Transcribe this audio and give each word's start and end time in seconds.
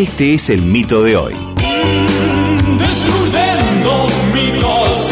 Este 0.00 0.32
es 0.32 0.48
el 0.48 0.62
mito 0.62 1.02
de 1.02 1.14
hoy. 1.14 1.34
Destruyendo 2.78 4.06
mitos. 4.32 5.10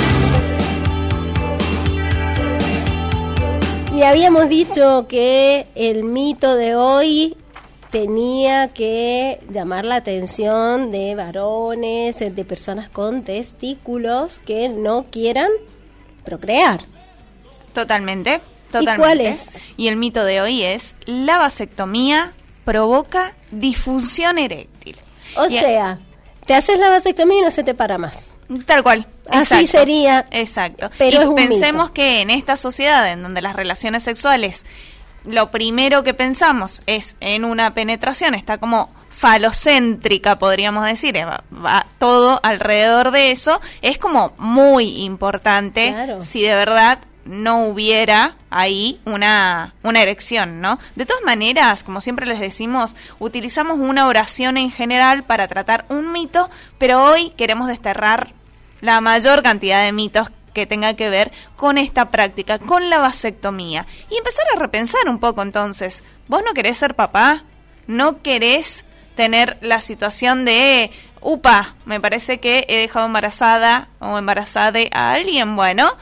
Y 3.94 4.00
habíamos 4.00 4.48
dicho 4.48 5.04
que 5.06 5.66
el 5.74 6.04
mito 6.04 6.54
de 6.54 6.74
hoy 6.74 7.36
tenía 7.90 8.68
que 8.68 9.40
llamar 9.50 9.84
la 9.84 9.96
atención 9.96 10.90
de 10.90 11.14
varones, 11.14 12.18
de 12.20 12.44
personas 12.46 12.88
con 12.88 13.24
testículos 13.24 14.40
que 14.46 14.70
no 14.70 15.04
quieran 15.10 15.50
procrear. 16.24 16.80
Totalmente, 17.74 18.40
totalmente. 18.72 18.94
¿Y 18.94 18.96
cuál 18.96 19.20
es? 19.20 19.58
Y 19.76 19.88
el 19.88 19.96
mito 19.96 20.24
de 20.24 20.40
hoy 20.40 20.62
es 20.62 20.94
la 21.04 21.36
vasectomía 21.36 22.32
provoca 22.68 23.34
disfunción 23.50 24.36
eréctil. 24.36 24.77
O 25.38 25.48
sea, 25.48 25.98
te 26.46 26.54
haces 26.54 26.78
la 26.78 26.88
vasectomía 26.90 27.38
y 27.40 27.42
no 27.42 27.50
se 27.50 27.62
te 27.64 27.74
para 27.74 27.98
más. 27.98 28.32
Tal 28.66 28.82
cual. 28.82 29.06
Así 29.30 29.66
sería, 29.66 30.26
Exacto. 30.30 30.90
pero 30.96 31.18
y 31.18 31.20
es 31.22 31.26
un 31.26 31.34
pensemos 31.34 31.84
mito. 31.88 31.94
que 31.94 32.20
en 32.22 32.30
esta 32.30 32.56
sociedad 32.56 33.10
en 33.12 33.22
donde 33.22 33.42
las 33.42 33.54
relaciones 33.54 34.02
sexuales, 34.04 34.64
lo 35.24 35.50
primero 35.50 36.02
que 36.02 36.14
pensamos 36.14 36.80
es 36.86 37.14
en 37.20 37.44
una 37.44 37.74
penetración, 37.74 38.34
está 38.34 38.56
como 38.58 38.90
falocéntrica, 39.10 40.38
podríamos 40.38 40.84
decir, 40.86 41.16
eh, 41.16 41.24
va, 41.24 41.42
va 41.52 41.86
todo 41.98 42.40
alrededor 42.42 43.10
de 43.10 43.30
eso, 43.32 43.60
es 43.82 43.98
como 43.98 44.32
muy 44.38 45.02
importante 45.04 45.88
Claro. 45.88 46.22
si 46.22 46.42
de 46.42 46.54
verdad 46.54 46.98
no 47.28 47.66
hubiera 47.66 48.36
ahí 48.48 49.00
una, 49.04 49.74
una 49.82 50.00
erección, 50.00 50.60
¿no? 50.60 50.78
De 50.96 51.04
todas 51.04 51.22
maneras, 51.22 51.84
como 51.84 52.00
siempre 52.00 52.26
les 52.26 52.40
decimos, 52.40 52.96
utilizamos 53.18 53.78
una 53.78 54.06
oración 54.06 54.56
en 54.56 54.70
general 54.70 55.24
para 55.24 55.46
tratar 55.46 55.84
un 55.90 56.10
mito, 56.10 56.48
pero 56.78 57.04
hoy 57.04 57.30
queremos 57.36 57.68
desterrar 57.68 58.32
la 58.80 59.00
mayor 59.02 59.42
cantidad 59.42 59.84
de 59.84 59.92
mitos 59.92 60.30
que 60.54 60.66
tenga 60.66 60.94
que 60.94 61.10
ver 61.10 61.30
con 61.56 61.76
esta 61.76 62.10
práctica, 62.10 62.58
con 62.58 62.88
la 62.88 62.98
vasectomía. 62.98 63.86
Y 64.10 64.16
empezar 64.16 64.46
a 64.54 64.58
repensar 64.58 65.08
un 65.08 65.18
poco 65.18 65.42
entonces, 65.42 66.02
¿vos 66.28 66.42
no 66.44 66.54
querés 66.54 66.78
ser 66.78 66.94
papá? 66.94 67.44
¿No 67.86 68.22
querés 68.22 68.86
tener 69.14 69.58
la 69.60 69.82
situación 69.82 70.46
de, 70.46 70.92
upa, 71.20 71.74
me 71.84 72.00
parece 72.00 72.40
que 72.40 72.64
he 72.68 72.78
dejado 72.78 73.06
embarazada 73.06 73.88
o 73.98 74.16
embarazada 74.16 74.80
a 74.92 75.12
alguien? 75.12 75.56
Bueno, 75.56 75.92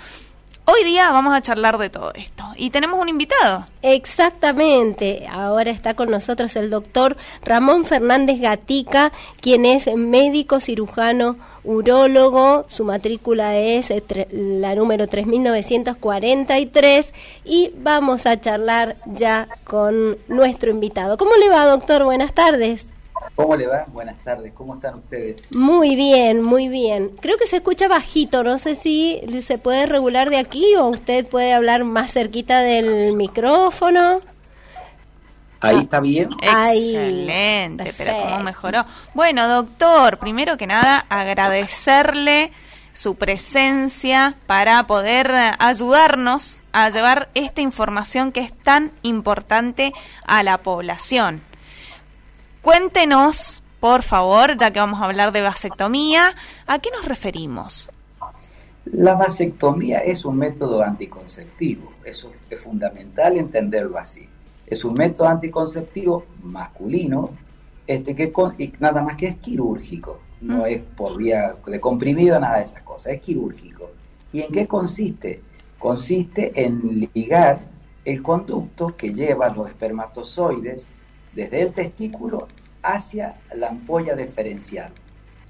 hoy 0.67 0.85
día 0.85 1.11
vamos 1.11 1.35
a 1.35 1.41
charlar 1.41 1.79
de 1.79 1.91
todo 1.91 2.13
esto. 2.15 2.45
Y 2.57 2.71
tenemos 2.71 3.01
un 3.01 3.09
invitado. 3.09 3.67
Exactamente. 3.83 5.27
Ahora 5.31 5.71
está 5.71 5.95
con 5.95 6.11
nosotros 6.11 6.55
el 6.57 6.71
doctor 6.71 7.17
Ramón 7.43 7.85
Fernández 7.85 8.41
Gatica, 8.41 9.13
quien 9.41 9.65
es 9.65 9.93
médico 9.95 10.61
cirujano 10.61 11.37
urólogo. 11.65 12.65
Su 12.69 12.85
matrícula 12.85 13.57
es 13.57 13.91
eh, 13.91 14.03
la 14.31 14.75
número 14.75 15.07
3943 15.07 17.13
y 17.45 17.73
vamos 17.79 18.27
a 18.27 18.41
charlar 18.41 18.97
ya 19.07 19.49
con 19.65 20.19
nuestro 20.29 20.71
invitado. 20.71 21.17
¿Cómo 21.17 21.37
le 21.37 21.49
va, 21.49 21.67
doctor? 21.67 22.05
Buenas 22.05 22.33
tardes. 22.33 22.89
¿Cómo 23.35 23.57
le 23.57 23.67
va? 23.67 23.85
Buenas 23.89 24.17
tardes, 24.23 24.53
¿cómo 24.53 24.75
están 24.75 24.95
ustedes? 24.97 25.43
Muy 25.51 25.97
bien, 25.97 26.43
muy 26.43 26.69
bien. 26.69 27.11
Creo 27.21 27.37
que 27.37 27.47
se 27.47 27.57
escucha 27.57 27.89
bajito, 27.89 28.43
no 28.43 28.59
sé 28.59 28.75
si 28.75 29.21
se 29.41 29.59
puede 29.59 29.87
regular 29.87 30.31
de 30.31 30.39
aquí 30.39 30.75
o 30.77 30.87
usted 30.87 31.27
puede 31.27 31.53
hablar 31.53 31.85
más 31.85 32.13
cerquita 32.13 32.61
del 32.61 33.15
micrófono. 33.15 34.21
Ahí 35.61 35.79
está 35.79 36.01
bien. 36.01 36.29
Ahí. 36.47 36.95
Excelente, 36.95 37.85
pero 37.85 37.97
Perfecto. 37.97 38.31
cómo 38.31 38.41
mejoró. 38.45 38.87
Bueno, 39.15 39.49
doctor, 39.49 40.19
primero 40.19 40.57
que 40.57 40.67
nada, 40.67 41.05
agradecerle 41.09 42.53
su 42.93 43.17
presencia 43.17 44.37
para 44.47 44.87
poder 44.87 45.33
ayudarnos 45.59 46.59
a 46.73 46.89
llevar 46.91 47.29
esta 47.35 47.61
información 47.61 48.33
que 48.33 48.41
es 48.41 48.53
tan 48.53 48.93
importante 49.03 49.93
a 50.27 50.43
la 50.43 50.59
población. 50.59 51.43
Cuéntenos, 52.71 53.63
por 53.79 54.03
favor, 54.03 54.57
ya 54.59 54.73
que 54.73 54.81
vamos 54.81 55.01
a 55.01 55.05
hablar 55.05 55.31
de 55.31 55.41
vasectomía, 55.41 56.35
¿a 56.67 56.81
qué 56.81 56.91
nos 56.91 57.05
referimos? 57.05 57.89
La 58.87 59.15
vasectomía 59.15 60.01
es 60.01 60.25
un 60.25 60.37
método 60.37 60.83
anticonceptivo, 60.83 61.93
eso 62.05 62.33
es 62.51 62.61
fundamental 62.61 63.37
entenderlo 63.37 63.97
así. 63.99 64.29
Es 64.67 64.85
un 64.85 64.95
método 64.95 65.29
anticonceptivo 65.29 66.25
masculino, 66.43 67.31
este 67.87 68.17
que 68.17 68.33
con- 68.33 68.57
y 68.59 68.73
nada 68.81 69.01
más 69.01 69.15
que 69.15 69.27
es 69.29 69.37
quirúrgico, 69.37 70.19
no 70.41 70.63
Mm. 70.63 70.67
es 70.67 70.81
por 70.97 71.17
vía 71.19 71.55
de 71.65 71.79
comprimido, 71.79 72.41
nada 72.41 72.57
de 72.59 72.65
esas 72.65 72.83
cosas, 72.83 73.13
es 73.13 73.21
quirúrgico. 73.21 73.93
¿Y 74.33 74.41
en 74.41 74.51
qué 74.51 74.67
consiste? 74.67 75.41
Consiste 75.79 76.51
en 76.65 77.09
ligar 77.15 77.61
el 78.05 78.25
conducto 78.25 78.97
que 78.97 79.15
lleva 79.15 79.51
los 79.51 79.69
espermatozoides 79.69 80.89
desde 81.37 81.63
el 81.63 81.73
testículo 81.73 82.49
hacia 82.83 83.37
la 83.55 83.69
ampolla 83.69 84.17
deferencial. 84.17 84.91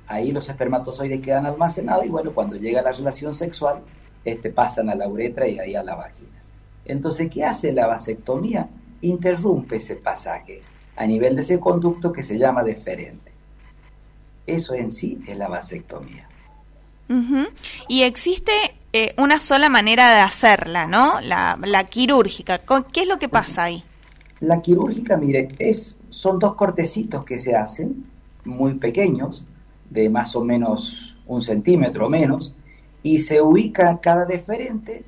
Ahí 0.08 0.32
los 0.32 0.48
espermatozoides 0.48 1.20
quedan 1.20 1.47
almacenados 1.47 2.04
y 2.04 2.08
bueno, 2.10 2.32
cuando 2.32 2.56
llega 2.56 2.82
la 2.82 2.92
relación 2.92 3.34
sexual, 3.34 3.80
este, 4.25 4.50
pasan 4.50 4.91
a 4.91 4.94
la 4.94 5.08
uretra 5.08 5.48
y 5.48 5.58
ahí 5.58 5.75
a 5.75 5.82
la 5.82 5.94
vagina. 5.94 6.42
Entonces, 6.84 7.30
¿qué 7.32 7.44
hace 7.44 7.72
la 7.72 7.86
vasectomía? 7.86 8.69
Interrumpe 9.00 9.76
ese 9.76 9.96
pasaje 9.96 10.60
a 10.96 11.06
nivel 11.06 11.34
de 11.36 11.42
ese 11.42 11.58
conducto 11.60 12.12
que 12.12 12.22
se 12.22 12.36
llama 12.38 12.62
deferente. 12.62 13.32
Eso 14.46 14.75
en 14.75 14.91
sí 14.91 15.19
es 15.26 15.36
la 15.36 15.48
vasectomía. 15.48 16.28
Y 17.88 18.02
existe 18.02 18.52
eh, 18.92 19.14
una 19.19 19.38
sola 19.41 19.69
manera 19.69 20.12
de 20.14 20.20
hacerla, 20.20 20.86
¿no? 20.86 21.20
La, 21.20 21.58
la 21.62 21.84
quirúrgica. 21.84 22.58
¿Con- 22.58 22.84
¿Qué 22.84 23.02
es 23.02 23.08
lo 23.08 23.19
que 23.19 23.28
pasa 23.28 23.64
ahí? 23.64 23.84
La 24.41 24.60
quirúrgica, 24.60 25.16
mire, 25.16 25.48
es, 25.58 25.97
son 26.08 26.38
dos 26.38 26.54
cortecitos 26.54 27.24
que 27.24 27.38
se 27.38 27.54
hacen, 27.54 28.04
muy 28.44 28.74
pequeños, 28.74 29.47
de 29.91 30.08
más 30.08 30.36
o 30.36 30.44
menos 30.44 31.16
un 31.26 31.42
centímetro 31.42 32.06
o 32.06 32.10
menos, 32.10 32.54
y 33.02 33.19
se 33.19 33.41
ubica 33.41 34.00
cada 34.00 34.25
deferente, 34.25 35.04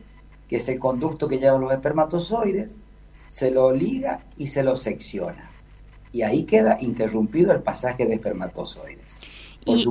que 0.49 0.56
es 0.56 0.69
el 0.69 0.78
conducto 0.78 1.28
que 1.28 1.38
lleva 1.38 1.59
los 1.59 1.72
espermatozoides, 1.72 2.75
se 3.28 3.50
lo 3.50 3.72
liga 3.72 4.21
y 4.37 4.47
se 4.47 4.62
lo 4.62 4.77
secciona. 4.77 5.50
Y 6.12 6.22
ahí 6.22 6.44
queda 6.44 6.78
interrumpido 6.81 7.53
el 7.53 7.61
pasaje 7.61 8.06
de 8.06 8.15
espermatozoides. 8.15 9.15
Por 9.65 9.77
Y, 9.77 9.87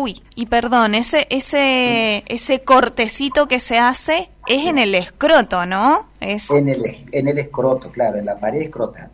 uy, 0.00 0.22
y 0.34 0.46
perdón, 0.46 0.94
ese, 0.94 1.26
ese, 1.30 2.22
ese 2.26 2.60
cortecito 2.60 3.46
que 3.48 3.60
se 3.60 3.78
hace 3.78 4.30
es 4.46 4.66
en 4.66 4.78
el 4.78 4.94
escroto, 4.94 5.66
¿no? 5.66 6.08
Es, 6.20 6.50
En 6.50 6.68
el, 6.68 7.06
en 7.12 7.28
el 7.28 7.38
escroto, 7.38 7.90
claro, 7.90 8.18
en 8.18 8.26
la 8.26 8.38
pared 8.38 8.62
escrotal. 8.62 9.10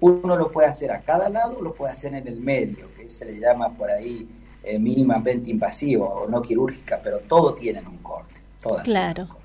Uno 0.00 0.36
lo 0.36 0.50
puede 0.50 0.68
hacer 0.68 0.90
a 0.92 1.00
cada 1.00 1.28
lado, 1.28 1.60
lo 1.62 1.72
puede 1.74 1.92
hacer 1.92 2.14
en 2.14 2.28
el 2.28 2.40
medio, 2.40 2.88
que 2.96 3.08
se 3.08 3.24
le 3.24 3.38
llama 3.38 3.70
por 3.70 3.90
ahí 3.90 4.28
eh, 4.62 4.78
mínimamente 4.78 5.50
invasivo 5.50 6.06
o 6.06 6.28
no 6.28 6.42
quirúrgica, 6.42 7.00
pero 7.02 7.20
todo 7.20 7.54
tienen 7.54 7.86
un 7.86 7.98
corte. 7.98 8.34
Todas 8.62 8.82
Claro. 8.84 9.28
corte. 9.28 9.42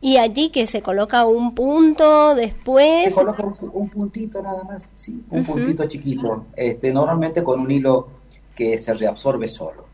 Y 0.00 0.18
allí 0.18 0.50
que 0.50 0.66
se 0.66 0.82
coloca 0.82 1.24
un 1.24 1.54
punto 1.54 2.34
después. 2.34 3.04
Se 3.04 3.14
coloca 3.14 3.42
un, 3.44 3.56
un 3.72 3.88
puntito 3.88 4.42
nada 4.42 4.62
más, 4.62 4.90
sí, 4.94 5.24
un 5.30 5.44
puntito 5.44 5.86
chiquito, 5.88 6.44
este, 6.54 6.92
normalmente 6.92 7.42
con 7.42 7.60
un 7.60 7.70
hilo 7.70 8.08
que 8.54 8.78
se 8.78 8.92
reabsorbe 8.94 9.48
solo. 9.48 9.85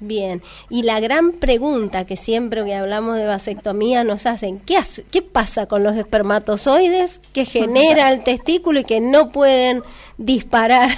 Bien. 0.00 0.42
Y 0.70 0.82
la 0.82 1.00
gran 1.00 1.32
pregunta 1.32 2.04
que 2.04 2.16
siempre 2.16 2.64
que 2.64 2.74
hablamos 2.74 3.16
de 3.16 3.24
vasectomía 3.26 4.04
nos 4.04 4.26
hacen, 4.26 4.60
¿qué, 4.60 4.76
hace- 4.76 5.04
qué 5.10 5.22
pasa 5.22 5.66
con 5.66 5.82
los 5.82 5.96
espermatozoides 5.96 7.20
que 7.32 7.44
genera 7.44 8.12
el 8.12 8.22
testículo 8.22 8.80
y 8.80 8.84
que 8.84 9.00
no 9.00 9.30
pueden 9.30 9.82
disparar, 10.16 10.90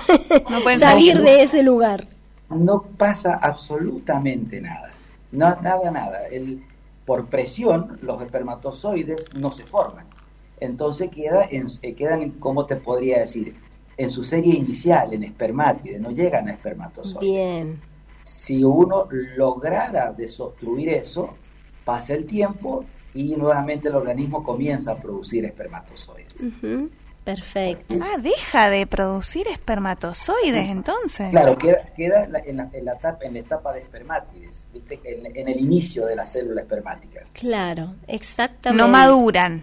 No 0.51 0.61
pueden 0.61 0.81
salir 0.81 1.21
de 1.23 1.43
ese 1.43 1.63
lugar? 1.63 2.07
No 2.51 2.83
pasa 2.83 3.35
absolutamente 3.41 4.61
nada, 4.61 4.91
no, 5.33 5.57
nada, 5.63 5.91
nada. 5.91 6.27
El, 6.27 6.63
por 7.07 7.27
presión, 7.27 7.99
los 8.03 8.21
espermatozoides 8.23 9.27
no 9.35 9.51
se 9.51 9.65
forman. 9.65 10.05
Entonces 10.61 11.11
queda 11.11 11.45
en, 11.51 11.67
eh, 11.83 11.95
quedan, 11.95 12.31
¿cómo 12.33 12.67
te 12.67 12.77
podría 12.77 13.21
decir? 13.21 13.55
En 13.97 14.11
su 14.11 14.25
serie 14.25 14.55
inicial, 14.55 15.13
en 15.15 15.25
espermátide, 15.25 15.99
no 15.99 16.11
llegan 16.11 16.49
a 16.49 16.53
espermatozoides. 16.53 17.21
Bien. 17.21 17.81
Si 18.31 18.63
uno 18.63 19.09
lograra 19.37 20.13
desobstruir 20.13 20.89
eso, 20.89 21.35
pasa 21.85 22.15
el 22.15 22.27
tiempo 22.27 22.85
y 23.13 23.35
nuevamente 23.37 23.89
el 23.89 23.97
organismo 23.97 24.43
comienza 24.43 24.93
a 24.93 24.97
producir 24.97 25.45
espermatozoides. 25.45 26.35
Perfecto. 27.25 27.95
ah, 28.01 28.17
deja 28.19 28.71
de 28.71 28.87
producir 28.87 29.47
espermatozoides 29.49 30.69
entonces. 30.69 31.31
Claro, 31.31 31.59
queda, 31.59 31.85
queda 31.97 32.25
en, 32.25 32.33
la, 32.33 32.39
en, 32.39 32.57
la, 32.57 32.71
en 32.73 32.85
la 32.85 32.93
etapa, 32.95 33.25
en 33.25 33.33
la 33.35 33.39
etapa 33.41 33.73
de 33.73 33.81
espermátides, 33.81 34.67
¿viste? 34.73 35.01
En, 35.05 35.27
en 35.37 35.49
el 35.49 35.61
inicio 35.61 36.07
de 36.07 36.17
la 36.17 36.25
célula 36.25 36.63
espermática. 36.63 37.21
Claro, 37.33 37.95
exactamente. 38.07 38.83
No 38.83 38.89
maduran. 38.89 39.63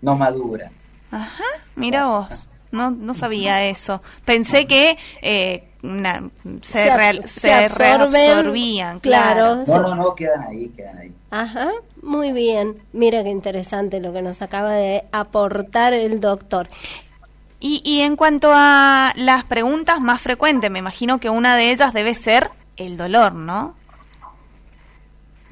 No 0.00 0.14
maduran. 0.14 0.72
Ajá, 1.10 1.44
mira 1.76 2.06
vos. 2.06 2.48
No, 2.74 2.90
no 2.90 3.14
sabía 3.14 3.64
eso. 3.64 4.02
Pensé 4.24 4.66
que 4.66 4.98
eh, 5.22 5.64
una, 5.82 6.28
se, 6.62 6.90
reabsorbían, 7.78 9.00
claro. 9.00 9.64
No, 9.66 9.82
no, 9.82 9.94
no, 9.94 10.14
quedan 10.14 10.42
ahí, 10.42 10.68
quedan 10.70 10.98
ahí. 10.98 11.12
Ajá, 11.30 11.70
muy 12.02 12.32
bien. 12.32 12.76
Mira 12.92 13.22
qué 13.22 13.30
interesante 13.30 14.00
lo 14.00 14.12
que 14.12 14.22
nos 14.22 14.42
acaba 14.42 14.72
de 14.72 15.04
aportar 15.12 15.92
el 15.92 16.20
doctor. 16.20 16.68
Y, 17.60 17.80
y 17.84 18.00
en 18.00 18.16
cuanto 18.16 18.50
a 18.52 19.12
las 19.16 19.44
preguntas 19.44 20.00
más 20.00 20.20
frecuentes, 20.20 20.70
me 20.70 20.80
imagino 20.80 21.20
que 21.20 21.30
una 21.30 21.56
de 21.56 21.70
ellas 21.70 21.92
debe 21.92 22.14
ser 22.14 22.50
el 22.76 22.96
dolor, 22.96 23.34
¿no? 23.34 23.76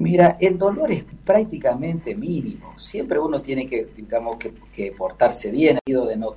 Mira, 0.03 0.37
el 0.41 0.57
dolor 0.57 0.91
es 0.91 1.05
prácticamente 1.23 2.13
mínimo. 2.13 2.77
Siempre 2.77 3.19
uno 3.19 3.41
tiene 3.41 3.65
que, 3.65 3.87
digamos, 3.95 4.35
que, 4.37 4.91
portarse 4.91 5.49
bien, 5.49 5.79
de 5.85 6.17
no, 6.17 6.35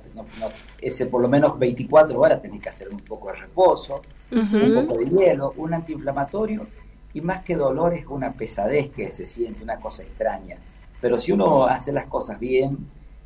ese 0.81 1.05
por 1.07 1.21
lo 1.21 1.27
menos 1.27 1.57
24 1.57 2.19
horas 2.19 2.41
tenés 2.41 2.61
que 2.61 2.69
hacer 2.69 2.89
un 2.89 2.99
poco 2.99 3.27
de 3.27 3.35
reposo, 3.35 4.01
un 4.31 4.73
poco 4.85 4.99
de 4.99 5.09
hielo, 5.09 5.53
un 5.57 5.73
antiinflamatorio 5.73 6.67
y 7.13 7.21
más 7.21 7.43
que 7.43 7.55
dolor 7.55 7.93
es 7.93 8.05
una 8.07 8.33
pesadez 8.33 8.91
que 8.91 9.11
se 9.11 9.25
siente, 9.25 9.63
una 9.63 9.79
cosa 9.79 10.03
extraña. 10.03 10.57
Pero 11.01 11.17
si 11.17 11.31
uno 11.31 11.65
hace 11.65 11.91
las 11.91 12.05
cosas 12.05 12.39
bien 12.39 12.77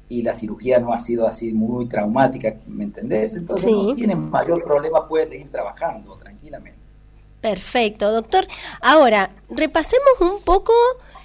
y 0.08 0.22
la 0.22 0.34
cirugía 0.34 0.80
no 0.80 0.94
ha 0.94 1.00
sido 1.00 1.28
así 1.28 1.52
muy 1.52 1.88
traumática, 1.88 2.56
¿me 2.68 2.84
entendés? 2.84 3.34
Entonces 3.36 3.72
no 3.72 3.94
tiene 3.96 4.16
mayor 4.16 4.64
problema, 4.64 5.08
puede 5.08 5.26
seguir 5.26 5.50
trabajando 5.50 6.16
tranquilamente. 6.16 6.80
Perfecto, 7.42 8.12
doctor. 8.12 8.46
Ahora, 8.82 9.32
repasemos 9.50 10.22
un 10.22 10.42
poco 10.44 10.74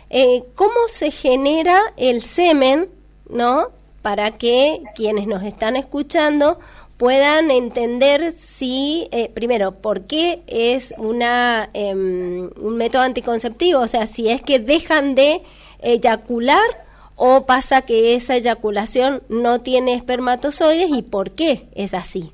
eh, 0.09 0.45
cómo 0.55 0.89
se 0.89 1.11
genera 1.11 1.79
el 1.97 2.23
semen, 2.23 2.89
¿no? 3.29 3.69
Para 4.07 4.31
que 4.39 4.85
quienes 4.95 5.27
nos 5.27 5.43
están 5.43 5.75
escuchando 5.75 6.61
puedan 6.97 7.51
entender 7.51 8.31
si, 8.31 9.09
eh, 9.11 9.29
primero, 9.35 9.73
por 9.73 10.03
qué 10.03 10.45
es 10.47 10.95
una, 10.97 11.71
em, 11.75 12.49
un 12.57 12.77
método 12.77 13.03
anticonceptivo, 13.03 13.81
o 13.81 13.89
sea, 13.89 14.07
si 14.07 14.29
es 14.29 14.43
que 14.43 14.61
dejan 14.61 15.17
de 15.17 15.43
eyacular 15.81 16.87
o 17.17 17.47
pasa 17.47 17.83
que 17.83 18.15
esa 18.15 18.37
eyaculación 18.37 19.25
no 19.29 19.63
tiene 19.63 19.95
espermatozoides 19.95 20.97
y 20.97 21.03
por 21.03 21.33
qué 21.33 21.67
es 21.75 21.93
así. 21.93 22.33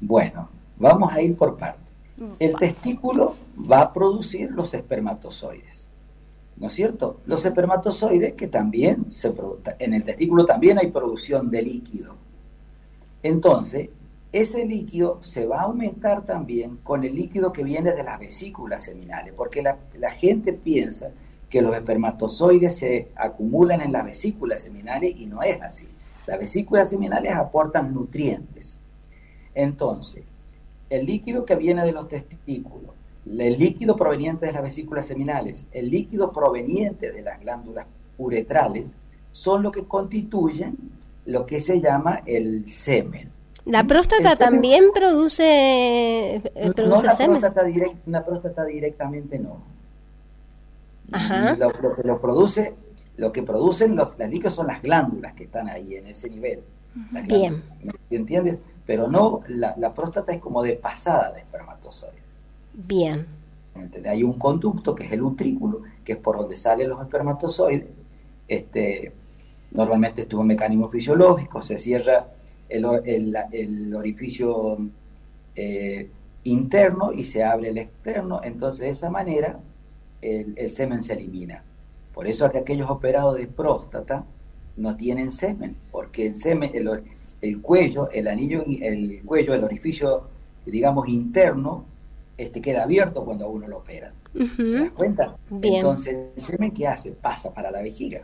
Bueno, 0.00 0.48
vamos 0.78 1.12
a 1.12 1.20
ir 1.20 1.36
por 1.36 1.58
partes. 1.58 1.82
El 2.38 2.56
testículo 2.56 3.36
va 3.70 3.82
a 3.82 3.92
producir 3.92 4.50
los 4.50 4.72
espermatozoides. 4.72 5.69
¿No 6.60 6.66
es 6.66 6.74
cierto? 6.74 7.20
Los 7.24 7.44
espermatozoides 7.46 8.34
que 8.34 8.46
también 8.46 9.08
se 9.10 9.32
en 9.78 9.94
el 9.94 10.04
testículo 10.04 10.44
también 10.44 10.78
hay 10.78 10.90
producción 10.90 11.50
de 11.50 11.62
líquido. 11.62 12.16
Entonces, 13.22 13.88
ese 14.30 14.66
líquido 14.66 15.22
se 15.22 15.46
va 15.46 15.60
a 15.60 15.64
aumentar 15.64 16.26
también 16.26 16.76
con 16.84 17.02
el 17.02 17.14
líquido 17.14 17.50
que 17.50 17.64
viene 17.64 17.92
de 17.92 18.02
las 18.02 18.20
vesículas 18.20 18.84
seminales, 18.84 19.32
porque 19.34 19.62
la, 19.62 19.78
la 19.94 20.10
gente 20.10 20.52
piensa 20.52 21.10
que 21.48 21.62
los 21.62 21.74
espermatozoides 21.74 22.76
se 22.76 23.08
acumulan 23.16 23.80
en 23.80 23.92
las 23.92 24.04
vesículas 24.04 24.60
seminales 24.60 25.14
y 25.16 25.24
no 25.24 25.42
es 25.42 25.60
así. 25.62 25.88
Las 26.26 26.38
vesículas 26.38 26.90
seminales 26.90 27.32
aportan 27.32 27.94
nutrientes. 27.94 28.78
Entonces, 29.54 30.24
el 30.90 31.06
líquido 31.06 31.46
que 31.46 31.56
viene 31.56 31.86
de 31.86 31.92
los 31.92 32.06
testículos, 32.06 32.89
el 33.26 33.58
líquido 33.58 33.96
proveniente 33.96 34.46
de 34.46 34.52
las 34.52 34.62
vesículas 34.62 35.06
seminales, 35.06 35.64
el 35.72 35.90
líquido 35.90 36.32
proveniente 36.32 37.12
de 37.12 37.22
las 37.22 37.40
glándulas 37.40 37.86
uretrales, 38.18 38.96
son 39.32 39.62
lo 39.62 39.70
que 39.70 39.84
constituyen 39.84 40.76
lo 41.26 41.46
que 41.46 41.60
se 41.60 41.80
llama 41.80 42.22
el 42.26 42.68
semen. 42.68 43.30
¿La 43.66 43.84
próstata 43.84 44.36
también 44.36 44.86
produce, 44.92 46.36
eh, 46.36 46.72
produce 46.74 47.06
no, 47.06 47.14
semen? 47.14 47.40
Próstata 47.40 47.66
una 48.06 48.24
próstata 48.24 48.64
directamente 48.64 49.38
no. 49.38 49.62
Ajá. 51.12 51.56
Lo, 51.56 51.70
que 51.72 52.02
lo 52.02 52.20
produce, 52.20 52.74
lo 53.16 53.32
que 53.32 53.42
producen 53.42 53.96
los, 53.96 54.18
las 54.18 54.30
líquidos 54.30 54.54
son 54.54 54.68
las 54.68 54.82
glándulas 54.82 55.34
que 55.34 55.44
están 55.44 55.68
ahí 55.68 55.94
en 55.94 56.06
ese 56.06 56.30
nivel. 56.30 56.60
Bien. 57.28 57.62
¿Entiendes? 58.10 58.60
pero 58.90 59.06
no, 59.06 59.38
la, 59.46 59.94
próstata 59.94 60.32
es 60.32 60.40
como 60.40 60.64
de 60.64 60.72
pasada 60.72 61.30
de 61.30 61.38
espermatozoides. 61.38 62.24
Bien. 62.72 63.26
Hay 64.06 64.22
un 64.22 64.34
conducto 64.34 64.94
que 64.94 65.04
es 65.04 65.12
el 65.12 65.22
utrículo, 65.22 65.82
que 66.04 66.12
es 66.12 66.18
por 66.18 66.36
donde 66.36 66.56
salen 66.56 66.88
los 66.88 67.00
espermatozoides. 67.00 67.88
Este, 68.48 69.12
normalmente 69.70 70.22
esto 70.22 70.36
es 70.36 70.40
un 70.40 70.46
mecanismo 70.48 70.88
fisiológico, 70.88 71.62
se 71.62 71.78
cierra 71.78 72.26
el, 72.68 73.94
orificio 73.94 74.78
eh, 75.54 76.08
interno 76.44 77.12
y 77.12 77.24
se 77.24 77.44
abre 77.44 77.68
el 77.68 77.78
externo, 77.78 78.40
entonces 78.42 78.80
de 78.80 78.88
esa 78.90 79.10
manera 79.10 79.60
el, 80.20 80.68
semen 80.68 81.02
se 81.02 81.14
elimina. 81.14 81.62
Por 82.14 82.26
eso 82.26 82.44
aquellos 82.46 82.90
operados 82.90 83.36
de 83.36 83.46
próstata 83.46 84.24
no 84.76 84.96
tienen 84.96 85.30
semen, 85.30 85.76
porque 85.90 86.26
el 86.26 86.36
semen, 86.36 86.70
el, 86.74 87.02
el 87.40 87.60
cuello, 87.60 88.10
el 88.10 88.28
anillo, 88.28 88.64
el 88.66 89.22
cuello, 89.24 89.54
el 89.54 89.64
orificio, 89.64 90.24
digamos, 90.66 91.08
interno, 91.08 91.84
este, 92.40 92.62
queda 92.62 92.84
abierto 92.84 93.24
cuando 93.24 93.48
uno 93.50 93.68
lo 93.68 93.78
opera. 93.78 94.12
¿Te 94.32 94.72
das 94.72 94.92
cuenta? 94.92 95.36
Entonces, 95.50 96.16
el 96.34 96.42
semen 96.42 96.70
que 96.70 96.86
hace 96.86 97.12
pasa 97.12 97.52
para 97.52 97.70
la 97.70 97.82
vejiga. 97.82 98.22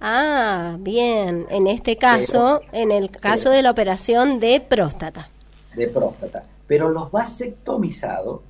Ah, 0.00 0.76
bien. 0.80 1.46
En 1.48 1.68
este 1.68 1.96
caso, 1.96 2.60
en 2.72 2.90
el 2.90 3.10
caso 3.10 3.50
de 3.50 3.62
la 3.62 3.70
operación 3.70 4.40
de 4.40 4.60
próstata. 4.60 5.28
De 5.76 5.86
próstata. 5.86 6.44
Pero 6.66 6.90
los 6.90 7.12
vasectomizados 7.12 8.40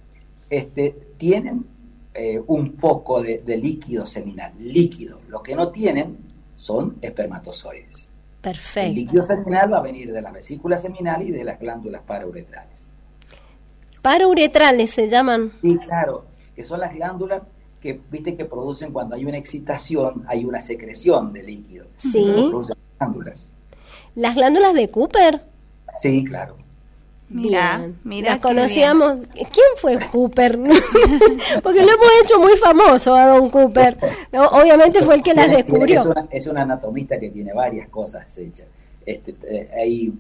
este, 0.49 0.97
tienen 1.19 1.67
eh, 2.15 2.41
un 2.47 2.73
poco 2.73 3.21
de, 3.21 3.39
de 3.39 3.57
líquido 3.59 4.07
seminal, 4.07 4.53
líquido. 4.59 5.21
Lo 5.29 5.43
que 5.43 5.55
no 5.55 5.69
tienen 5.69 6.17
son 6.57 6.97
espermatozoides. 7.03 8.09
Perfecto. 8.41 8.89
El 8.89 8.95
líquido 8.95 9.23
seminal 9.25 9.73
va 9.73 9.79
a 9.79 9.83
venir 9.83 10.11
de 10.11 10.23
las 10.23 10.33
vesículas 10.33 10.81
seminales 10.81 11.29
y 11.29 11.33
de 11.33 11.45
las 11.45 11.59
glándulas 11.59 12.03
parauretrales. 12.03 12.94
¿Parauretrales 14.05 14.91
se 14.91 15.09
llaman? 15.09 15.51
Sí, 15.63 15.79
claro, 15.79 16.27
que 16.55 16.63
son 16.63 16.79
las 16.79 16.95
glándulas 16.95 17.41
que, 17.81 17.99
viste, 18.11 18.37
que 18.37 18.45
producen 18.45 18.93
cuando 18.93 19.15
hay 19.15 19.25
una 19.25 19.39
excitación, 19.39 20.25
hay 20.27 20.45
una 20.45 20.61
secreción 20.61 21.33
de 21.33 21.43
líquido. 21.43 21.87
Sí. 21.97 22.23
Producen 22.23 22.77
las 22.77 22.99
glándulas. 22.99 23.49
¿Las 24.15 24.35
glándulas 24.35 24.75
de 24.75 24.91
Cooper? 24.91 25.41
Sí, 25.97 26.23
claro. 26.23 26.59
Mira, 27.31 27.93
mira. 28.05 28.43
conocíamos. 28.43 29.27
¿Quién 29.33 29.73
fue 29.79 29.99
Cooper? 30.11 30.59
Porque 31.63 31.81
lo 31.81 31.93
hemos 31.93 32.09
hecho 32.23 32.39
muy 32.39 32.59
famoso 32.59 33.15
a 33.17 33.29
Don 33.29 33.49
Cooper. 33.49 33.97
Obviamente 34.53 35.01
fue 35.01 35.15
el 35.15 35.23
que 35.23 35.33
las 35.33 35.49
descubrió. 35.49 36.13
Es, 36.31 36.47
un 36.47 36.59
anatomista 36.59 37.19
que 37.19 37.31
tiene 37.31 37.55
varias 37.55 37.89
cosas 37.89 38.37
hechas. 38.37 38.67
Este, 39.07 39.33
eh, 39.49 39.71
ahí 39.83 40.13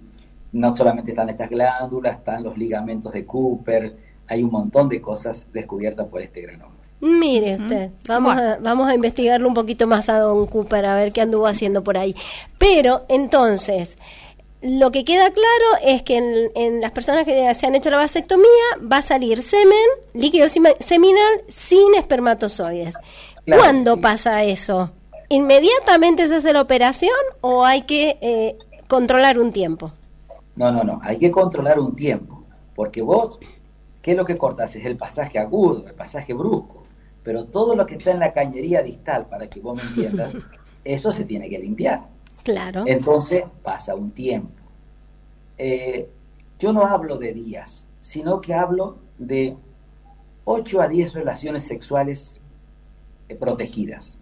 no 0.54 0.75
solamente 0.75 1.11
están 1.11 1.28
estas 1.28 1.50
glándulas, 1.50 2.18
están 2.18 2.44
los 2.44 2.56
ligamentos 2.56 3.12
de 3.12 3.26
Cooper, 3.26 3.96
hay 4.28 4.42
un 4.42 4.50
montón 4.50 4.88
de 4.88 5.00
cosas 5.00 5.46
descubiertas 5.52 6.06
por 6.06 6.23
este 6.23 6.42
gran 6.42 6.62
hombre. 6.62 6.84
Mire 7.00 7.56
usted, 7.56 7.90
vamos, 8.06 8.37
a, 8.37 8.58
vamos 8.61 8.88
a 8.88 8.94
investigarlo 8.94 9.49
un 9.49 9.54
poquito 9.54 9.87
más 9.87 10.08
a 10.08 10.18
Don 10.20 10.46
Cooper, 10.46 10.87
a 10.87 10.94
ver 10.94 11.12
qué 11.12 11.20
anduvo 11.20 11.49
haciendo 11.49 11.82
por 11.82 11.99
ahí. 11.99 12.14
Pero 12.56 13.04
entonces, 13.08 13.99
lo 14.62 14.92
que 14.92 15.04
queda 15.04 15.30
claro 15.30 15.66
es 15.82 16.04
que 16.04 16.50
en, 16.54 16.80
las 16.80 16.92
personas 16.92 17.25
que 17.25 17.52
se 17.54 17.66
han 17.66 17.75
hecho 17.75 17.90
la 17.90 17.96
vasectomía 17.96 18.46
va 18.80 18.99
a 18.99 19.02
salir 19.02 19.42
semen, 19.42 19.76
líquido 20.14 20.46
seminal 20.49 21.42
sin 21.49 21.96
espermatozoides. 21.96 22.94
¿Cuándo 23.44 24.00
pasa 24.00 24.44
eso? 24.44 24.92
¿Inmediatamente 25.28 26.28
se 26.28 26.37
hace 26.37 26.52
la 26.52 26.61
operación 26.61 27.18
o 27.40 27.64
hay 27.64 27.82
que 27.82 28.18
eh, 28.23 28.56
controlar 28.87 29.38
un 29.38 29.52
tiempo? 29.52 29.92
No, 30.56 30.70
no, 30.70 30.84
no, 30.84 31.00
hay 31.02 31.18
que 31.18 31.30
controlar 31.30 31.78
un 31.80 31.94
tiempo, 31.96 32.44
porque 32.75 33.02
vos, 33.02 33.38
¿qué 34.00 34.12
es 34.12 34.16
lo 34.16 34.25
que 34.25 34.37
cortas? 34.37 34.76
Es 34.76 34.84
el 34.87 34.96
pasaje 34.96 35.38
agudo, 35.38 35.87
el 35.88 35.94
pasaje 35.94 36.32
brusco, 36.32 36.84
pero 37.23 37.46
todo 37.46 37.75
lo 37.75 37.87
que 37.87 37.94
está 37.96 38.12
en 38.12 38.20
la 38.20 38.32
cañería 38.32 38.82
distal, 38.82 39.26
para 39.26 39.49
que 39.49 39.61
vos 39.61 39.76
me 39.76 39.82
entiendas, 39.82 40.34
eso 40.84 41.11
se 41.11 41.25
tiene 41.25 41.49
que 41.49 41.58
limpiar. 41.58 42.06
Claro. 42.44 42.84
Entonces 42.87 43.44
pasa 43.62 43.94
un 43.94 44.11
tiempo. 44.11 44.52
Eh, 45.56 46.08
yo 46.58 46.73
no 46.73 46.84
hablo 46.84 47.18
de 47.18 47.32
días, 47.32 47.87
sino 48.00 48.40
que 48.40 48.54
hablo 48.54 48.99
de 49.18 49.56
8 50.44 50.80
a 50.80 50.88
10 50.88 51.14
relaciones 51.14 51.64
sexuales 51.64 52.40
eh, 53.28 53.34
protegidas. 53.34 54.16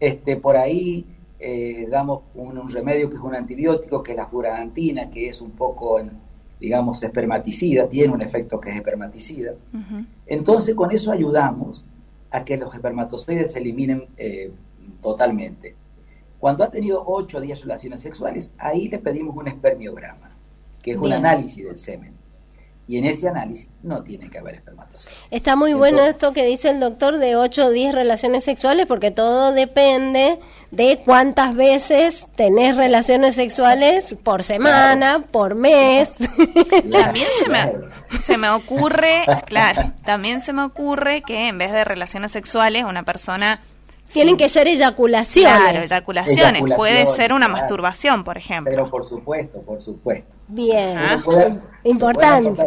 este, 0.00 0.36
por 0.36 0.56
ahí 0.56 1.04
eh, 1.38 1.86
damos 1.90 2.22
un, 2.34 2.68
remedio 2.68 3.08
que 3.08 3.16
es 3.16 3.22
un 3.22 3.34
antibiótico, 3.34 4.02
que 4.02 4.12
es 4.12 4.16
la 4.16 4.26
furadantina, 4.26 5.10
que 5.10 5.28
es 5.28 5.40
un 5.40 5.52
poco, 5.52 6.00
digamos, 6.60 7.02
espermaticida, 7.02 7.88
tiene 7.88 8.12
un 8.12 8.22
efecto 8.22 8.60
que 8.60 8.70
es 8.70 8.76
espermaticida. 8.76 9.54
Entonces 10.26 10.74
con 10.74 10.90
eso 10.90 11.12
ayudamos 11.12 11.84
a 12.30 12.44
que 12.44 12.56
los 12.56 12.74
espermatozoides 12.74 13.52
se 13.52 13.58
eliminen 13.60 14.06
totalmente. 15.00 15.76
Cuando 16.38 16.62
ha 16.64 16.70
tenido 16.70 17.02
8 17.06 17.38
o 17.38 17.40
10 17.40 17.62
relaciones 17.62 18.00
sexuales, 18.00 18.52
ahí 18.58 18.88
le 18.88 18.98
pedimos 18.98 19.36
un 19.36 19.48
espermiograma, 19.48 20.30
que 20.82 20.92
es 20.92 20.96
un 20.96 21.12
análisis 21.12 21.64
del 21.64 21.78
semen. 21.78 22.17
Y 22.88 22.96
en 22.96 23.04
ese 23.04 23.28
análisis 23.28 23.68
no 23.82 24.02
tiene 24.02 24.30
que 24.30 24.38
haber 24.38 24.54
espermatozoides. 24.54 25.18
Está 25.30 25.56
muy 25.56 25.74
bueno 25.74 26.02
esto 26.04 26.32
que 26.32 26.46
dice 26.46 26.70
el 26.70 26.80
doctor 26.80 27.18
de 27.18 27.36
8 27.36 27.66
o 27.66 27.70
10 27.70 27.94
relaciones 27.94 28.44
sexuales 28.44 28.86
porque 28.86 29.10
todo 29.10 29.52
depende 29.52 30.38
de 30.70 31.02
cuántas 31.04 31.54
veces 31.54 32.28
tenés 32.34 32.78
relaciones 32.78 33.34
sexuales 33.34 34.16
por 34.22 34.42
semana, 34.42 35.26
por 35.30 35.54
mes. 35.54 36.16
También 36.90 37.26
se 37.38 37.50
me, 37.50 37.72
se 38.22 38.38
me 38.38 38.48
ocurre, 38.48 39.22
claro, 39.44 39.92
también 40.06 40.40
se 40.40 40.54
me 40.54 40.62
ocurre 40.62 41.20
que 41.20 41.48
en 41.48 41.58
vez 41.58 41.72
de 41.72 41.84
relaciones 41.84 42.32
sexuales 42.32 42.84
una 42.84 43.02
persona 43.02 43.60
tienen 44.12 44.36
que 44.36 44.48
ser 44.48 44.68
eyaculaciones. 44.68 45.60
Claro, 45.60 45.80
eyaculaciones. 45.80 46.62
Puede 46.76 47.06
ser 47.06 47.32
una 47.32 47.48
masturbación, 47.48 48.24
por 48.24 48.36
ejemplo. 48.36 48.70
Pero 48.70 48.90
por 48.90 49.04
supuesto, 49.04 49.60
por 49.62 49.80
supuesto. 49.80 50.34
Bien. 50.48 50.98
Importante. 51.84 52.62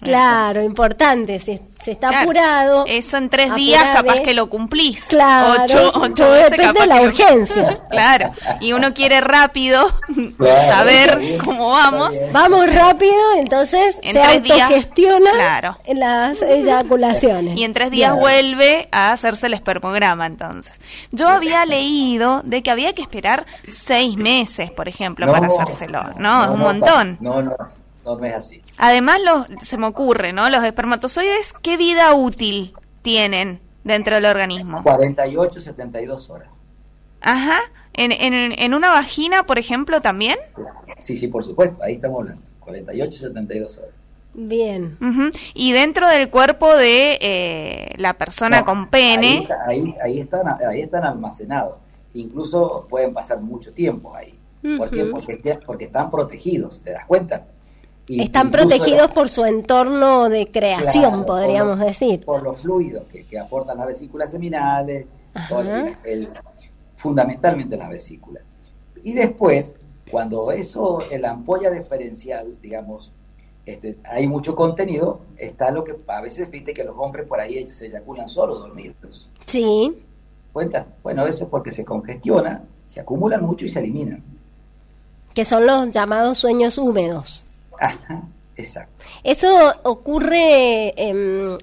Claro, 0.00 0.62
importante. 0.62 1.38
Si 1.40 1.60
se 1.82 1.92
está 1.92 2.22
apurado. 2.22 2.84
Eso 2.86 3.16
en 3.16 3.30
tres 3.30 3.54
días 3.54 3.82
capaz 3.94 4.20
que 4.20 4.34
lo 4.34 4.48
cumplís. 4.48 5.06
Claro. 5.06 5.62
Ocho, 5.62 5.92
ocho 5.94 6.30
depende 6.30 6.80
de 6.80 6.86
la 6.86 7.02
urgencia. 7.02 7.80
claro. 7.90 8.30
Y 8.60 8.72
uno 8.72 8.94
quiere 8.94 9.20
rápido 9.20 9.86
saber 10.38 11.38
cómo 11.44 11.70
vamos. 11.70 12.14
Vamos 12.32 12.72
rápido, 12.72 13.14
entonces 13.38 13.98
en 14.02 14.14
se 14.14 14.22
autogestiona 14.22 15.30
claro. 15.32 15.78
las 15.94 16.42
eyaculaciones. 16.42 17.56
Y 17.56 17.64
en 17.64 17.72
tres 17.72 17.90
días 17.90 18.14
vuelve 18.14 18.88
a 18.92 19.12
hacerse 19.12 19.46
el 19.46 19.54
espermograma, 19.54 20.26
entonces. 20.26 20.78
Yo 21.12 21.28
había 21.28 21.64
leído 21.64 22.42
de 22.44 22.62
que 22.62 22.70
había 22.70 22.92
que 22.92 23.02
esperar 23.02 23.46
seis 23.68 24.16
meses, 24.16 24.70
por 24.70 24.88
ejemplo, 24.88 25.30
para 25.30 25.46
hacérselo. 25.46 26.02
No, 26.18 26.44
es 26.44 26.50
un 26.50 26.60
montón. 26.60 27.18
No, 27.20 27.42
no 27.42 27.78
no, 28.16 28.24
es 28.24 28.34
así. 28.34 28.62
Además, 28.78 29.18
se 29.60 29.76
me 29.76 29.86
ocurre, 29.86 30.32
¿no? 30.32 30.48
Los 30.48 30.62
espermatozoides, 30.64 31.52
¿qué 31.62 31.76
vida 31.76 32.14
útil 32.14 32.74
tienen 33.02 33.60
dentro 33.82 34.14
del 34.14 34.24
organismo? 34.26 34.84
48, 34.84 35.60
72 35.60 36.30
horas. 36.30 36.48
Ajá. 37.20 37.58
¿En, 37.92 38.12
en, 38.12 38.74
una 38.74 38.90
vagina, 38.90 39.44
por 39.44 39.58
ejemplo, 39.58 40.00
también? 40.00 40.38
Sí, 41.00 41.16
sí, 41.16 41.26
por 41.26 41.42
supuesto. 41.42 41.82
Ahí 41.82 41.94
estamos 41.94 42.20
hablando. 42.20 42.42
48, 42.60 43.18
72 43.18 43.78
horas. 43.78 43.90
Bien. 44.34 44.96
Y 45.52 45.72
dentro 45.72 46.08
del 46.08 46.30
cuerpo 46.30 46.76
de 46.76 47.18
eh, 47.20 47.94
la 47.96 48.14
persona 48.14 48.64
con 48.64 48.88
pene. 48.88 49.48
Ahí, 49.66 49.96
ahí, 50.00 50.20
están, 50.20 50.46
ahí 50.64 50.82
están 50.82 51.02
almacenados. 51.02 51.78
Incluso 52.14 52.86
pueden 52.88 53.12
pasar 53.12 53.40
mucho 53.40 53.72
tiempo 53.72 54.14
ahí. 54.14 54.38
¿Por 54.76 54.90
qué? 54.90 55.04
Porque, 55.06 55.58
porque 55.66 55.84
están 55.86 56.08
protegidos, 56.10 56.80
¿te 56.82 56.92
das 56.92 57.04
cuenta? 57.04 57.46
Están 58.08 58.50
protegidos 58.50 59.10
por 59.10 59.28
su 59.28 59.44
entorno 59.44 60.28
de 60.28 60.46
creación, 60.46 61.26
podríamos 61.26 61.78
decir. 61.78 62.24
Por 62.24 62.42
los 62.42 62.60
fluidos 62.60 63.04
que, 63.08 63.38
aportan 63.38 63.76
las 63.76 63.86
vesículas 63.86 64.30
seminales, 64.30 65.06
fundamentalmente 66.96 67.76
las 67.76 67.90
vesículas. 67.90 68.42
Y 69.02 69.12
después, 69.12 69.74
cuando 70.10 70.50
eso, 70.52 71.00
la 71.20 71.30
ampolla 71.30 71.70
diferencial, 71.70 72.56
digamos, 72.62 73.12
este, 73.66 73.98
hay 74.04 74.26
mucho 74.26 74.56
contenido, 74.56 75.20
está 75.36 75.70
lo 75.70 75.84
que 75.84 75.94
a 76.06 76.20
veces 76.22 76.50
viste 76.50 76.72
que 76.72 76.84
los 76.84 76.96
hombres 76.96 77.26
por 77.26 77.38
ahí 77.38 77.66
se 77.66 77.88
eyaculan 77.88 78.28
solo 78.28 78.58
dormidos. 78.58 79.28
Sí. 79.44 80.02
¿Cuenta? 80.54 80.86
Bueno, 81.02 81.26
eso 81.26 81.44
es 81.44 81.50
porque 81.50 81.70
se 81.70 81.84
congestiona, 81.84 82.64
se 82.86 83.00
acumulan 83.00 83.44
mucho 83.44 83.66
y 83.66 83.68
se 83.68 83.80
eliminan. 83.80 84.22
Que 85.34 85.44
son 85.44 85.66
los 85.66 85.90
llamados 85.90 86.38
sueños 86.38 86.78
húmedos. 86.78 87.44
Exacto. 88.56 89.04
Eso 89.22 89.74
ocurre 89.84 90.94
em, 90.96 91.58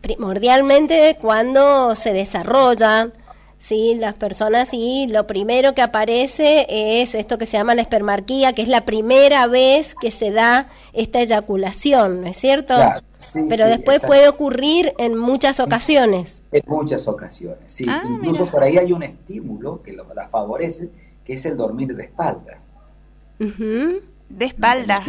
primordialmente 0.00 1.16
cuando 1.20 1.94
se 1.94 2.12
desarrollan 2.12 3.12
¿sí? 3.58 3.94
las 3.96 4.14
personas 4.14 4.70
y 4.72 5.06
lo 5.06 5.26
primero 5.26 5.74
que 5.74 5.82
aparece 5.82 6.66
es 7.02 7.14
esto 7.14 7.38
que 7.38 7.46
se 7.46 7.56
llama 7.56 7.74
la 7.74 7.82
espermarquía, 7.82 8.52
que 8.52 8.62
es 8.62 8.68
la 8.68 8.84
primera 8.84 9.46
vez 9.46 9.94
que 9.94 10.10
se 10.10 10.30
da 10.30 10.68
esta 10.92 11.20
eyaculación, 11.20 12.22
¿no 12.22 12.28
es 12.28 12.36
cierto? 12.36 12.74
Pero 13.48 13.66
después 13.66 14.00
puede 14.00 14.28
ocurrir 14.28 14.94
en 14.98 15.16
muchas 15.16 15.58
ocasiones. 15.60 16.42
En 16.52 16.62
muchas 16.66 17.08
ocasiones, 17.08 17.58
sí. 17.66 17.84
Ah, 17.88 18.02
Incluso 18.08 18.46
por 18.46 18.62
ahí 18.62 18.78
hay 18.78 18.92
un 18.92 19.02
estímulo 19.02 19.82
que 19.82 19.92
la 19.92 20.28
favorece, 20.28 20.88
que 21.24 21.34
es 21.34 21.44
el 21.46 21.56
dormir 21.56 21.94
de 21.94 22.04
espalda. 22.04 22.58
De 24.28 24.46
espalda. 24.46 25.04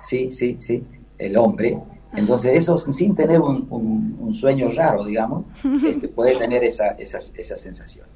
Sí, 0.00 0.30
sí, 0.30 0.56
sí, 0.60 0.84
el 1.18 1.36
hombre. 1.36 1.78
Entonces 2.14 2.52
eso 2.54 2.76
sin 2.78 3.14
tener 3.14 3.40
un, 3.40 4.32
sueño 4.32 4.68
raro, 4.70 5.04
digamos, 5.04 5.44
este, 5.86 6.08
puede 6.08 6.38
tener 6.38 6.64
esa, 6.64 6.88
esa, 6.92 7.18
esa 7.36 7.56
sensación. 7.56 8.06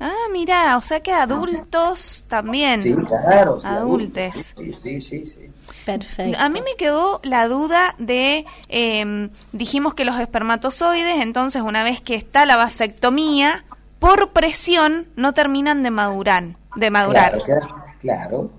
Ah, 0.00 0.26
mira, 0.32 0.76
o 0.76 0.82
sea 0.82 1.00
que 1.00 1.12
adultos 1.12 2.24
también. 2.28 2.82
Sí, 2.82 2.94
claro. 2.94 3.58
adultos. 3.62 4.54
Sí, 4.82 5.00
sí, 5.00 5.26
sí, 5.26 5.50
Perfecto. 5.86 6.38
A 6.40 6.48
mí 6.48 6.60
me 6.60 6.74
quedó 6.76 7.20
la 7.22 7.46
duda 7.46 7.94
de, 7.98 8.44
em, 8.68 9.30
dijimos 9.52 9.94
que 9.94 10.04
los 10.04 10.18
espermatozoides, 10.18 11.22
entonces 11.22 11.62
una 11.62 11.84
vez 11.84 12.00
que 12.00 12.16
está 12.16 12.44
la 12.44 12.56
vasectomía, 12.56 13.64
por 14.00 14.32
presión 14.32 15.06
no 15.16 15.32
terminan 15.32 15.82
de 15.82 15.90
madurar. 15.90 16.44
De 16.74 16.90
madurar. 16.90 17.38
Claro, 17.38 17.68
claro. 18.00 18.50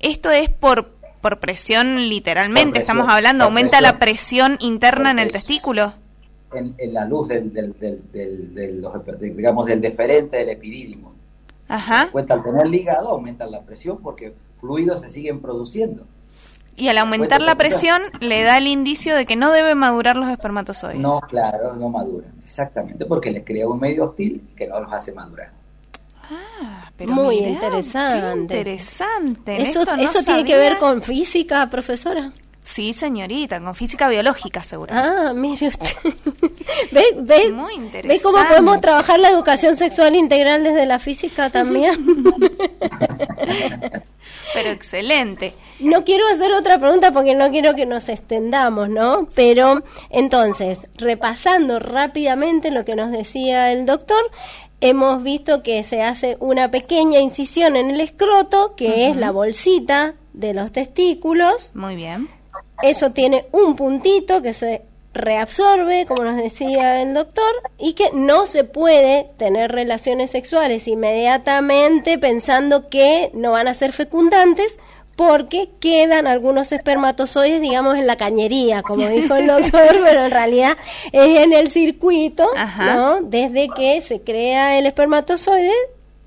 Esto 0.00 0.30
es 0.30 0.48
por, 0.48 0.88
por 1.20 1.38
presión 1.38 2.08
literalmente, 2.08 2.78
estamos 2.78 3.08
hablando, 3.08 3.44
aumenta 3.44 3.80
la 3.80 3.98
presión 3.98 4.56
interna 4.60 5.10
en 5.10 5.18
el 5.18 5.30
testículo. 5.30 5.94
En, 6.52 6.74
la 6.92 7.04
luz 7.04 7.28
del, 7.28 7.52
del, 7.52 7.74
del, 8.10 9.36
digamos, 9.36 9.66
del 9.66 9.80
deferente 9.80 10.38
del 10.38 10.48
epidídimo. 10.48 11.14
Ajá. 11.68 12.08
Cuenta 12.10 12.34
al 12.34 12.42
tener 12.42 12.66
ligado 12.66 13.10
aumenta 13.10 13.46
la 13.46 13.60
presión 13.60 13.98
porque 14.02 14.34
fluidos 14.60 15.00
se 15.02 15.10
siguen 15.10 15.40
produciendo. 15.40 16.06
Y 16.76 16.88
al 16.88 16.98
aumentar 16.98 17.42
la 17.42 17.56
presión 17.56 18.00
le 18.20 18.42
da 18.42 18.56
el 18.56 18.66
indicio 18.66 19.14
de 19.14 19.26
que 19.26 19.36
no 19.36 19.52
debe 19.52 19.74
madurar 19.74 20.16
los 20.16 20.28
espermatozoides. 20.28 20.98
No, 20.98 21.20
claro, 21.20 21.76
no 21.76 21.90
maduran, 21.90 22.32
exactamente, 22.42 23.04
porque 23.04 23.30
les 23.30 23.44
crea 23.44 23.68
un 23.68 23.78
medio 23.78 24.04
hostil 24.04 24.48
que 24.56 24.66
no 24.66 24.80
los 24.80 24.90
hace 24.90 25.12
madurar. 25.12 25.52
Ah, 26.30 26.79
pero 27.00 27.12
muy 27.14 27.38
interesante. 27.38 28.36
interesante. 28.36 29.62
Eso, 29.62 29.84
eso 29.98 30.22
tiene 30.22 30.44
que 30.44 30.54
ver 30.58 30.76
con 30.76 31.00
física, 31.00 31.66
profesora. 31.70 32.30
Sí, 32.62 32.92
señorita, 32.92 33.58
con 33.58 33.74
física 33.74 34.06
biológica, 34.10 34.62
seguro. 34.62 34.92
Ah, 34.94 35.32
mire 35.34 35.68
usted. 35.68 35.88
¿Ve, 36.92 37.04
ve, 37.16 37.50
Muy 37.52 37.72
interesante. 37.72 38.08
¿Ve 38.08 38.20
cómo 38.20 38.46
podemos 38.46 38.82
trabajar 38.82 39.18
la 39.18 39.30
educación 39.30 39.78
sexual 39.78 40.14
integral 40.14 40.62
desde 40.62 40.84
la 40.84 40.98
física 40.98 41.48
también? 41.48 42.22
Pero 44.52 44.70
excelente. 44.70 45.54
No 45.78 46.04
quiero 46.04 46.28
hacer 46.28 46.52
otra 46.52 46.78
pregunta 46.78 47.12
porque 47.12 47.34
no 47.34 47.50
quiero 47.50 47.74
que 47.74 47.86
nos 47.86 48.10
extendamos, 48.10 48.90
¿no? 48.90 49.26
Pero 49.34 49.82
entonces, 50.10 50.86
repasando 50.96 51.78
rápidamente 51.78 52.70
lo 52.70 52.84
que 52.84 52.94
nos 52.94 53.10
decía 53.10 53.72
el 53.72 53.86
doctor, 53.86 54.30
hemos 54.80 55.22
visto 55.22 55.62
que 55.62 55.82
se 55.84 56.02
hace 56.02 56.36
una 56.40 56.70
pequeña 56.70 57.20
incisión 57.20 57.76
en 57.76 57.90
el 57.90 58.00
escroto, 58.00 58.74
que 58.76 59.08
es 59.08 59.16
la 59.16 59.30
bolsita 59.30 60.14
de 60.32 60.54
los 60.54 60.72
testículos. 60.72 61.70
Muy 61.74 61.96
bien. 61.96 62.28
Eso 62.82 63.10
tiene 63.10 63.46
un 63.52 63.76
puntito 63.76 64.42
que 64.42 64.54
se 64.54 64.82
reabsorbe, 65.12 66.06
como 66.06 66.24
nos 66.24 66.36
decía 66.36 67.02
el 67.02 67.14
doctor, 67.14 67.52
y 67.78 67.94
que 67.94 68.10
no 68.12 68.46
se 68.46 68.64
puede 68.64 69.26
tener 69.36 69.72
relaciones 69.72 70.30
sexuales 70.30 70.86
inmediatamente 70.86 72.18
pensando 72.18 72.88
que 72.88 73.30
no 73.34 73.50
van 73.52 73.68
a 73.68 73.74
ser 73.74 73.92
fecundantes 73.92 74.78
porque 75.20 75.68
quedan 75.80 76.26
algunos 76.26 76.72
espermatozoides, 76.72 77.60
digamos, 77.60 77.98
en 77.98 78.06
la 78.06 78.16
cañería, 78.16 78.80
como 78.80 79.06
dijo 79.06 79.34
el 79.34 79.48
doctor, 79.48 80.00
pero 80.02 80.24
en 80.24 80.30
realidad 80.30 80.78
es 81.12 81.44
en 81.44 81.52
el 81.52 81.68
circuito, 81.68 82.48
¿no? 82.78 83.20
Desde 83.20 83.68
que 83.68 84.00
se 84.00 84.22
crea 84.22 84.78
el 84.78 84.86
espermatozoide 84.86 85.74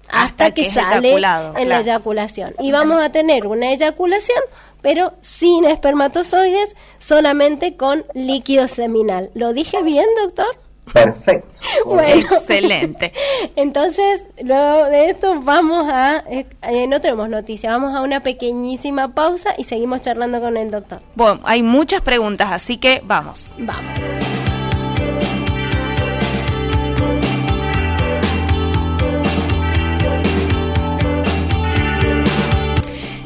hasta, 0.10 0.52
que, 0.52 0.70
sale 0.70 1.16
en 1.16 1.70
la 1.70 1.80
eyaculación. 1.80 2.54
Y 2.60 2.72
vamos 2.72 3.02
a 3.02 3.10
tener 3.10 3.48
una 3.48 3.72
eyaculación, 3.72 4.44
pero 4.84 5.14
sin 5.22 5.66
espermatozoides, 5.66 6.76
solamente 7.00 7.76
con 7.76 8.06
líquido 8.14 8.68
seminal. 8.68 9.32
¿Lo 9.34 9.54
dije 9.54 9.82
bien, 9.82 10.06
doctor? 10.24 10.56
Perfecto. 10.92 11.48
Bueno, 11.86 12.22
excelente. 12.36 13.14
Entonces, 13.56 14.24
luego 14.44 14.86
de 14.86 15.10
esto 15.10 15.42
vamos 15.42 15.88
a, 15.90 16.24
eh, 16.30 16.46
eh, 16.62 16.88
no 16.88 17.00
tenemos 17.02 17.30
noticias, 17.30 17.72
vamos 17.72 17.96
a 17.96 18.02
una 18.02 18.22
pequeñísima 18.22 19.14
pausa 19.14 19.54
y 19.58 19.64
seguimos 19.64 20.02
charlando 20.02 20.42
con 20.42 20.58
el 20.58 20.72
doctor. 20.72 21.00
Bueno, 21.16 21.40
hay 21.44 21.64
muchas 21.64 22.02
preguntas, 22.02 22.50
así 22.52 22.78
que 22.78 23.02
vamos. 23.06 23.56
Vamos. 23.58 24.00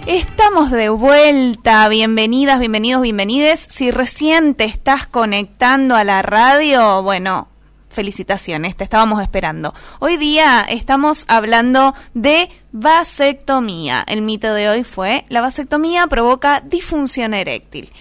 Estamos 0.08 0.72
de 0.72 0.88
vuelta. 0.88 1.90
Bienvenidas, 1.90 2.60
bienvenidos, 2.60 3.02
bienvenides. 3.02 3.68
Si 3.70 3.92
recién 3.92 4.56
te 4.56 4.64
estás 4.64 5.06
conectando 5.06 5.98
a 5.98 6.06
la 6.06 6.22
radio, 6.22 7.04
bueno, 7.04 7.50
felicitaciones, 7.90 8.78
te 8.78 8.86
estábamos 8.86 9.22
esperando. 9.22 9.74
Hoy 10.00 10.16
día 10.16 10.66
estamos 10.70 11.26
hablando 11.28 11.94
de 12.14 12.50
vasectomía. 12.72 14.06
El 14.08 14.22
mito 14.22 14.54
de 14.54 14.70
hoy 14.70 14.86
fue 14.86 15.26
la 15.28 15.42
vasectomía 15.42 16.08
provoca 16.08 16.62
disfunción 16.62 17.34
eréctil. 17.34 17.92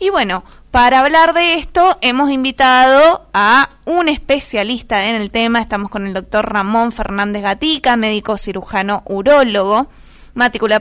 Y 0.00 0.10
bueno, 0.10 0.42
para 0.72 0.98
hablar 0.98 1.32
de 1.32 1.54
esto 1.54 1.96
hemos 2.00 2.30
invitado 2.30 3.28
a 3.34 3.70
un 3.84 4.08
especialista 4.08 5.06
en 5.06 5.14
el 5.14 5.30
tema. 5.30 5.60
Estamos 5.60 5.92
con 5.92 6.08
el 6.08 6.12
doctor 6.12 6.52
Ramón 6.52 6.90
Fernández 6.90 7.42
Gatica, 7.42 7.96
médico 7.96 8.36
cirujano 8.36 9.04
urólogo 9.06 9.86
matrícula, 10.34 10.80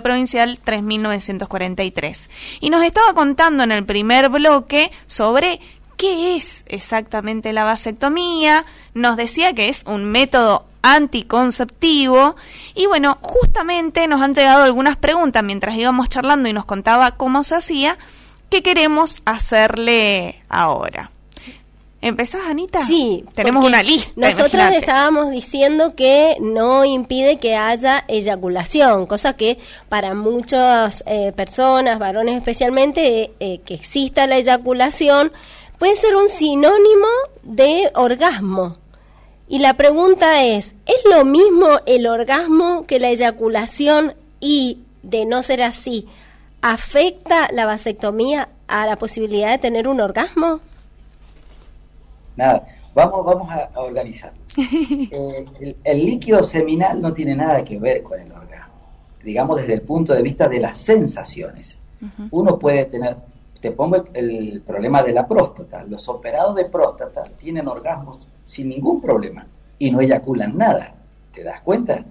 provincial 0.00 0.58
3943. 0.62 2.30
Y 2.60 2.70
nos 2.70 2.82
estaba 2.84 3.14
contando 3.14 3.62
en 3.62 3.72
el 3.72 3.84
primer 3.84 4.28
bloque 4.28 4.90
sobre 5.06 5.60
qué 5.96 6.36
es 6.36 6.64
exactamente 6.66 7.52
la 7.52 7.64
vasectomía, 7.64 8.64
nos 8.94 9.16
decía 9.16 9.52
que 9.52 9.68
es 9.68 9.84
un 9.86 10.04
método 10.04 10.64
anticonceptivo 10.82 12.34
y 12.74 12.86
bueno, 12.86 13.18
justamente 13.20 14.08
nos 14.08 14.20
han 14.20 14.34
llegado 14.34 14.64
algunas 14.64 14.96
preguntas 14.96 15.44
mientras 15.44 15.76
íbamos 15.76 16.08
charlando 16.08 16.48
y 16.48 16.52
nos 16.52 16.64
contaba 16.64 17.12
cómo 17.12 17.44
se 17.44 17.54
hacía, 17.54 17.98
que 18.50 18.62
queremos 18.62 19.22
hacerle 19.24 20.42
ahora. 20.48 21.12
¿Empezás, 22.02 22.40
Anita? 22.48 22.84
Sí. 22.84 23.24
Tenemos 23.32 23.64
una 23.64 23.80
lista. 23.80 24.10
Nosotros 24.16 24.72
estábamos 24.72 25.30
diciendo 25.30 25.94
que 25.94 26.36
no 26.40 26.84
impide 26.84 27.38
que 27.38 27.54
haya 27.54 28.04
eyaculación, 28.08 29.06
cosa 29.06 29.34
que 29.36 29.56
para 29.88 30.12
muchas 30.12 31.04
eh, 31.06 31.30
personas, 31.30 32.00
varones 32.00 32.36
especialmente, 32.36 33.32
eh, 33.38 33.60
que 33.64 33.74
exista 33.74 34.26
la 34.26 34.38
eyaculación, 34.38 35.30
puede 35.78 35.94
ser 35.94 36.16
un 36.16 36.28
sinónimo 36.28 37.06
de 37.44 37.92
orgasmo. 37.94 38.74
Y 39.48 39.60
la 39.60 39.74
pregunta 39.74 40.42
es, 40.42 40.74
¿es 40.86 41.04
lo 41.08 41.24
mismo 41.24 41.68
el 41.86 42.08
orgasmo 42.08 42.84
que 42.84 42.98
la 42.98 43.10
eyaculación 43.10 44.14
y, 44.40 44.80
de 45.04 45.24
no 45.24 45.44
ser 45.44 45.62
así, 45.62 46.08
afecta 46.62 47.48
la 47.52 47.64
vasectomía 47.64 48.48
a 48.66 48.86
la 48.86 48.96
posibilidad 48.96 49.50
de 49.50 49.58
tener 49.58 49.86
un 49.86 50.00
orgasmo? 50.00 50.60
Nada, 52.36 52.66
vamos, 52.94 53.24
vamos 53.24 53.50
a, 53.50 53.70
organizar. 53.80 54.32
Eh, 55.14 55.76
el, 55.84 56.06
líquido 56.06 56.42
seminal 56.42 57.00
no 57.00 57.12
tiene 57.12 57.34
nada 57.34 57.64
que 57.64 57.78
ver 57.78 58.02
con 58.02 58.20
el 58.20 58.30
orgasmo, 58.30 58.74
digamos 59.22 59.56
desde 59.56 59.74
el 59.74 59.82
punto 59.82 60.12
de 60.12 60.22
vista 60.22 60.48
de 60.48 60.60
las 60.60 60.76
sensaciones. 60.76 61.78
Uno 62.30 62.58
puede 62.58 62.86
tener, 62.86 63.16
te 63.60 63.70
pongo 63.70 64.04
el, 64.12 64.62
problema 64.66 65.02
de 65.02 65.12
la 65.12 65.26
próstata, 65.26 65.84
los 65.84 66.08
operados 66.08 66.54
de 66.56 66.64
próstata 66.64 67.22
tienen 67.22 67.68
orgasmos 67.68 68.18
sin 68.44 68.68
ningún 68.68 69.00
problema 69.00 69.46
y 69.78 69.90
no 69.90 70.00
eyaculan 70.00 70.56
nada, 70.56 70.94
¿te 71.32 71.44
das 71.44 71.60
cuenta? 71.60 72.04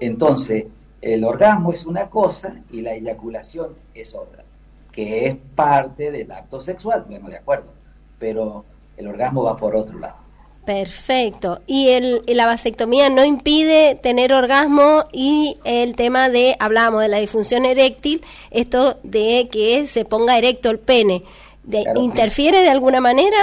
Entonces, 0.00 0.66
el 1.00 1.24
orgasmo 1.24 1.72
es 1.72 1.86
una 1.86 2.10
cosa 2.10 2.54
y 2.70 2.82
la 2.82 2.92
eyaculación 2.92 3.74
es 3.94 4.14
otra, 4.14 4.44
que 4.92 5.26
es 5.26 5.36
parte 5.54 6.10
del 6.10 6.30
acto 6.30 6.60
sexual, 6.60 7.06
bueno, 7.08 7.28
de 7.28 7.38
acuerdo, 7.38 7.72
pero 8.18 8.64
el 9.00 9.08
orgasmo 9.08 9.42
va 9.42 9.56
por 9.56 9.74
otro 9.74 9.98
lado. 9.98 10.16
Perfecto. 10.64 11.62
Y 11.66 11.88
el, 11.88 12.22
la 12.26 12.46
vasectomía 12.46 13.08
no 13.08 13.24
impide 13.24 13.96
tener 13.96 14.32
orgasmo 14.32 15.06
y 15.12 15.56
el 15.64 15.96
tema 15.96 16.28
de, 16.28 16.54
hablábamos 16.60 17.02
de 17.02 17.08
la 17.08 17.18
disfunción 17.18 17.64
eréctil, 17.64 18.22
esto 18.50 18.98
de 19.02 19.48
que 19.50 19.86
se 19.86 20.04
ponga 20.04 20.38
erecto 20.38 20.70
el 20.70 20.78
pene, 20.78 21.24
de, 21.64 21.84
¿interfiere 21.96 22.60
de 22.60 22.68
alguna 22.68 23.00
manera? 23.00 23.38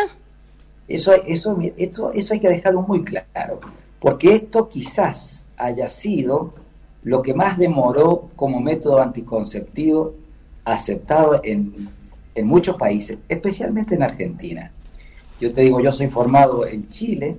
Eso, 0.88 1.14
eso, 1.26 1.58
esto, 1.76 2.14
eso 2.14 2.34
hay 2.34 2.40
que 2.40 2.50
dejarlo 2.50 2.84
muy 2.84 3.04
claro, 3.04 3.60
porque 4.00 4.36
esto 4.36 4.70
quizás 4.70 5.44
haya 5.58 5.90
sido 5.90 6.54
lo 7.04 7.22
que 7.22 7.34
más 7.34 7.58
demoró 7.58 8.30
como 8.36 8.62
método 8.62 9.02
anticonceptivo 9.02 10.14
aceptado 10.64 11.42
en, 11.44 11.90
en 12.36 12.48
muchos 12.48 12.78
países, 12.78 13.18
especialmente 13.28 13.96
en 13.96 14.04
Argentina. 14.04 14.72
Yo 15.40 15.54
te 15.54 15.62
digo, 15.62 15.80
yo 15.82 15.92
soy 15.92 16.10
formado 16.10 16.66
en 16.66 16.88
Chile 16.90 17.38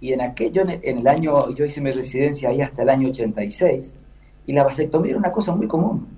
y 0.00 0.12
en 0.12 0.20
aquello, 0.20 0.62
en 0.62 0.98
el 0.98 1.06
año, 1.06 1.50
yo 1.50 1.64
hice 1.64 1.80
mi 1.80 1.92
residencia 1.92 2.48
ahí 2.48 2.60
hasta 2.60 2.82
el 2.82 2.88
año 2.88 3.08
86 3.08 3.94
y 4.46 4.52
la 4.52 4.64
vasectomía 4.64 5.10
era 5.10 5.18
una 5.18 5.32
cosa 5.32 5.54
muy 5.54 5.66
común. 5.66 6.08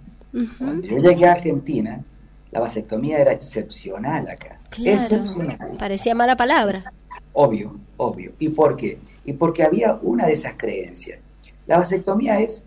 Cuando 0.58 0.86
yo 0.86 0.98
llegué 0.98 1.26
a 1.26 1.32
Argentina, 1.32 2.02
la 2.50 2.60
vasectomía 2.60 3.18
era 3.18 3.32
excepcional 3.32 4.28
acá. 4.28 4.60
excepcional. 4.78 5.76
Parecía 5.78 6.14
mala 6.14 6.36
palabra. 6.36 6.92
Obvio, 7.32 7.76
obvio. 7.96 8.32
¿Y 8.38 8.48
por 8.50 8.76
qué? 8.76 8.98
Y 9.24 9.32
porque 9.34 9.62
había 9.62 9.98
una 10.02 10.26
de 10.26 10.32
esas 10.32 10.54
creencias. 10.56 11.18
La 11.66 11.78
vasectomía 11.78 12.40
es 12.40 12.64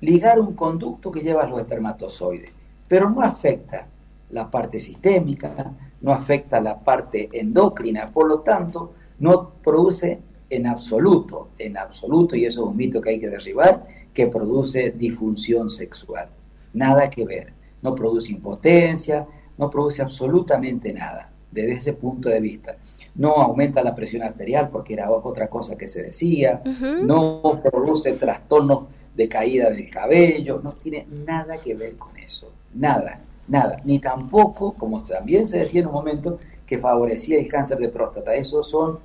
ligar 0.00 0.40
un 0.40 0.54
conducto 0.54 1.10
que 1.10 1.20
lleva 1.20 1.44
a 1.44 1.46
los 1.46 1.60
espermatozoides, 1.60 2.50
pero 2.88 3.08
no 3.08 3.22
afecta 3.22 3.86
la 4.30 4.50
parte 4.50 4.78
sistémica, 4.78 5.72
no 6.02 6.12
afecta 6.12 6.60
la 6.60 6.78
parte 6.78 7.28
endocrina, 7.32 8.10
por 8.10 8.28
lo 8.28 8.40
tanto, 8.40 8.92
no 9.20 9.50
produce 9.62 10.18
en 10.50 10.66
absoluto, 10.66 11.50
en 11.58 11.78
absoluto, 11.78 12.36
y 12.36 12.44
eso 12.44 12.62
es 12.62 12.68
un 12.68 12.76
mito 12.76 13.00
que 13.00 13.10
hay 13.10 13.20
que 13.20 13.30
derribar, 13.30 13.86
que 14.12 14.26
produce 14.26 14.90
disfunción 14.90 15.70
sexual. 15.70 16.28
Nada 16.74 17.08
que 17.08 17.24
ver. 17.24 17.52
No 17.80 17.94
produce 17.94 18.32
impotencia, 18.32 19.26
no 19.56 19.70
produce 19.70 20.02
absolutamente 20.02 20.92
nada 20.92 21.30
desde 21.50 21.72
ese 21.72 21.92
punto 21.94 22.28
de 22.28 22.40
vista. 22.40 22.76
No 23.14 23.32
aumenta 23.36 23.82
la 23.82 23.94
presión 23.94 24.22
arterial 24.22 24.70
porque 24.70 24.94
era 24.94 25.10
otra 25.10 25.48
cosa 25.48 25.76
que 25.76 25.88
se 25.88 26.02
decía, 26.02 26.62
no 27.02 27.60
produce 27.62 28.12
trastornos 28.12 28.84
de 29.14 29.28
caída 29.28 29.70
del 29.70 29.90
cabello, 29.90 30.60
no 30.62 30.72
tiene 30.72 31.06
nada 31.26 31.58
que 31.60 31.74
ver 31.74 31.96
con 31.96 32.16
eso, 32.16 32.50
nada 32.74 33.20
nada, 33.48 33.76
ni 33.84 33.98
tampoco, 33.98 34.74
como 34.74 35.02
también 35.02 35.46
se 35.46 35.58
decía 35.58 35.80
en 35.80 35.86
un 35.88 35.92
momento, 35.92 36.38
que 36.66 36.78
favorecía 36.78 37.38
el 37.38 37.48
cáncer 37.48 37.78
de 37.78 37.88
próstata. 37.88 38.34
Eso 38.34 38.62
son 38.62 38.98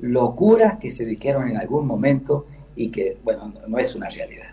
locuras 0.00 0.78
que 0.78 0.90
se 0.90 1.04
dijeron 1.04 1.48
en 1.48 1.56
algún 1.56 1.86
momento 1.86 2.46
y 2.76 2.88
que, 2.88 3.16
bueno, 3.24 3.52
no, 3.66 3.78
es 3.78 3.94
una 3.94 4.08
realidad. 4.08 4.50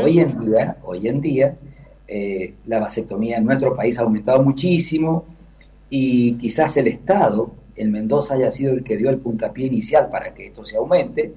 Hoy 0.00 0.20
en 0.20 0.40
día, 0.40 0.76
hoy 0.84 1.06
en 1.06 1.20
día, 1.20 1.56
eh, 2.08 2.54
la 2.66 2.80
vasectomía 2.80 3.36
en 3.36 3.44
nuestro 3.44 3.76
país 3.76 3.98
ha 3.98 4.02
aumentado 4.02 4.42
muchísimo 4.42 5.24
y 5.90 6.34
quizás 6.34 6.76
el 6.76 6.86
Estado, 6.86 7.50
en 7.76 7.92
Mendoza, 7.92 8.34
haya 8.34 8.50
sido 8.50 8.72
el 8.72 8.82
que 8.82 8.96
dio 8.96 9.10
el 9.10 9.18
puntapié 9.18 9.66
inicial 9.66 10.08
para 10.08 10.32
que 10.32 10.46
esto 10.46 10.64
se 10.64 10.76
aumente. 10.76 11.34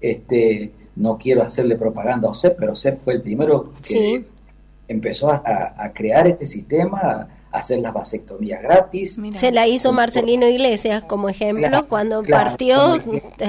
Este, 0.00 0.70
no 0.96 1.16
quiero 1.16 1.42
hacerle 1.42 1.76
propaganda 1.76 2.28
a 2.28 2.32
OSEP, 2.32 2.56
pero 2.58 2.72
OSEP 2.72 3.00
fue 3.00 3.14
el 3.14 3.22
primero 3.22 3.72
que, 3.86 4.24
empezó 4.90 5.30
a, 5.30 5.92
crear 5.94 6.26
este 6.26 6.46
sistema, 6.46 7.28
a 7.52 7.58
hacer 7.58 7.78
las 7.78 7.94
vasectomías 7.94 8.60
gratis. 8.60 9.18
Se 9.36 9.52
la 9.52 9.68
hizo 9.68 9.92
Marcelino 9.92 10.48
Iglesias 10.48 11.04
como 11.04 11.28
ejemplo, 11.28 11.86
cuando 11.88 12.22
partió 12.24 12.98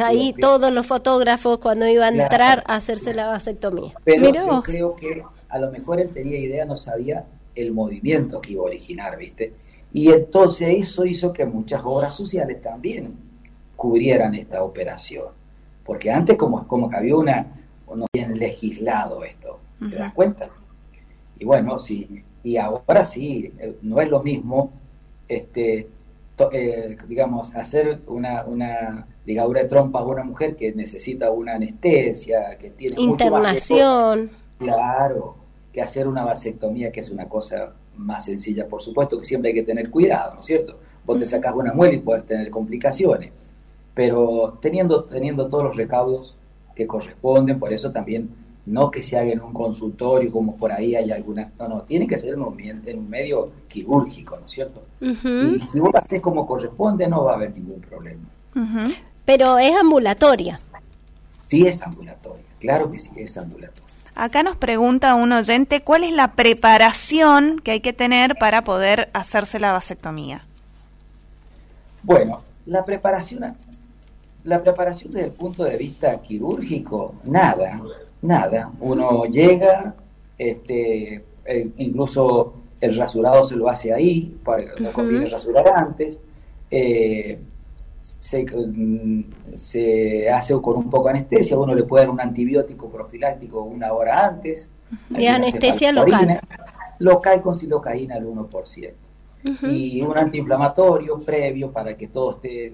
ahí 0.04 0.34
todos 0.40 0.72
los 0.72 0.86
fotógrafos 0.86 1.58
cuando 1.58 1.88
iban 1.88 2.20
a 2.20 2.24
entrar 2.24 2.64
a 2.68 2.76
hacerse 2.76 3.16
la 3.16 3.28
vasectomía. 3.28 3.94
Pero 4.04 4.32
yo 4.32 4.62
creo 4.62 4.96
que 4.96 5.24
a 5.50 5.58
lo 5.58 5.72
mejor 5.72 6.00
él 6.00 6.10
tenía 6.10 6.38
idea, 6.38 6.64
no 6.64 6.76
sabía 6.76 7.26
el 7.56 7.72
movimiento 7.72 8.40
que 8.40 8.54
iba 8.54 8.62
a 8.62 8.66
originar, 8.66 9.18
¿viste? 9.18 9.54
Y 9.94 10.12
entonces 10.12 10.70
eso 10.78 11.06
hizo 11.06 11.34
que 11.34 11.46
muchas 11.46 11.82
obras 11.84 12.16
sociales 12.16 12.62
también 12.62 13.16
cubrieran 13.76 14.36
esta 14.36 14.64
operación. 14.64 15.26
Porque 15.84 16.12
antes 16.12 16.38
como, 16.38 16.68
como 16.68 16.88
que 16.88 16.98
había 16.98 17.16
una, 17.16 17.48
no 17.94 18.06
bien 18.14 18.38
legislado 18.38 19.24
esto, 19.24 19.60
¿te 19.90 19.96
das 19.96 20.14
cuenta? 20.14 20.48
Y 21.42 21.46
bueno, 21.46 21.80
sí, 21.80 22.24
y 22.44 22.58
ahora 22.58 23.04
sí, 23.04 23.52
eh, 23.58 23.76
no 23.82 24.00
es 24.00 24.08
lo 24.10 24.22
mismo, 24.22 24.72
este, 25.28 25.88
eh, 26.52 26.98
digamos, 27.08 27.56
hacer 27.56 28.02
una, 28.06 28.44
una 28.46 29.08
ligadura 29.26 29.64
de 29.64 29.68
trompa 29.68 30.02
a 30.02 30.06
una 30.06 30.24
mujer 30.24 30.56
que 30.56 30.72
necesita 30.72 31.32
una 31.32 31.56
anestesia, 31.56 32.60
que 32.60 32.70
tiene 32.70 33.02
internación. 33.02 34.30
claro, 34.60 35.36
que 35.74 35.82
hacer 35.82 36.08
una 36.08 36.24
vasectomía, 36.24 36.92
que 36.92 37.00
es 37.00 37.10
una 37.10 37.28
cosa 37.28 37.74
más 37.98 38.26
sencilla, 38.26 38.68
por 38.68 38.84
supuesto, 38.84 39.18
que 39.18 39.26
siempre 39.26 39.50
hay 39.50 39.56
que 39.56 39.64
tener 39.64 39.90
cuidado, 39.90 40.36
¿no 40.36 40.42
es 40.42 40.46
cierto? 40.46 40.78
Vos 41.04 41.18
te 41.18 41.26
sacas 41.26 41.56
una 41.56 41.74
muela 41.74 41.96
y 41.96 42.00
puedes 42.02 42.24
tener 42.24 42.52
complicaciones, 42.52 43.32
pero 43.96 44.60
teniendo, 44.62 45.06
teniendo 45.06 45.48
todos 45.50 45.64
los 45.64 45.76
recaudos 45.76 46.36
que 46.76 46.86
corresponden, 46.86 47.58
por 47.58 47.74
eso 47.74 47.92
también 47.92 48.30
no 48.66 48.92
que 48.92 49.02
se 49.02 49.18
haga 49.18 49.32
en 49.32 49.42
un 49.42 49.54
consultorio 49.54 50.32
como 50.32 50.56
por 50.56 50.72
ahí 50.72 50.96
hay 50.96 51.12
alguna, 51.12 51.52
no, 51.58 51.68
no, 51.68 51.82
tiene 51.82 52.08
que 52.08 52.18
ser 52.18 52.34
en 52.36 52.42
un, 52.42 52.60
en 52.60 53.00
un 53.00 53.10
medio 53.10 53.52
quirúrgico, 53.68 54.38
¿no 54.40 54.46
es 54.46 54.52
cierto? 54.52 54.84
Y 55.00 55.60
si 55.68 55.80
vos 55.80 55.90
lo 55.92 56.00
haces 56.00 56.22
como 56.22 56.46
corresponde 56.46 57.08
no 57.08 57.24
va 57.24 57.34
a 57.34 57.36
haber 57.36 57.56
ningún 57.56 57.82
problema. 57.82 58.22
Pero 59.26 59.58
es 59.58 59.76
ambulatoria. 59.76 60.60
Sí 61.48 61.66
es 61.66 61.82
ambulatoria, 61.82 62.46
claro 62.60 62.92
que 62.92 63.00
sí 63.00 63.12
es 63.16 63.38
ambulatoria. 63.38 63.92
Acá 64.16 64.44
nos 64.44 64.58
pregunta 64.58 65.16
un 65.16 65.32
oyente 65.32 65.82
cuál 65.82 66.04
es 66.04 66.12
la 66.12 66.34
preparación 66.34 67.60
que 67.64 67.72
hay 67.72 67.80
que 67.80 67.94
tener 67.94 68.36
para 68.36 68.64
poder 68.64 69.10
hacerse 69.14 69.60
la 69.60 69.72
vasectomía. 69.72 70.44
Bueno, 72.04 72.42
la 72.66 72.84
preparación, 72.84 73.56
la 74.44 74.60
preparación 74.60 75.12
desde 75.12 75.28
el 75.28 75.34
punto 75.34 75.64
de 75.64 75.78
vista 75.78 76.22
quirúrgico, 76.22 77.16
nada, 77.24 77.82
nada. 78.22 78.72
Uno 78.80 79.26
llega, 79.26 79.96
este, 80.38 81.24
incluso 81.78 82.54
el 82.80 82.98
rasurado 82.98 83.44
se 83.44 83.56
lo 83.56 83.70
hace 83.70 83.94
ahí, 83.94 84.36
para, 84.44 84.64
no 84.80 84.92
conviene 84.92 85.28
rasurar 85.28 85.68
antes. 85.68 86.20
Eh, 86.70 87.40
mm, 88.76 89.22
se, 89.56 90.30
hace 90.30 90.60
con 90.62 90.78
un 90.78 90.90
poco 90.90 91.06
de 91.06 91.12
anestesia, 91.12 91.58
uno 91.58 91.76
le 91.76 91.84
puede 91.84 92.06
dar 92.06 92.14
un 92.14 92.22
antibiótico 92.22 92.90
profiláctico 92.90 93.62
una 93.62 93.94
hora 93.94 94.26
antes. 94.26 94.70
De 95.10 95.28
anestesia 95.28 95.92
local. 95.92 96.42
Local 97.00 97.42
con 97.42 97.56
silocaína 97.56 98.16
al 98.16 98.26
1%. 98.26 98.94
Y 99.64 100.02
un 100.02 100.16
antiinflamatorio 100.18 101.20
previo 101.22 101.72
para 101.72 101.98
que 101.98 102.08
todo 102.08 102.32
esté, 102.32 102.74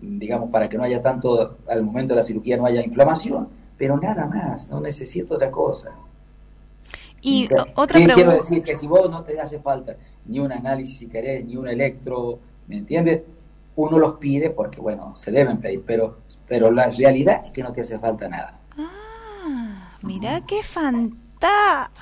digamos, 0.00 0.50
para 0.50 0.68
que 0.68 0.76
no 0.76 0.84
haya 0.84 1.02
tanto, 1.02 1.58
al 1.68 1.82
momento 1.82 2.14
de 2.14 2.20
la 2.20 2.22
cirugía 2.22 2.56
no 2.56 2.66
haya 2.66 2.80
inflamación, 2.84 3.48
pero 3.76 3.98
nada 3.98 4.26
más, 4.26 4.68
no 4.68 4.80
necesito 4.80 5.34
otra 5.34 5.50
cosa. 5.50 5.92
Y 7.20 7.46
otra 7.74 7.86
pregunta. 7.86 8.14
Quiero 8.14 8.32
decir 8.32 8.62
que 8.62 8.76
si 8.76 8.86
vos 8.86 9.10
no 9.10 9.22
te 9.22 9.40
hace 9.40 9.60
falta 9.60 9.96
ni 10.26 10.38
un 10.38 10.52
análisis, 10.52 10.98
si 10.98 11.06
querés, 11.06 11.44
ni 11.44 11.56
un 11.56 11.68
electro, 11.68 12.38
¿me 12.68 12.76
entiendes? 12.76 13.22
Uno 13.74 13.98
los 13.98 14.14
pide 14.14 14.50
porque, 14.50 14.80
bueno, 14.80 15.14
se 15.16 15.30
deben 15.30 15.58
pedir, 15.58 15.82
pero, 15.86 16.18
pero 16.46 16.70
la 16.70 16.88
realidad 16.88 17.42
es 17.44 17.50
que 17.50 17.62
no 17.62 17.72
te 17.72 17.82
hace 17.82 17.98
falta 17.98 18.28
nada. 18.28 18.58
Ah, 18.78 19.98
mira 20.02 20.40
qué 20.46 20.62
fantástico 20.62 21.25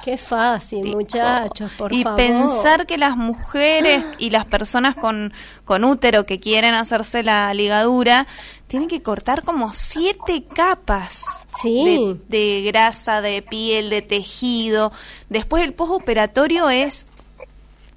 Qué 0.05 0.19
fácil, 0.19 0.95
muchachos, 0.95 1.73
por 1.79 1.93
y 1.93 2.03
favor. 2.03 2.21
Y 2.21 2.23
pensar 2.23 2.87
que 2.87 2.99
las 2.99 3.17
mujeres 3.17 4.05
y 4.19 4.31
las 4.31 4.45
personas 4.45 4.95
con, 4.95 5.33
con 5.65 5.85
útero 5.85 6.25
que 6.25 6.41
quieren 6.41 6.75
hacerse 6.75 7.23
la 7.23 7.53
ligadura 7.55 8.27
tienen 8.67 8.89
que 8.89 9.03
cortar 9.03 9.43
como 9.43 9.73
siete 9.73 10.45
capas 10.45 11.25
sí. 11.61 12.19
de, 12.29 12.39
de 12.39 12.63
grasa, 12.63 13.21
de 13.21 13.43
piel, 13.43 13.91
de 13.91 14.03
tejido. 14.03 14.93
Después 15.31 15.65
el 15.65 15.73
postoperatorio 15.73 16.71
es 16.71 17.07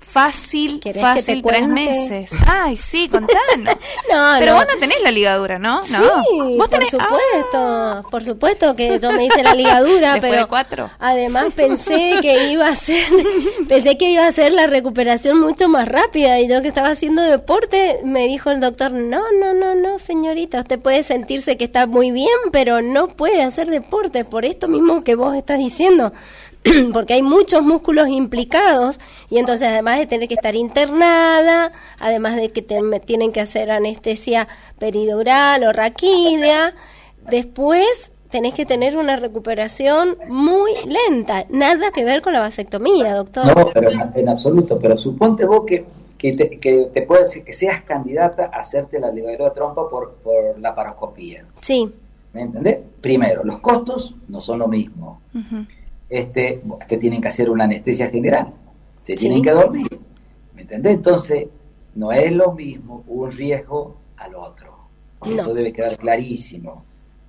fácil, 0.09 0.81
fácil, 0.99 1.43
tres 1.43 1.67
meses. 1.67 2.31
Ay, 2.47 2.77
sí, 2.77 3.09
contanos. 3.09 3.75
no, 4.11 4.35
Pero 4.39 4.53
vos 4.55 4.65
no 4.73 4.79
tenés 4.79 5.01
la 5.03 5.11
ligadura, 5.11 5.59
¿no? 5.59 5.83
Sí, 5.83 5.93
¿Vos 6.57 6.69
tenés? 6.69 6.91
por 6.91 7.01
supuesto, 7.01 8.05
por 8.09 8.23
supuesto 8.23 8.75
que 8.75 8.99
yo 8.99 9.11
me 9.11 9.25
hice 9.25 9.43
la 9.43 9.53
ligadura, 9.53 10.17
pero 10.21 10.47
cuatro. 10.47 10.89
además 10.99 11.47
pensé 11.55 12.15
que 12.21 12.51
iba 12.51 12.67
a 12.67 12.75
ser, 12.75 13.03
pensé 13.67 13.97
que 13.97 14.11
iba 14.11 14.25
a 14.25 14.31
ser 14.31 14.53
la 14.53 14.67
recuperación 14.67 15.39
mucho 15.39 15.67
más 15.67 15.87
rápida 15.87 16.39
y 16.39 16.47
yo 16.47 16.61
que 16.61 16.69
estaba 16.69 16.89
haciendo 16.89 17.21
deporte 17.21 17.99
me 18.03 18.27
dijo 18.27 18.49
el 18.49 18.59
doctor, 18.59 18.91
no, 18.91 19.31
no, 19.33 19.53
no, 19.53 19.75
no, 19.75 19.99
señorita, 19.99 20.61
usted 20.61 20.79
puede 20.79 21.03
sentirse 21.03 21.57
que 21.57 21.65
está 21.65 21.85
muy 21.85 22.11
bien, 22.11 22.37
pero 22.51 22.81
no 22.81 23.07
puede 23.09 23.41
hacer 23.43 23.69
deporte 23.69 24.25
por 24.25 24.45
esto 24.45 24.67
mismo 24.67 25.03
que 25.03 25.15
vos 25.15 25.35
estás 25.35 25.59
diciendo. 25.59 26.13
porque 26.93 27.13
hay 27.13 27.23
muchos 27.23 27.63
músculos 27.63 28.09
implicados 28.09 28.99
y 29.29 29.37
entonces 29.37 29.67
además 29.67 29.99
de 29.99 30.07
tener 30.07 30.27
que 30.27 30.35
estar 30.35 30.55
internada, 30.55 31.71
además 31.99 32.35
de 32.35 32.49
que 32.49 32.61
tienen 32.61 33.31
que 33.31 33.41
hacer 33.41 33.71
anestesia 33.71 34.47
peridural 34.79 35.63
o 35.63 35.73
raquídea, 35.73 36.73
después 37.29 38.11
tenés 38.29 38.53
que 38.53 38.65
tener 38.65 38.97
una 38.97 39.15
recuperación 39.15 40.17
muy 40.27 40.71
lenta, 40.85 41.45
nada 41.49 41.91
que 41.91 42.03
ver 42.03 42.21
con 42.21 42.33
la 42.33 42.39
vasectomía, 42.39 43.15
doctor. 43.15 43.45
No, 43.45 43.67
pero 43.73 43.89
en, 44.15 44.29
absoluto, 44.29 44.77
pero 44.79 44.97
suponte 44.97 45.45
vos 45.45 45.63
que, 45.65 45.85
que, 46.17 46.33
te, 46.33 46.59
que 46.59 46.89
te 46.91 47.07
decir 47.07 47.43
que 47.43 47.53
seas 47.53 47.83
candidata 47.83 48.45
a 48.53 48.59
hacerte 48.59 48.99
la 48.99 49.11
ligadura 49.11 49.45
de 49.45 49.51
trompa 49.51 49.89
por, 49.89 50.15
por 50.15 50.59
la 50.59 50.75
paroscopía. 50.75 51.45
Sí. 51.61 51.89
¿Me 52.33 52.41
entendés? 52.41 52.79
Primero, 52.99 53.43
los 53.43 53.59
costos 53.59 54.15
no 54.27 54.41
son 54.41 54.59
lo 54.59 54.67
mismo 54.67 55.21
este, 56.09 56.61
te 56.87 56.97
tienen 56.97 57.21
que 57.21 57.27
hacer 57.27 57.49
una 57.49 57.65
anestesia 57.65 58.09
general, 58.09 58.53
te 59.03 59.15
tienen 59.15 59.41
que 59.41 59.51
dormir. 59.51 59.87
¿Me 60.53 60.61
entendés? 60.61 60.93
Entonces, 60.93 61.47
no 61.95 62.11
es 62.11 62.31
lo 62.31 62.51
mismo 62.53 63.03
un 63.07 63.31
riesgo 63.31 63.97
al 64.17 64.35
otro. 64.35 64.77
Eso 65.25 65.53
debe 65.53 65.73
quedar 65.73 65.97
clarísimo. 65.97 66.85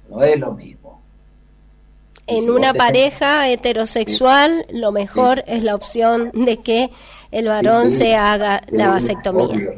No 0.09 0.23
es 0.23 0.38
lo 0.38 0.53
mismo. 0.53 1.01
En 2.27 2.51
una 2.51 2.75
pareja 2.75 3.49
heterosexual, 3.49 4.67
lo 4.71 4.93
mejor 4.93 5.45
es 5.47 5.64
la 5.64 5.75
opción 5.75 6.31
de 6.35 6.59
que 6.59 6.91
el 7.31 7.49
varón 7.49 7.91
se 7.91 8.14
haga 8.14 8.62
la 8.69 8.91
vasectomía. 8.91 9.71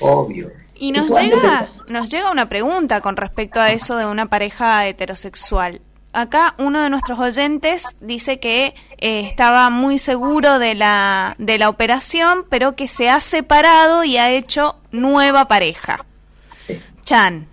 Obvio. 0.00 0.50
Y 0.74 0.92
nos 0.92 1.10
llega, 1.10 1.70
nos 1.88 2.08
llega 2.08 2.30
una 2.30 2.48
pregunta 2.48 3.00
con 3.00 3.16
respecto 3.16 3.60
a 3.60 3.72
eso 3.72 3.96
de 3.96 4.06
una 4.06 4.26
pareja 4.26 4.86
heterosexual 4.86 5.82
acá 6.20 6.54
uno 6.58 6.82
de 6.82 6.90
nuestros 6.90 7.18
oyentes 7.18 7.96
dice 8.00 8.38
que 8.40 8.74
eh, 8.98 9.20
estaba 9.28 9.70
muy 9.70 9.98
seguro 9.98 10.58
de 10.58 10.74
la, 10.74 11.34
de 11.38 11.58
la 11.58 11.68
operación, 11.68 12.44
pero 12.48 12.76
que 12.76 12.88
se 12.88 13.10
ha 13.10 13.20
separado 13.20 14.04
y 14.04 14.16
ha 14.16 14.30
hecho 14.30 14.76
nueva 14.90 15.48
pareja. 15.48 16.04
Chan. 17.04 17.46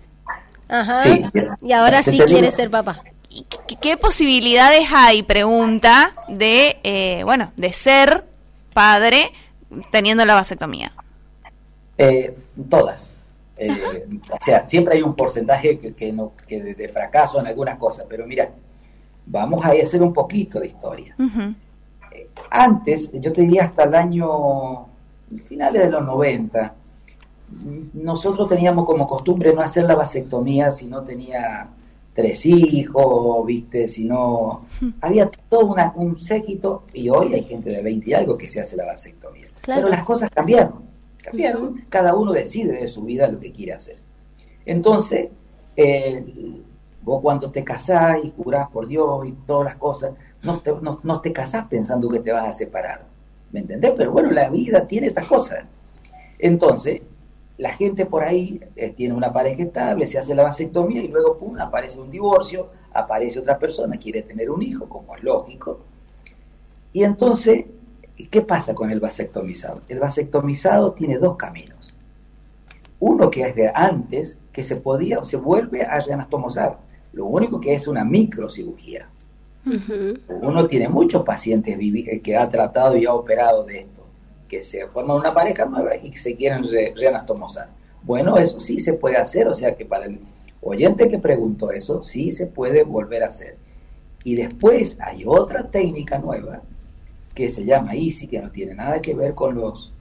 Ajá. 0.68 1.02
Y 1.62 1.72
ahora 1.72 2.02
sí 2.02 2.18
quiere 2.26 2.50
ser 2.50 2.70
papá. 2.70 3.02
qué, 3.80 3.96
posibilidades 3.96 4.88
hay, 4.92 5.22
pregunta, 5.22 6.14
de, 6.28 6.78
eh, 6.82 7.22
bueno, 7.24 7.52
de 7.56 7.72
ser 7.72 8.24
padre 8.72 9.32
teniendo 9.90 10.24
la 10.24 10.34
vasectomía? 10.34 10.92
Eh, 11.98 12.36
todas. 12.68 13.15
Eh, 13.56 14.06
o 14.30 14.44
sea, 14.44 14.68
siempre 14.68 14.96
hay 14.96 15.02
un 15.02 15.14
porcentaje 15.14 15.78
que, 15.78 16.12
no, 16.12 16.32
que 16.46 16.62
de, 16.62 16.88
fracaso 16.88 17.40
en 17.40 17.46
algunas 17.46 17.76
cosas, 17.78 18.06
pero 18.08 18.26
mira, 18.26 18.50
vamos 19.24 19.64
a 19.64 19.70
hacer 19.70 20.02
un 20.02 20.12
poquito 20.12 20.60
de 20.60 20.66
historia. 20.66 21.16
Eh, 22.12 22.28
antes, 22.50 23.10
yo 23.12 23.32
te 23.32 23.42
diría 23.42 23.64
hasta 23.64 23.84
el 23.84 23.94
año, 23.94 24.86
finales 25.46 25.82
de 25.82 25.90
los 25.90 26.04
90, 26.04 26.74
nosotros 27.94 28.48
teníamos 28.48 28.84
como 28.84 29.06
costumbre 29.06 29.54
no 29.54 29.62
hacer 29.62 29.84
la 29.84 29.94
vasectomía 29.94 30.70
si 30.70 30.86
no 30.86 31.02
tenía 31.02 31.68
tres 32.12 32.44
hijos, 32.46 33.46
viste, 33.46 33.88
si 33.88 34.04
no... 34.04 34.66
Había 35.02 35.30
todo 35.48 35.74
un 35.96 36.16
séquito 36.18 36.84
y 36.92 37.08
hoy 37.08 37.34
hay 37.34 37.44
gente 37.44 37.70
de 37.70 37.82
20 37.82 38.10
y 38.10 38.14
algo 38.14 38.36
que 38.36 38.48
se 38.48 38.60
hace 38.60 38.74
la 38.74 38.86
vasectomía. 38.86 39.44
Pero 39.64 39.88
las 39.88 40.02
cosas 40.02 40.30
cambiaron 40.30 40.95
cambiaron, 41.26 41.84
cada 41.88 42.14
uno 42.14 42.32
decide 42.32 42.80
de 42.80 42.88
su 42.88 43.02
vida 43.02 43.28
lo 43.28 43.38
que 43.38 43.52
quiere 43.52 43.72
hacer. 43.72 43.96
Entonces, 44.64 45.28
vos 47.02 47.20
cuando 47.22 47.50
te 47.50 47.62
casás 47.62 48.18
y 48.24 48.32
jurás 48.36 48.68
por 48.70 48.86
Dios 48.86 49.26
y 49.26 49.32
todas 49.32 49.64
las 49.64 49.76
cosas, 49.76 50.12
no 50.42 50.60
te, 50.60 50.72
no, 51.02 51.20
te 51.20 51.32
casás 51.32 51.66
pensando 51.66 52.08
que 52.08 52.20
te 52.20 52.32
vas 52.32 52.48
a 52.48 52.52
separar, 52.52 53.06
¿me 53.52 53.60
entendés? 53.60 53.92
Pero 53.96 54.12
bueno, 54.12 54.30
la 54.30 54.48
vida 54.50 54.86
tiene 54.86 55.06
estas 55.06 55.26
cosas. 55.26 55.64
Entonces, 56.38 57.02
la 57.58 57.70
gente 57.70 58.06
por 58.06 58.22
ahí 58.22 58.60
eh, 58.76 58.90
tiene 58.90 59.14
una 59.14 59.32
pareja 59.32 59.62
estable, 59.62 60.06
se 60.06 60.18
hace 60.18 60.34
la 60.34 60.42
vasectomía 60.42 61.02
y 61.02 61.08
luego, 61.08 61.38
pum, 61.38 61.58
aparece 61.58 62.00
un 62.00 62.10
divorcio, 62.10 62.70
aparece 62.92 63.38
otra 63.38 63.58
persona, 63.58 63.96
quiere 63.96 64.22
tener 64.22 64.50
un 64.50 64.62
hijo, 64.62 64.88
como 64.88 65.16
es 65.16 65.22
lógico. 65.22 65.80
Y 66.92 67.04
entonces 67.04 67.66
¿Qué 68.24 68.40
pasa 68.40 68.74
con 68.74 68.90
el 68.90 68.98
vasectomizado? 68.98 69.82
El 69.88 70.00
vasectomizado 70.00 70.92
tiene 70.92 71.18
dos 71.18 71.36
caminos. 71.36 71.94
Uno 72.98 73.30
que 73.30 73.42
es 73.42 73.54
de 73.54 73.70
antes, 73.74 74.38
que 74.52 74.62
se 74.62 74.76
podía 74.76 75.18
o 75.18 75.24
se 75.26 75.36
vuelve 75.36 75.82
a 75.82 76.00
reanastomosar. 76.00 76.78
Lo 77.12 77.26
único 77.26 77.60
que 77.60 77.74
es 77.74 77.86
una 77.86 78.04
microcirugía. 78.04 79.08
Uno 80.42 80.66
tiene 80.66 80.88
muchos 80.88 81.24
pacientes 81.24 81.78
que 82.22 82.36
ha 82.36 82.48
tratado 82.48 82.96
y 82.96 83.04
ha 83.04 83.12
operado 83.12 83.64
de 83.64 83.80
esto, 83.80 84.06
que 84.48 84.62
se 84.62 84.86
forman 84.86 85.18
una 85.18 85.34
pareja 85.34 85.66
nueva 85.66 85.96
y 85.96 86.10
que 86.10 86.18
se 86.18 86.36
quieren 86.36 86.64
reanastomosar. 86.94 87.68
Bueno, 88.02 88.38
eso 88.38 88.60
sí 88.60 88.78
se 88.78 88.94
puede 88.94 89.16
hacer, 89.16 89.48
o 89.48 89.54
sea 89.54 89.74
que 89.74 89.84
para 89.84 90.06
el 90.06 90.20
oyente 90.62 91.08
que 91.08 91.18
preguntó 91.18 91.72
eso, 91.72 92.02
sí 92.02 92.30
se 92.30 92.46
puede 92.46 92.84
volver 92.84 93.24
a 93.24 93.28
hacer. 93.28 93.56
Y 94.22 94.36
después 94.36 94.96
hay 95.00 95.24
otra 95.26 95.68
técnica 95.68 96.18
nueva 96.18 96.62
que 97.36 97.48
se 97.48 97.66
llama 97.66 97.94
ISI, 97.94 98.26
que 98.26 98.40
no 98.40 98.50
tiene 98.50 98.74
nada 98.74 98.98
que 99.02 99.14
ver 99.14 99.34
con 99.34 99.54
los, 99.54 99.92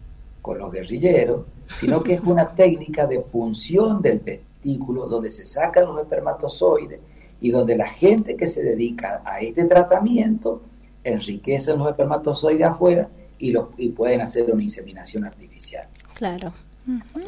con 0.42 0.58
los 0.58 0.72
guerrilleros, 0.72 1.42
sino 1.68 2.02
que 2.02 2.14
es 2.14 2.22
una 2.22 2.48
técnica 2.56 3.06
de 3.06 3.20
punción 3.20 4.02
del 4.02 4.22
testículo 4.22 5.06
donde 5.08 5.30
se 5.30 5.46
sacan 5.46 5.86
los 5.86 6.00
espermatozoides 6.00 7.02
y 7.42 7.52
donde 7.52 7.76
la 7.76 7.90
gente 7.90 8.38
que 8.38 8.48
se 8.48 8.64
dedica 8.64 9.22
a 9.26 9.42
este 9.42 9.66
tratamiento 9.66 10.62
enriquecen 11.04 11.78
los 11.78 11.90
espermatozoides 11.90 12.68
afuera 12.68 13.10
y, 13.38 13.52
los, 13.52 13.68
y 13.78 13.90
pueden 13.90 14.22
hacer 14.22 14.50
una 14.50 14.64
inseminación 14.64 15.26
artificial. 15.26 15.90
Claro, 16.14 16.54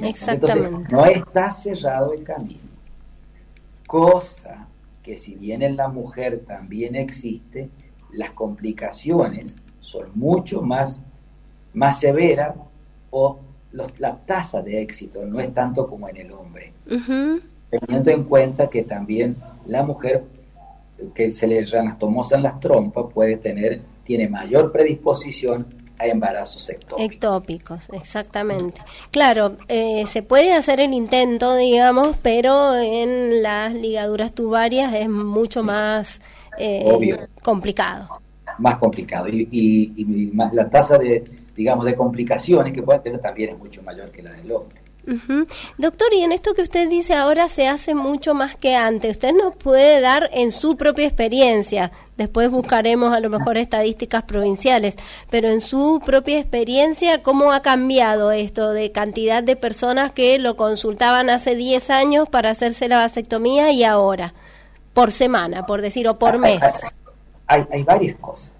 exactamente. 0.02 0.68
Entonces, 0.68 0.92
no 0.94 1.06
está 1.06 1.52
cerrado 1.52 2.14
el 2.14 2.24
camino. 2.24 2.62
Cosa 3.86 4.68
que 5.04 5.18
si 5.18 5.36
bien 5.36 5.62
en 5.64 5.76
la 5.76 5.90
mujer 5.90 6.46
también 6.48 6.96
existe, 6.96 7.70
las 8.10 8.32
complicaciones 8.32 9.58
son 9.88 10.08
mucho 10.16 10.62
más, 10.62 11.02
más 11.74 12.02
severas 12.02 12.54
o 13.10 13.40
la 13.72 14.18
tasa 14.18 14.62
de 14.62 14.82
éxito 14.82 15.26
no 15.26 15.40
es 15.40 15.54
tanto 15.54 15.88
como 15.88 16.10
en 16.10 16.18
el 16.18 16.32
hombre. 16.34 16.74
Teniendo 17.70 18.12
en 18.12 18.24
cuenta 18.26 18.70
que 18.70 18.84
también 18.84 19.38
la 19.66 19.84
mujer 19.84 20.26
que 21.16 21.32
se 21.32 21.48
le 21.48 21.66
anastomosan 21.78 22.44
las 22.44 22.60
trompas 22.60 23.06
puede 23.14 23.38
tener, 23.38 23.80
tiene 24.04 24.28
mayor 24.28 24.74
predisposición 24.74 25.66
a 25.98 26.06
embarazos 26.06 26.68
ectópicos. 26.70 27.14
Ectópicos, 27.14 27.88
exactamente. 27.94 28.82
Claro, 29.12 29.56
eh, 29.70 30.06
se 30.06 30.22
puede 30.22 30.54
hacer 30.54 30.82
el 30.82 30.94
intento, 30.94 31.56
digamos, 31.56 32.18
pero 32.22 32.76
en 32.76 33.42
las 33.42 33.74
ligaduras 33.74 34.34
tubarias 34.34 34.94
es 34.94 35.08
mucho 35.08 35.64
más 35.64 36.20
eh, 36.58 37.18
complicado. 37.42 38.22
Más 38.60 38.78
complicado. 38.78 39.28
Y, 39.30 39.48
y, 39.52 40.32
más 40.34 40.54
la 40.54 40.70
tasa 40.70 40.98
de, 40.98 41.24
digamos, 41.56 41.86
de 41.86 41.96
complicaciones 41.96 42.74
que 42.74 42.84
puede 42.84 43.00
tener 43.00 43.20
también 43.20 43.52
es 43.52 43.58
mucho 43.58 43.82
mayor 43.84 44.12
que 44.12 44.22
la 44.22 44.32
del 44.32 44.52
hombre. 44.52 44.88
Doctor, 45.78 46.14
y 46.14 46.24
en 46.24 46.34
esto 46.34 46.54
que 46.54 46.62
usted 46.62 46.90
dice 46.90 47.14
ahora 47.14 47.48
se 47.48 47.68
hace 47.68 47.96
mucho 47.96 48.34
más 48.34 48.58
que 48.58 48.76
antes. 48.76 49.12
Usted 49.12 49.34
nos 49.34 49.56
puede 49.56 50.02
dar 50.02 50.30
en 50.34 50.52
su 50.52 50.76
propia 50.76 51.06
experiencia, 51.06 51.94
después 52.18 52.52
buscaremos 52.52 53.14
a 53.14 53.22
lo 53.22 53.30
mejor 53.30 53.58
estadísticas 53.58 54.24
provinciales, 54.24 54.96
pero 55.30 55.50
en 55.50 55.62
su 55.62 56.02
propia 56.06 56.40
experiencia, 56.40 57.24
¿cómo 57.24 57.54
ha 57.54 57.62
cambiado 57.62 58.32
esto 58.32 58.74
de 58.74 58.92
cantidad 58.92 59.42
de 59.44 59.56
personas 59.56 60.12
que 60.12 60.40
lo 60.40 60.58
consultaban 60.58 61.30
hace 61.30 61.56
10 61.56 61.90
años 61.90 62.28
para 62.28 62.50
hacerse 62.50 62.90
la 62.90 62.98
vasectomía 62.98 63.72
y 63.72 63.86
ahora? 63.86 64.34
Por 64.94 65.14
semana, 65.14 65.66
por 65.66 65.82
decir, 65.82 66.08
o 66.10 66.20
por 66.20 66.38
mes. 66.38 66.62
Hay, 67.48 67.66
hay 67.72 67.84
varias 67.84 68.18
cosas. 68.18 68.52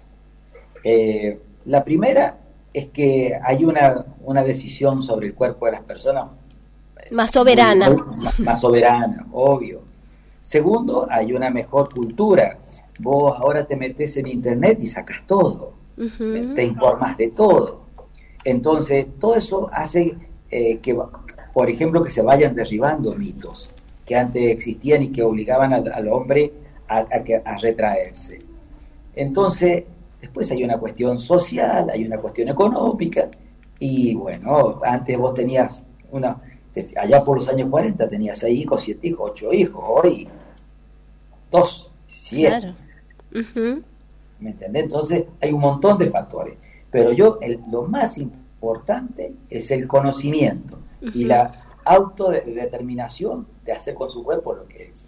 Eh, 0.82 1.38
la 1.66 1.84
primera 1.84 2.38
es 2.72 2.86
que 2.86 3.38
hay 3.42 3.64
una, 3.64 4.04
una 4.22 4.42
decisión 4.42 5.02
sobre 5.02 5.28
el 5.28 5.34
cuerpo 5.34 5.66
de 5.66 5.72
las 5.72 5.82
personas. 5.82 6.26
Más 7.10 7.30
soberana. 7.30 7.90
más, 8.38 8.60
soberana, 8.60 9.26
obvio. 9.32 9.80
Segundo, 10.42 11.06
hay 11.10 11.32
una 11.32 11.50
mejor 11.50 11.92
cultura. 11.92 12.58
Vos 12.98 13.36
ahora 13.38 13.66
te 13.66 13.76
metes 13.76 14.16
en 14.16 14.26
internet 14.26 14.78
y 14.80 14.86
sacas 14.86 15.22
todo. 15.26 15.74
Te 15.96 16.64
informas 16.64 17.16
de 17.16 17.28
todo. 17.28 17.82
Entonces, 18.44 19.06
todo 19.18 19.34
eso 19.34 19.68
hace 19.72 20.16
eh, 20.50 20.78
que, 20.78 20.96
por 21.52 21.68
ejemplo, 21.68 22.02
que 22.02 22.10
se 22.10 22.22
vayan 22.22 22.54
derribando 22.54 23.14
mitos 23.14 23.68
que 24.06 24.16
antes 24.16 24.42
existían 24.50 25.02
y 25.02 25.08
que 25.12 25.22
obligaban 25.22 25.74
al, 25.74 26.08
hombre 26.08 26.50
a, 26.88 27.06
a 27.44 27.58
retraerse. 27.58 28.47
Entonces, 29.20 29.84
Después 30.20 30.50
hay 30.50 30.64
una 30.64 30.78
cuestión 30.78 31.18
social, 31.18 31.88
hay 31.90 32.04
una 32.04 32.18
cuestión 32.18 32.48
económica, 32.48 33.28
y 33.78 34.14
bueno, 34.14 34.80
antes 34.82 35.16
vos 35.16 35.32
tenías 35.34 35.84
una, 36.10 36.40
allá 36.96 37.24
por 37.24 37.38
los 37.38 37.48
años 37.48 37.68
40 37.70 38.08
tenías 38.08 38.38
seis 38.38 38.60
hijos, 38.62 38.82
siete 38.82 39.08
hijos, 39.08 39.30
ocho 39.30 39.52
hijos, 39.52 39.84
hoy 39.86 40.28
dos, 41.50 41.90
siete. 42.06 42.74
Claro. 43.30 43.82
¿Me 44.40 44.50
entendés? 44.50 44.84
Entonces 44.84 45.24
hay 45.40 45.52
un 45.52 45.60
montón 45.60 45.96
de 45.96 46.10
factores, 46.10 46.54
pero 46.90 47.12
yo 47.12 47.38
lo 47.70 47.84
más 47.84 48.18
importante 48.18 49.34
es 49.48 49.70
el 49.70 49.86
conocimiento 49.86 50.80
y 51.14 51.24
la 51.24 51.64
autodeterminación 51.84 53.46
de 53.64 53.72
hacer 53.72 53.94
con 53.94 54.10
su 54.10 54.24
cuerpo 54.24 54.54
lo 54.54 54.66
que 54.66 54.92
quiere. 54.92 55.07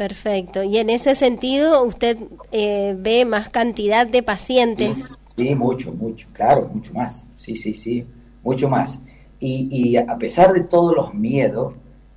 Perfecto. 0.00 0.62
Y 0.62 0.78
en 0.78 0.88
ese 0.88 1.14
sentido, 1.14 1.84
¿usted 1.84 2.16
eh, 2.52 2.94
ve 2.96 3.26
más 3.26 3.50
cantidad 3.50 4.06
de 4.06 4.22
pacientes? 4.22 5.12
Sí, 5.36 5.54
mucho, 5.54 5.92
mucho, 5.92 6.26
claro, 6.32 6.70
mucho 6.72 6.94
más. 6.94 7.26
Sí, 7.36 7.54
sí, 7.54 7.74
sí, 7.74 8.06
mucho 8.42 8.66
más. 8.66 8.98
Y, 9.40 9.68
y 9.70 9.98
a 9.98 10.16
pesar 10.16 10.54
de 10.54 10.62
todos 10.62 10.96
los 10.96 11.12
miedos, 11.12 11.74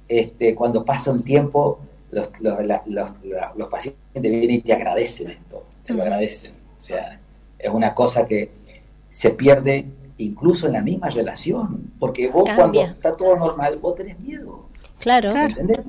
este, 0.07 0.55
cuando 0.55 0.85
pasa 0.85 1.11
un 1.11 1.23
tiempo, 1.23 1.81
los, 2.11 2.29
los, 2.39 3.11
los, 3.57 3.67
pacientes 3.67 4.21
vienen 4.21 4.51
y 4.51 4.61
te 4.61 4.71
agradecen 4.71 5.31
esto, 5.31 5.65
te 5.83 5.93
lo 5.93 6.03
agradecen. 6.03 6.53
O 6.79 6.81
sea, 6.81 7.19
es 7.59 7.69
una 7.69 7.93
cosa 7.93 8.25
que 8.25 8.49
se 9.09 9.31
pierde 9.31 9.85
incluso 10.19 10.67
en 10.67 10.73
la 10.73 10.81
misma 10.81 11.09
relación, 11.09 11.91
porque 11.99 12.29
vos 12.29 12.49
cuando 12.55 12.81
está 12.81 13.17
todo 13.17 13.35
normal, 13.35 13.77
vos 13.81 13.95
tenés 13.95 14.17
miedo. 14.21 14.69
Claro. 14.99 15.35
¿Entendés? 15.35 15.81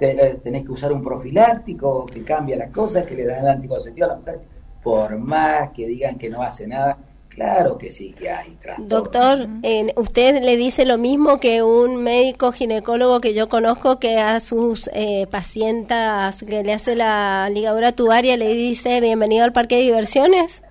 Eh, 0.00 0.40
tenés 0.42 0.64
que 0.64 0.72
usar 0.72 0.92
un 0.92 1.02
profiláctico 1.02 2.06
que 2.06 2.22
cambia 2.22 2.56
las 2.56 2.70
cosas, 2.70 3.04
que 3.04 3.14
le 3.14 3.26
da 3.26 3.40
el 3.40 3.48
anticonceptivo 3.48 4.06
a 4.06 4.08
la 4.08 4.16
mujer, 4.16 4.40
por 4.82 5.18
más 5.18 5.70
que 5.70 5.86
digan 5.86 6.16
que 6.16 6.30
no 6.30 6.42
hace 6.42 6.66
nada, 6.66 6.96
claro 7.28 7.76
que 7.76 7.90
sí 7.90 8.12
que 8.12 8.30
hay 8.30 8.56
trastorno. 8.60 8.88
Doctor, 8.88 9.48
usted 9.96 10.42
le 10.42 10.56
dice 10.56 10.86
lo 10.86 10.96
mismo 10.96 11.38
que 11.38 11.62
un 11.62 11.96
médico 11.96 12.50
ginecólogo 12.52 13.20
que 13.20 13.34
yo 13.34 13.48
conozco 13.50 13.98
que 13.98 14.18
a 14.18 14.40
sus 14.40 14.88
eh, 14.94 15.26
pacientes 15.30 16.42
que 16.46 16.62
le 16.62 16.72
hace 16.72 16.96
la 16.96 17.50
ligadura 17.50 17.92
tubaria 17.92 18.38
le 18.38 18.48
dice 18.54 19.00
bienvenido 19.00 19.44
al 19.44 19.52
parque 19.52 19.76
de 19.76 19.82
diversiones. 19.82 20.62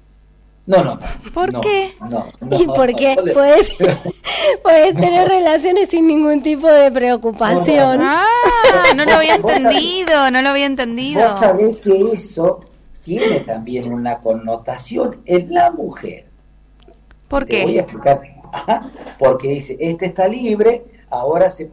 No, 0.69 0.83
no. 0.83 0.99
¿Por 1.33 1.61
qué? 1.61 1.95
¿Y 2.51 2.65
por 2.67 2.93
qué? 2.93 3.17
Puedes, 3.33 3.75
puedes 4.63 4.93
tener 4.93 5.27
relaciones 5.27 5.89
sin 5.89 6.05
ningún 6.05 6.43
tipo 6.43 6.67
de 6.67 6.91
preocupación. 6.91 8.01
Ah, 8.03 8.23
no 8.95 9.03
lo 9.03 9.13
había 9.13 9.33
entendido, 9.33 10.29
no 10.29 10.43
lo 10.43 10.49
había 10.49 10.67
entendido. 10.67 11.23
Vos 11.23 11.39
sabés 11.39 11.77
que 11.77 12.11
eso 12.13 12.59
tiene 13.03 13.39
también 13.39 13.91
una 13.91 14.19
connotación 14.19 15.21
en 15.25 15.51
la 15.51 15.71
mujer. 15.71 16.27
¿Por 17.27 17.47
qué? 17.47 17.61
Te 17.61 17.65
voy 17.65 17.77
a 17.79 17.81
explicar. 17.81 18.21
porque 19.17 19.47
dice, 19.47 19.75
este 19.79 20.05
está 20.05 20.27
libre, 20.27 20.85
ahora 21.09 21.49
se, 21.49 21.67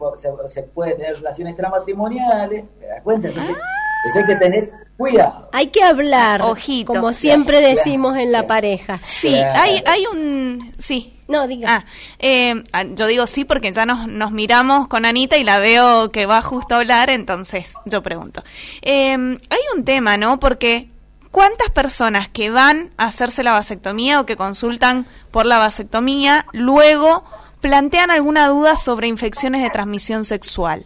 se, 0.47 0.63
puede 0.63 0.93
tener 0.93 1.17
relaciones 1.17 1.51
extramatrimoniales, 1.51 2.65
¿te 2.79 2.87
das 2.87 3.03
cuenta? 3.03 3.27
Entonces, 3.27 3.55
ah 3.55 3.86
hay 4.15 4.25
que 4.25 4.35
tener 4.35 4.69
cuidado. 4.97 5.49
Hay 5.53 5.67
que 5.67 5.83
hablar, 5.83 6.41
Ojito. 6.41 6.93
como 6.93 7.13
siempre 7.13 7.61
decimos 7.61 8.17
en 8.17 8.31
la 8.31 8.47
pareja. 8.47 8.99
Sí, 8.99 9.33
hay, 9.33 9.83
hay 9.85 10.05
un... 10.05 10.73
Sí. 10.79 11.13
No, 11.27 11.45
diga. 11.45 11.67
Ah, 11.69 11.85
eh, 12.19 12.63
ah, 12.71 12.83
yo 12.83 13.05
digo 13.05 13.27
sí 13.27 13.43
porque 13.43 13.73
ya 13.73 13.85
nos, 13.85 14.07
nos 14.07 14.31
miramos 14.31 14.87
con 14.87 15.05
Anita 15.05 15.37
y 15.37 15.43
la 15.43 15.59
veo 15.59 16.09
que 16.11 16.25
va 16.25 16.41
justo 16.41 16.75
a 16.75 16.77
hablar, 16.77 17.09
entonces 17.09 17.73
yo 17.85 18.01
pregunto. 18.01 18.43
Eh, 18.81 19.11
hay 19.13 19.59
un 19.75 19.83
tema, 19.83 20.15
¿no? 20.15 20.39
Porque 20.39 20.89
¿cuántas 21.31 21.69
personas 21.69 22.29
que 22.29 22.49
van 22.49 22.91
a 22.97 23.07
hacerse 23.07 23.43
la 23.43 23.51
vasectomía 23.51 24.21
o 24.21 24.25
que 24.25 24.37
consultan 24.37 25.05
por 25.31 25.45
la 25.45 25.59
vasectomía 25.59 26.45
luego 26.53 27.25
plantean 27.59 28.09
alguna 28.09 28.47
duda 28.47 28.77
sobre 28.77 29.07
infecciones 29.07 29.61
de 29.61 29.69
transmisión 29.69 30.23
sexual? 30.23 30.85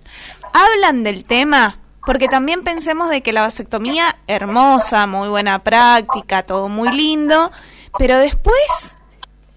¿Hablan 0.53 1.03
del 1.03 1.23
tema? 1.23 1.80
Porque 2.11 2.27
también 2.27 2.65
pensemos 2.65 3.09
de 3.09 3.21
que 3.21 3.31
la 3.31 3.39
vasectomía, 3.39 4.03
hermosa, 4.27 5.07
muy 5.07 5.29
buena 5.29 5.63
práctica, 5.63 6.43
todo 6.43 6.67
muy 6.67 6.91
lindo, 6.91 7.51
pero 7.97 8.17
después, 8.17 8.97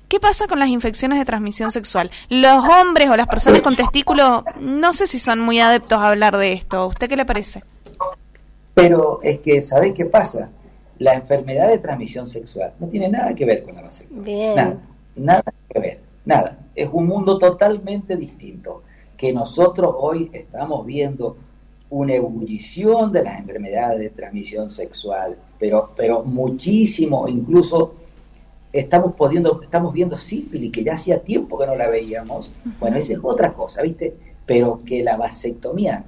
¿qué 0.06 0.20
pasa 0.20 0.46
con 0.46 0.60
las 0.60 0.68
infecciones 0.68 1.18
de 1.18 1.24
transmisión 1.24 1.72
sexual? 1.72 2.12
Los 2.28 2.64
hombres 2.64 3.10
o 3.10 3.16
las 3.16 3.26
personas 3.26 3.60
con 3.60 3.74
testículo, 3.74 4.44
no 4.60 4.92
sé 4.92 5.08
si 5.08 5.18
son 5.18 5.40
muy 5.40 5.58
adeptos 5.58 5.98
a 5.98 6.10
hablar 6.10 6.36
de 6.36 6.52
esto. 6.52 6.86
¿Usted 6.86 7.08
qué 7.08 7.16
le 7.16 7.24
parece? 7.24 7.64
Pero 8.72 9.18
es 9.24 9.40
que, 9.40 9.60
¿sabés 9.60 9.92
qué 9.92 10.04
pasa? 10.04 10.48
La 11.00 11.14
enfermedad 11.14 11.66
de 11.66 11.78
transmisión 11.78 12.28
sexual 12.28 12.72
no 12.78 12.86
tiene 12.86 13.08
nada 13.08 13.34
que 13.34 13.46
ver 13.46 13.64
con 13.64 13.74
la 13.74 13.82
vasectomía. 13.82 14.54
Nada, 14.54 14.76
nada 15.16 15.54
que 15.68 15.80
ver, 15.80 16.00
nada. 16.24 16.56
Es 16.76 16.88
un 16.92 17.08
mundo 17.08 17.36
totalmente 17.36 18.16
distinto 18.16 18.84
que 19.16 19.32
nosotros 19.32 19.92
hoy 19.98 20.30
estamos 20.32 20.86
viendo 20.86 21.36
una 21.94 22.14
ebullición 22.14 23.12
de 23.12 23.22
las 23.22 23.38
enfermedades 23.38 24.00
de 24.00 24.10
transmisión 24.10 24.68
sexual, 24.68 25.38
pero, 25.58 25.92
pero 25.96 26.24
muchísimo, 26.24 27.28
incluso 27.28 27.94
estamos, 28.72 29.14
pudiendo, 29.14 29.62
estamos 29.62 29.92
viendo 29.92 30.18
sífilis, 30.18 30.72
que 30.72 30.82
ya 30.82 30.94
hacía 30.94 31.20
tiempo 31.20 31.56
que 31.56 31.66
no 31.66 31.76
la 31.76 31.88
veíamos. 31.88 32.50
Bueno, 32.80 32.96
esa 32.96 33.12
es 33.12 33.20
otra 33.22 33.52
cosa, 33.52 33.80
¿viste? 33.82 34.16
Pero 34.44 34.82
que 34.84 35.04
la 35.04 35.16
vasectomía 35.16 36.04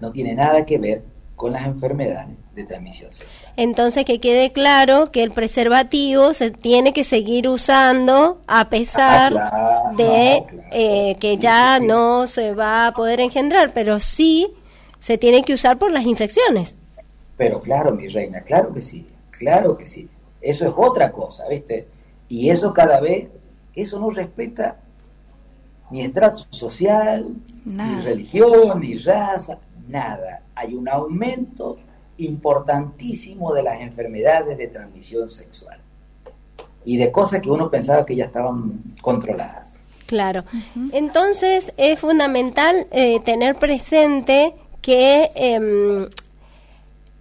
no 0.00 0.10
tiene 0.10 0.34
nada 0.34 0.66
que 0.66 0.78
ver 0.78 1.02
con 1.36 1.52
las 1.52 1.64
enfermedades 1.64 2.36
de 2.52 2.64
transmisión 2.64 3.12
sexual. 3.12 3.52
Entonces 3.56 4.04
que 4.04 4.18
quede 4.18 4.50
claro 4.50 5.12
que 5.12 5.22
el 5.22 5.30
preservativo 5.30 6.32
se 6.32 6.50
tiene 6.50 6.92
que 6.92 7.04
seguir 7.04 7.48
usando 7.48 8.40
a 8.48 8.68
pesar 8.68 9.36
ah, 9.36 9.92
de 9.96 10.44
eh, 10.72 11.16
que 11.20 11.36
ya 11.36 11.78
no 11.78 12.26
se 12.26 12.54
va 12.54 12.88
a 12.88 12.92
poder 12.92 13.20
engendrar, 13.20 13.72
pero 13.72 14.00
sí 14.00 14.52
se 15.04 15.18
tiene 15.18 15.42
que 15.42 15.52
usar 15.52 15.78
por 15.78 15.90
las 15.92 16.06
infecciones. 16.06 16.78
Pero 17.36 17.60
claro, 17.60 17.92
mi 17.92 18.08
reina, 18.08 18.40
claro 18.40 18.72
que 18.72 18.80
sí, 18.80 19.06
claro 19.32 19.76
que 19.76 19.86
sí. 19.86 20.08
Eso 20.40 20.66
es 20.66 20.72
otra 20.74 21.12
cosa, 21.12 21.46
¿viste? 21.46 21.86
Y 22.26 22.48
eso 22.48 22.72
cada 22.72 23.00
vez, 23.00 23.28
eso 23.74 24.00
no 24.00 24.08
respeta 24.08 24.78
ni 25.90 26.00
estrato 26.00 26.46
social, 26.48 27.28
ni 27.66 28.00
religión, 28.00 28.80
ni 28.80 28.96
raza, 28.96 29.58
nada. 29.88 30.40
Hay 30.54 30.72
un 30.72 30.88
aumento 30.88 31.76
importantísimo 32.16 33.52
de 33.52 33.62
las 33.62 33.82
enfermedades 33.82 34.56
de 34.56 34.68
transmisión 34.68 35.28
sexual 35.28 35.80
y 36.82 36.96
de 36.96 37.12
cosas 37.12 37.42
que 37.42 37.50
uno 37.50 37.70
pensaba 37.70 38.06
que 38.06 38.16
ya 38.16 38.24
estaban 38.24 38.80
controladas. 39.02 39.82
Claro. 40.06 40.44
Entonces 40.92 41.74
es 41.76 41.98
fundamental 41.98 42.86
eh, 42.90 43.20
tener 43.20 43.56
presente 43.56 44.54
que 44.84 45.32
em, 45.34 46.10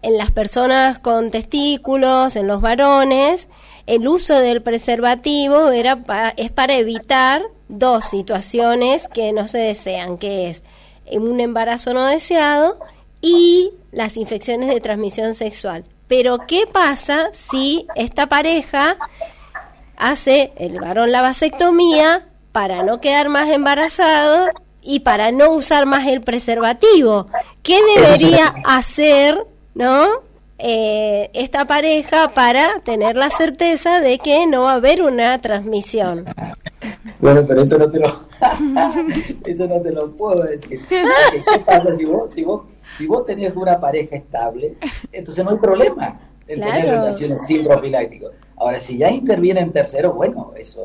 en 0.02 0.18
las 0.18 0.32
personas 0.34 1.00
con 1.00 1.32
testículos, 1.32 2.36
en 2.36 2.46
los 2.46 2.60
varones, 2.60 3.48
el 3.88 4.06
uso 4.06 4.38
del 4.38 4.62
preservativo 4.62 5.70
era 5.70 6.04
es 6.36 6.52
para 6.52 6.74
evitar 6.74 7.42
dos 7.70 8.04
situaciones 8.04 9.08
que 9.08 9.32
no 9.32 9.48
se 9.48 9.60
desean, 9.60 10.18
que 10.18 10.50
es 10.50 10.62
un 11.10 11.40
embarazo 11.40 11.94
no 11.94 12.06
deseado 12.06 12.80
y 13.22 13.72
las 13.94 14.18
infecciones 14.18 14.68
de 14.68 14.82
transmisión 14.82 15.34
sexual. 15.34 15.86
Pero 16.10 16.40
¿qué 16.46 16.68
pasa 16.68 17.30
si 17.32 17.88
esta 17.96 18.28
pareja 18.28 18.98
hace 19.96 20.52
el 20.58 20.82
varón 20.82 21.14
la 21.14 21.22
vasectomía 21.22 22.28
para 22.52 22.84
no 22.84 23.00
quedar 23.00 23.30
más 23.30 23.48
embarazado 23.48 24.50
y 24.84 25.02
para 25.02 25.32
no 25.32 25.52
usar 25.52 25.86
más 25.86 26.08
el 26.08 26.22
preservativo? 26.22 27.28
¿Qué 27.62 27.80
debería 27.96 28.54
hacer, 28.66 29.46
no? 29.74 30.08
Eh, 30.60 31.30
esta 31.34 31.66
pareja 31.66 32.30
para 32.30 32.80
tener 32.82 33.18
la 33.18 33.30
certeza 33.30 34.00
de 34.00 34.20
que 34.20 34.48
no 34.48 34.64
va 34.64 34.74
a 34.74 34.76
haber 34.76 35.02
una 35.02 35.40
transmisión. 35.42 36.26
Bueno, 37.20 37.46
pero 37.48 37.62
eso 37.62 37.78
no 37.78 37.90
te 37.90 38.00
lo, 38.00 38.28
eso 39.46 39.68
no 39.68 39.82
te 39.82 39.92
lo 39.92 40.12
puedo 40.16 40.44
decir. 40.44 40.80
¿Qué 40.88 41.60
pasa 41.66 41.94
si 41.94 42.06
vos, 42.06 42.34
si 42.34 42.44
vos, 42.44 42.64
si 42.98 43.08
vos 43.08 43.26
tenés 43.26 43.56
una 43.56 43.80
pareja 43.80 44.16
estable? 44.16 44.76
Entonces 45.12 45.44
no 45.44 45.52
hay 45.52 45.58
problema 45.58 46.20
en 46.48 46.62
tener 46.62 46.86
relaciones 46.86 47.46
sin 47.46 47.64
profiláctico. 47.66 48.28
Ahora, 48.58 48.80
si 48.80 48.98
ya 48.98 49.10
interviene 49.10 49.62
en 49.62 49.72
tercero, 49.72 50.14
bueno, 50.14 50.54
eso 50.56 50.82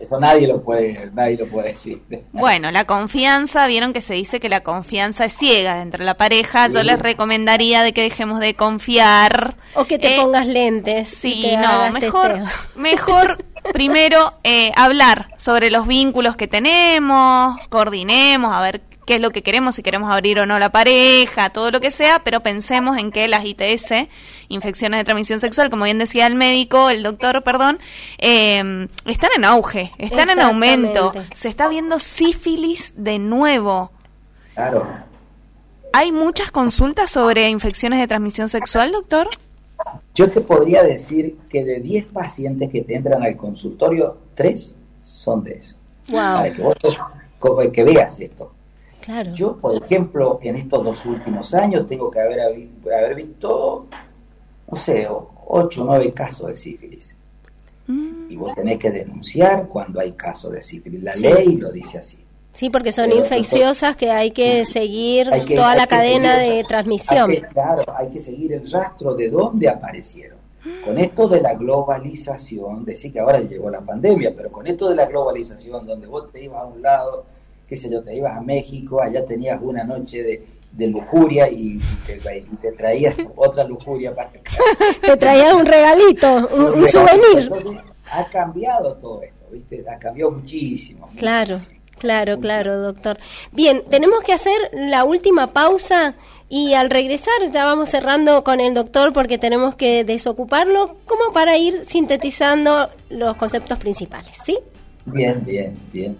eso 0.00 0.20
nadie 0.20 0.46
lo 0.46 0.62
puede, 0.62 1.10
nadie 1.12 1.36
lo 1.36 1.46
puede 1.46 1.68
decir. 1.70 2.02
Bueno, 2.32 2.70
la 2.70 2.84
confianza, 2.84 3.66
vieron 3.66 3.92
que 3.92 4.00
se 4.00 4.14
dice 4.14 4.40
que 4.40 4.48
la 4.48 4.62
confianza 4.62 5.24
es 5.24 5.32
ciega 5.32 5.78
dentro 5.78 6.00
de 6.00 6.04
la 6.04 6.16
pareja. 6.16 6.68
Yo 6.68 6.82
les 6.82 6.98
recomendaría 6.98 7.82
de 7.82 7.92
que 7.92 8.02
dejemos 8.02 8.40
de 8.40 8.54
confiar. 8.54 9.56
O 9.74 9.84
que 9.84 9.98
te 9.98 10.16
eh, 10.16 10.20
pongas 10.20 10.46
lentes. 10.46 11.08
Sí, 11.08 11.54
no, 11.56 11.92
mejor, 11.92 12.38
mejor 12.74 13.44
primero 13.72 14.34
eh, 14.44 14.70
hablar 14.76 15.30
sobre 15.38 15.70
los 15.70 15.86
vínculos 15.86 16.36
que 16.36 16.46
tenemos, 16.46 17.58
coordinemos, 17.68 18.54
a 18.54 18.60
ver 18.60 18.82
qué 19.06 19.14
es 19.14 19.20
lo 19.20 19.30
que 19.30 19.42
queremos, 19.42 19.76
si 19.76 19.82
queremos 19.82 20.10
abrir 20.10 20.38
o 20.40 20.46
no 20.46 20.58
la 20.58 20.70
pareja, 20.70 21.50
todo 21.50 21.70
lo 21.70 21.80
que 21.80 21.90
sea, 21.90 22.22
pero 22.24 22.40
pensemos 22.40 22.98
en 22.98 23.12
que 23.12 23.28
las 23.28 23.44
ITS, 23.44 24.08
infecciones 24.48 24.98
de 24.98 25.04
transmisión 25.04 25.40
sexual, 25.40 25.70
como 25.70 25.84
bien 25.84 25.98
decía 25.98 26.26
el 26.26 26.34
médico, 26.34 26.90
el 26.90 27.02
doctor, 27.02 27.42
perdón, 27.44 27.78
eh, 28.18 28.88
están 29.06 29.30
en 29.36 29.44
auge, 29.44 29.92
están 29.98 30.28
en 30.28 30.40
aumento. 30.40 31.12
Se 31.32 31.48
está 31.48 31.68
viendo 31.68 31.98
sífilis 31.98 32.92
de 32.96 33.18
nuevo. 33.18 33.92
Claro. 34.54 34.86
¿Hay 35.92 36.12
muchas 36.12 36.50
consultas 36.50 37.10
sobre 37.10 37.48
infecciones 37.48 38.00
de 38.00 38.08
transmisión 38.08 38.48
sexual, 38.48 38.92
doctor? 38.92 39.28
Yo 40.14 40.30
te 40.30 40.40
podría 40.40 40.82
decir 40.82 41.38
que 41.48 41.64
de 41.64 41.80
10 41.80 42.06
pacientes 42.06 42.70
que 42.70 42.82
te 42.82 42.96
entran 42.96 43.22
al 43.22 43.36
consultorio, 43.36 44.18
3 44.34 44.74
son 45.02 45.44
de 45.44 45.52
eso. 45.52 45.76
Wow. 46.08 46.18
Para 46.18 46.52
que, 46.52 46.62
vos, 46.62 46.74
que 47.72 47.84
veas 47.84 48.18
esto. 48.18 48.52
Yo, 49.34 49.56
por 49.56 49.82
ejemplo, 49.82 50.38
en 50.42 50.56
estos 50.56 50.84
dos 50.84 51.06
últimos 51.06 51.54
años 51.54 51.86
tengo 51.86 52.10
que 52.10 52.20
haber, 52.20 52.40
haber 52.40 53.14
visto, 53.14 53.86
no 54.70 54.78
sé, 54.78 55.06
ocho 55.08 55.82
o 55.82 55.84
nueve 55.84 56.12
casos 56.12 56.48
de 56.48 56.56
sífilis. 56.56 57.14
Mm. 57.86 58.30
Y 58.30 58.36
vos 58.36 58.54
tenés 58.54 58.78
que 58.78 58.90
denunciar 58.90 59.68
cuando 59.68 60.00
hay 60.00 60.12
casos 60.12 60.52
de 60.52 60.62
sífilis. 60.62 61.02
La 61.02 61.12
ley 61.14 61.56
lo 61.56 61.70
dice 61.70 61.98
así. 61.98 62.18
Sí, 62.54 62.70
porque 62.70 62.90
son 62.90 63.12
infecciosas 63.12 63.96
que 63.96 64.10
hay 64.10 64.30
que 64.30 64.64
seguir 64.64 65.30
toda 65.54 65.74
la 65.74 65.86
cadena 65.86 66.38
de 66.38 66.64
transmisión. 66.64 67.30
claro, 67.52 67.84
hay 67.96 68.08
que 68.08 68.18
seguir 68.18 68.54
el 68.54 68.70
rastro 68.70 69.14
de 69.14 69.28
dónde 69.28 69.68
aparecieron. 69.68 70.38
Con 70.84 70.98
esto 70.98 71.28
de 71.28 71.40
la 71.40 71.54
globalización, 71.54 72.84
decir 72.84 73.12
que 73.12 73.20
ahora 73.20 73.40
llegó 73.40 73.70
la 73.70 73.82
pandemia, 73.82 74.34
pero 74.34 74.50
con 74.50 74.66
esto 74.66 74.88
de 74.88 74.96
la 74.96 75.06
globalización, 75.06 75.86
donde 75.86 76.08
vos 76.08 76.32
te 76.32 76.42
ibas 76.42 76.62
a 76.62 76.64
un 76.64 76.82
lado 76.82 77.24
qué 77.68 77.76
sé 77.76 77.90
yo, 77.90 78.02
te 78.02 78.14
ibas 78.14 78.36
a 78.36 78.40
México, 78.40 79.02
allá 79.02 79.24
tenías 79.24 79.60
una 79.62 79.84
noche 79.84 80.22
de, 80.22 80.86
lujuria 80.88 81.48
y 81.48 81.80
te, 82.06 82.72
traías 82.72 83.16
otra 83.34 83.64
lujuria 83.64 84.14
para 84.14 84.30
Te 85.00 85.16
traías 85.16 85.54
un 85.54 85.64
regalito, 85.64 86.48
un, 86.48 86.86
souvenir. 86.86 87.44
Entonces, 87.44 87.72
ha 88.12 88.24
cambiado 88.26 88.94
todo 88.96 89.22
esto, 89.22 89.46
¿viste? 89.50 89.84
Ha 89.88 89.98
cambiado 89.98 90.32
muchísimo. 90.32 91.08
Claro. 91.16 91.58
Claro, 91.98 92.38
claro, 92.40 92.76
doctor. 92.76 93.18
Bien, 93.52 93.82
tenemos 93.88 94.22
que 94.22 94.34
hacer 94.34 94.70
la 94.74 95.04
última 95.04 95.46
pausa 95.46 96.14
y 96.48 96.74
al 96.74 96.90
regresar 96.90 97.34
ya 97.50 97.64
vamos 97.64 97.88
cerrando 97.88 98.44
con 98.44 98.60
el 98.60 98.74
doctor 98.74 99.12
porque 99.14 99.38
tenemos 99.38 99.76
que 99.76 100.04
desocuparlo 100.04 100.96
como 101.06 101.32
para 101.32 101.56
ir 101.56 101.86
sintetizando 101.86 102.90
los 103.08 103.36
conceptos 103.36 103.78
principales, 103.78 104.36
¿sí? 104.44 104.58
Bien, 105.06 105.42
bien, 105.44 105.74
bien. 105.92 106.16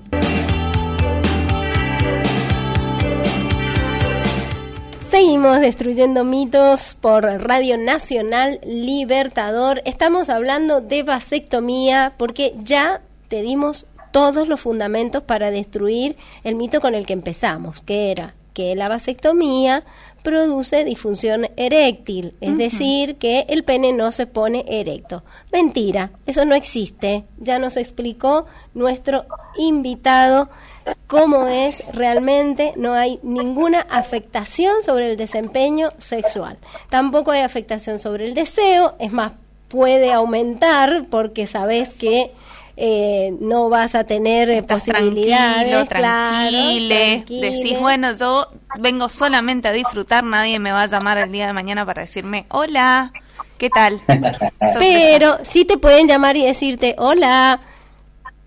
Seguimos 5.09 5.61
destruyendo 5.61 6.25
mitos 6.25 6.97
por 7.01 7.23
Radio 7.25 7.79
Nacional 7.79 8.59
Libertador. 8.65 9.81
Estamos 9.85 10.29
hablando 10.29 10.81
de 10.81 11.05
vasectomía 11.05 12.15
porque 12.19 12.55
ya 12.59 13.03
te 13.29 13.43
dimos 13.43 13.87
todos 14.11 14.49
los 14.49 14.61
fundamentos 14.61 15.23
para 15.23 15.53
destruir 15.53 16.17
el 16.43 16.57
mito 16.57 16.81
con 16.81 16.97
el 16.97 17.07
que 17.07 17.13
empezamos, 17.13 17.83
que 17.83 18.11
era 18.11 18.35
que 18.53 18.75
la 18.75 18.89
vasectomía 18.89 19.85
produce 20.23 20.83
disfunción 20.83 21.51
eréctil, 21.57 22.33
es 22.41 22.57
decir, 22.57 23.17
que 23.17 23.45
el 23.51 23.65
pene 23.65 23.93
no 23.93 24.11
se 24.13 24.27
pone 24.27 24.65
erecto. 24.67 25.23
Mentira, 25.53 26.13
eso 26.25 26.47
no 26.47 26.55
existe. 26.55 27.27
Ya 27.37 27.59
nos 27.59 27.77
explicó 27.77 28.47
nuestro 28.73 29.27
invitado 29.59 30.49
cómo 31.07 31.47
es 31.49 31.83
realmente, 31.93 32.73
no 32.77 32.95
hay 32.95 33.19
ninguna 33.23 33.81
afectación 33.81 34.83
sobre 34.83 35.11
el 35.11 35.17
desempeño 35.17 35.93
sexual. 35.99 36.59
Tampoco 36.89 37.31
hay 37.31 37.41
afectación 37.41 37.99
sobre 37.99 38.27
el 38.27 38.35
deseo, 38.35 38.95
es 38.99 39.13
más, 39.13 39.33
puede 39.69 40.13
aumentar 40.13 41.07
porque 41.11 41.47
sabes 41.47 41.95
que 41.95 42.31
eh, 42.77 43.35
no 43.41 43.71
vas 43.71 43.95
a 43.95 44.05
tener 44.05 44.51
eh, 44.51 44.63
posibilidades. 44.63 45.89
Tranquilo, 45.89 47.25
Decís, 47.41 47.81
bueno, 47.81 48.13
yo 48.13 48.49
vengo 48.79 49.09
solamente 49.09 49.69
a 49.69 49.73
disfrutar, 49.73 50.25
nadie 50.25 50.59
me 50.59 50.73
va 50.73 50.83
a 50.83 50.87
llamar 50.87 51.19
el 51.19 51.31
día 51.31 51.47
de 51.47 51.53
mañana 51.53 51.87
para 51.87 52.03
decirme, 52.03 52.45
hola, 52.51 53.13
¿qué 53.57 53.71
tal? 53.71 54.01
Pero 54.79 55.39
sí 55.43 55.65
te 55.65 55.79
pueden 55.79 56.07
llamar 56.07 56.37
y 56.37 56.45
decirte, 56.45 56.95
hola, 56.99 57.61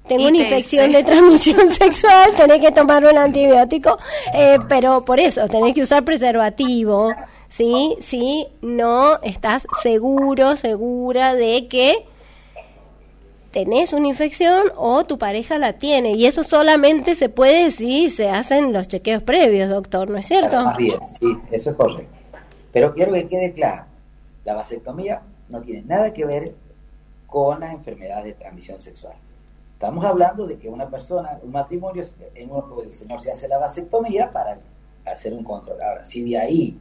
tengo 0.09 0.27
una 0.27 0.37
infección 0.37 0.91
de 0.91 1.03
transmisión 1.03 1.69
sexual, 1.73 2.31
tenés 2.35 2.59
que 2.59 2.71
tomar 2.71 3.05
un 3.05 3.17
antibiótico, 3.17 3.97
eh, 4.33 4.57
pero 4.67 5.05
por 5.05 5.19
eso 5.19 5.47
tenés 5.47 5.73
que 5.73 5.83
usar 5.83 6.03
preservativo, 6.03 7.13
¿sí? 7.47 7.95
Si 8.01 8.47
no 8.61 9.21
estás 9.21 9.67
seguro, 9.81 10.57
segura 10.57 11.35
de 11.35 11.67
que 11.67 12.05
tenés 13.51 13.93
una 13.93 14.07
infección 14.07 14.71
o 14.75 15.05
tu 15.05 15.17
pareja 15.17 15.57
la 15.57 15.73
tiene. 15.73 16.13
Y 16.13 16.25
eso 16.25 16.43
solamente 16.43 17.15
se 17.15 17.29
puede 17.29 17.71
si 17.71 18.09
se 18.09 18.29
hacen 18.29 18.73
los 18.73 18.87
chequeos 18.87 19.23
previos, 19.23 19.69
doctor, 19.69 20.09
¿no 20.09 20.17
es 20.17 20.25
cierto? 20.25 20.65
Más 20.65 20.77
bien, 20.77 20.99
sí, 21.07 21.27
eso 21.51 21.69
es 21.69 21.75
correcto. 21.75 22.17
Pero 22.73 22.93
quiero 22.93 23.13
que 23.13 23.27
quede 23.27 23.53
claro, 23.53 23.85
la 24.43 24.55
vasectomía 24.55 25.21
no 25.49 25.61
tiene 25.61 25.83
nada 25.83 26.13
que 26.13 26.25
ver 26.25 26.53
con 27.27 27.59
las 27.59 27.73
enfermedades 27.73 28.25
de 28.25 28.33
transmisión 28.33 28.81
sexual. 28.81 29.13
Estamos 29.79 30.03
hablando 30.03 30.45
de 30.45 30.59
que 30.59 30.67
una 30.67 30.89
persona, 30.89 31.39
un 31.41 31.53
matrimonio, 31.53 32.03
en 32.35 32.49
el 32.83 32.91
señor 32.91 33.21
se 33.21 33.31
hace 33.31 33.47
la 33.47 33.57
vasectomía 33.59 34.29
para 34.29 34.59
hacer 35.05 35.31
un 35.31 35.41
control. 35.41 35.81
Ahora, 35.81 36.03
si 36.03 36.21
de 36.29 36.37
ahí 36.37 36.77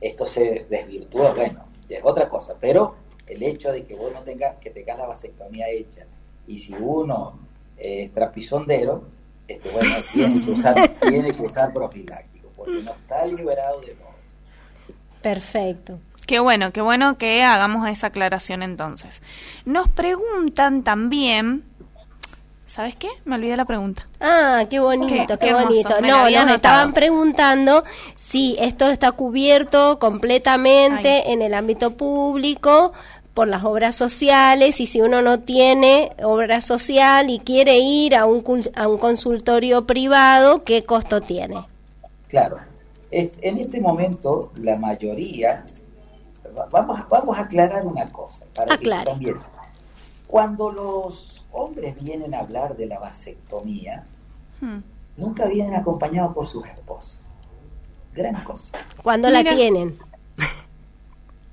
esto 0.00 0.26
se 0.26 0.64
desvirtúa, 0.66 1.34
bueno, 1.34 1.66
es 1.90 2.00
otra 2.02 2.26
cosa. 2.26 2.54
Pero 2.58 2.94
el 3.26 3.42
hecho 3.42 3.70
de 3.70 3.84
que 3.84 3.94
vos 3.94 4.14
no 4.14 4.22
tengas, 4.22 4.56
que 4.56 4.70
tengas 4.70 4.96
la 4.96 5.04
vasectomía 5.04 5.68
hecha, 5.68 6.06
y 6.46 6.58
si 6.58 6.72
uno 6.72 7.38
es 7.76 8.10
trapisondero, 8.14 9.02
este, 9.46 9.68
bueno, 9.68 9.94
tiene 10.14 10.42
que 10.42 10.50
usar, 10.50 10.88
tiene 11.02 11.32
que 11.34 11.42
usar 11.42 11.70
profiláctico, 11.74 12.48
porque 12.56 12.80
no 12.82 12.92
está 12.92 13.26
liberado 13.26 13.82
de 13.82 13.94
nuevo. 13.94 14.14
Perfecto. 15.20 15.98
Qué 16.26 16.38
bueno, 16.38 16.72
qué 16.72 16.80
bueno 16.80 17.18
que 17.18 17.42
hagamos 17.42 17.86
esa 17.88 18.06
aclaración 18.06 18.62
entonces. 18.62 19.20
Nos 19.66 19.90
preguntan 19.90 20.82
también 20.82 21.64
¿Sabes 22.68 22.94
qué? 22.96 23.08
Me 23.24 23.34
olvidé 23.36 23.56
la 23.56 23.64
pregunta. 23.64 24.06
Ah, 24.20 24.64
qué 24.68 24.78
bonito, 24.78 25.08
Qué- 25.12 25.26
qué, 25.26 25.38
qué 25.38 25.48
hermoso, 25.48 25.66
bonito. 25.68 26.00
No, 26.02 26.28
nos 26.30 26.54
estaban 26.54 26.92
preguntando 26.92 27.82
si 28.14 28.56
esto 28.60 28.88
está 28.90 29.12
cubierto 29.12 29.98
completamente 29.98 31.32
en 31.32 31.40
el 31.42 31.54
ámbito 31.54 31.96
público 31.96 32.92
por 33.32 33.48
las 33.48 33.64
obras 33.64 33.96
sociales 33.96 34.80
y 34.80 34.86
si 34.86 35.00
uno 35.00 35.22
no 35.22 35.40
tiene 35.40 36.12
obra 36.22 36.60
social 36.60 37.30
y 37.30 37.38
quiere 37.38 37.78
ir 37.78 38.14
a 38.14 38.26
un, 38.26 38.44
cul- 38.44 38.70
a 38.76 38.86
un 38.86 38.98
consultorio 38.98 39.86
privado, 39.86 40.62
¿qué 40.64 40.84
costo 40.84 41.20
tiene? 41.22 41.64
Claro. 42.28 42.58
En 43.10 43.58
este 43.58 43.80
momento, 43.80 44.52
la 44.56 44.76
mayoría, 44.76 45.64
va- 46.56 46.68
vamos, 46.70 47.00
vamos 47.08 47.38
a 47.38 47.42
aclarar 47.42 47.86
una 47.86 48.04
cosa. 48.12 48.44
Para 48.54 48.74
Aclare. 48.74 49.04
que 49.04 49.10
también, 49.10 49.36
cuando 50.26 50.70
los 50.70 51.37
hombres 51.52 51.94
vienen 52.00 52.34
a 52.34 52.40
hablar 52.40 52.76
de 52.76 52.86
la 52.86 52.98
vasectomía, 52.98 54.04
Hmm. 54.60 54.78
nunca 55.16 55.46
vienen 55.46 55.74
acompañados 55.74 56.34
por 56.34 56.46
sus 56.46 56.66
esposas. 56.66 57.20
Gran 58.14 58.42
cosa. 58.44 58.76
¿Cuándo 59.02 59.28
Mira. 59.28 59.42
la 59.42 59.56
tienen? 59.56 59.98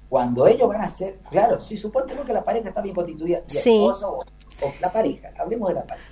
Cuando 0.09 0.47
ellos 0.47 0.67
van 0.69 0.81
a 0.81 0.85
hacer, 0.85 1.19
claro, 1.29 1.59
si 1.59 1.77
suponemos 1.77 2.25
que 2.25 2.33
la 2.33 2.43
pareja 2.43 2.69
está 2.69 2.81
bien 2.81 2.95
constituida, 2.95 3.41
y 3.47 3.51
Sí. 3.51 3.71
esposa 3.75 4.07
o, 4.09 4.19
o 4.21 4.73
la 4.79 4.91
pareja, 4.91 5.31
hablemos 5.37 5.69
de 5.69 5.75
la 5.75 5.83
pareja. 5.83 6.07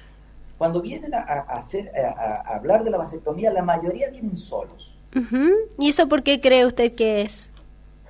Cuando 0.58 0.82
vienen 0.82 1.14
a, 1.14 1.20
a 1.22 1.40
hacer, 1.58 1.92
a, 1.98 2.42
hablar 2.56 2.84
de 2.84 2.90
la 2.90 2.98
vasectomía, 2.98 3.52
la 3.52 3.64
mayoría 3.64 4.10
vienen 4.10 4.36
solos. 4.38 4.96
¿Y 5.78 5.90
eso 5.90 6.08
por 6.10 6.24
qué 6.24 6.42
cree 6.42 6.66
usted 6.66 6.94
que 6.96 7.22
es? 7.22 7.52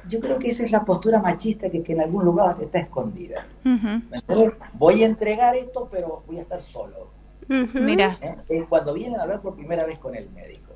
Yo 0.08 0.20
creo 0.20 0.38
que 0.38 0.50
esa 0.50 0.64
es 0.64 0.72
la 0.72 0.84
postura 0.84 1.22
machista 1.22 1.70
que, 1.70 1.82
que 1.82 1.94
en 1.94 2.02
algún 2.02 2.26
lugar 2.26 2.58
está 2.62 2.80
escondida. 2.80 3.48
Voy 4.74 5.04
a 5.04 5.06
entregar 5.06 5.56
esto, 5.56 5.88
pero 5.92 6.24
voy 6.28 6.40
a 6.40 6.42
estar 6.42 6.62
solo. 6.62 7.08
Mira. 7.48 8.18
¿eh? 8.22 8.36
Eh, 8.50 8.66
Cuando 8.68 8.94
vienen 8.94 9.20
a 9.20 9.24
hablar 9.24 9.42
por 9.42 9.56
primera 9.56 9.86
vez 9.86 10.00
con 10.00 10.16
el 10.16 10.30
médico. 10.32 10.74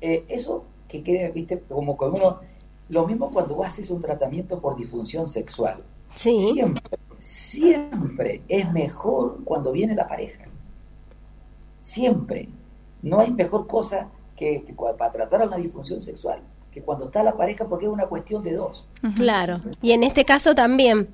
Eh, 0.00 0.24
eso 0.28 0.64
que 0.88 1.02
quede, 1.02 1.30
viste, 1.30 1.60
como 1.68 1.96
con 1.96 2.14
uno. 2.14 2.40
Lo 2.88 3.06
mismo 3.06 3.30
cuando 3.30 3.62
haces 3.64 3.90
un 3.90 4.02
tratamiento 4.02 4.60
por 4.60 4.76
disfunción 4.76 5.28
sexual. 5.28 5.82
Sí. 6.14 6.52
Siempre, 6.52 6.82
siempre 7.18 8.42
es 8.48 8.70
mejor 8.72 9.42
cuando 9.44 9.72
viene 9.72 9.94
la 9.94 10.06
pareja. 10.06 10.44
Siempre. 11.80 12.48
No 13.00 13.18
hay 13.20 13.32
mejor 13.32 13.66
cosa 13.66 14.08
que, 14.36 14.62
que 14.62 14.74
para 14.74 15.10
tratar 15.10 15.42
a 15.42 15.46
una 15.46 15.56
disfunción 15.56 16.00
sexual 16.00 16.42
que 16.72 16.82
cuando 16.82 17.06
está 17.06 17.22
la 17.22 17.36
pareja 17.36 17.66
porque 17.68 17.84
es 17.86 17.92
una 17.92 18.06
cuestión 18.06 18.42
de 18.42 18.54
dos. 18.54 18.88
Claro. 19.14 19.60
Y 19.82 19.92
en 19.92 20.02
este 20.02 20.24
caso 20.24 20.54
también. 20.54 21.08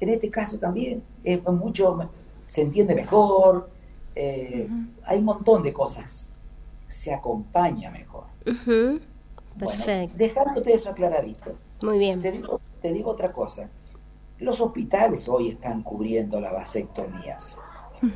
En 0.00 0.08
este 0.10 0.30
caso 0.30 0.58
también 0.58 1.02
es 1.24 1.42
mucho, 1.44 1.98
se 2.46 2.60
entiende 2.62 2.94
mejor, 2.94 3.70
eh, 4.14 4.68
hay 5.04 5.18
un 5.18 5.24
montón 5.24 5.62
de 5.62 5.72
cosas, 5.72 6.28
se 6.86 7.12
acompaña 7.12 7.90
mejor. 7.90 8.24
Ujú. 8.46 9.00
Bueno, 9.56 9.72
Perfecto. 9.84 10.16
dejándote 10.16 10.72
eso 10.72 10.90
aclaradito, 10.90 11.52
Muy 11.82 11.98
bien. 11.98 12.20
te 12.20 12.30
digo, 12.30 12.60
te 12.80 12.92
digo 12.92 13.10
otra 13.10 13.32
cosa. 13.32 13.68
Los 14.38 14.60
hospitales 14.60 15.28
hoy 15.28 15.48
están 15.48 15.82
cubriendo 15.82 16.40
las 16.40 16.52
vasectomías. 16.52 17.56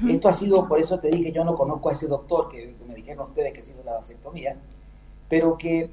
Esto 0.09 0.29
ha 0.29 0.35
sido, 0.35 0.69
por 0.69 0.79
eso 0.79 1.01
te 1.01 1.09
dije, 1.09 1.33
yo 1.33 1.43
no 1.43 1.57
conozco 1.57 1.89
a 1.89 1.93
ese 1.93 2.07
doctor 2.07 2.49
que, 2.49 2.77
que 2.77 2.85
me 2.85 2.95
dijeron 2.95 3.31
ustedes 3.31 3.53
que 3.53 3.63
se 3.63 3.73
hizo 3.73 3.83
la 3.83 3.95
vasectomía, 3.95 4.57
pero 5.29 5.59
que 5.59 5.91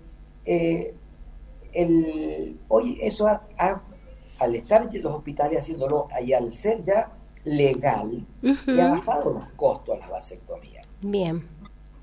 eh, 0.51 0.95
el, 1.73 2.57
hoy 2.67 2.97
eso 3.01 3.27
ha- 3.27 3.43
ha- 3.57 3.81
al 4.39 4.55
estar 4.55 4.89
los 4.93 5.13
hospitales 5.13 5.59
haciéndolo 5.59 6.07
y 6.25 6.33
al 6.33 6.51
ser 6.51 6.81
ya 6.81 7.11
legal, 7.43 8.25
le 8.41 8.81
ha 8.81 8.89
bajado 8.89 9.31
los 9.33 9.45
costos 9.55 9.95
a 9.95 9.99
la 9.99 10.09
vasectomía. 10.09 10.81
Bien. 11.01 11.45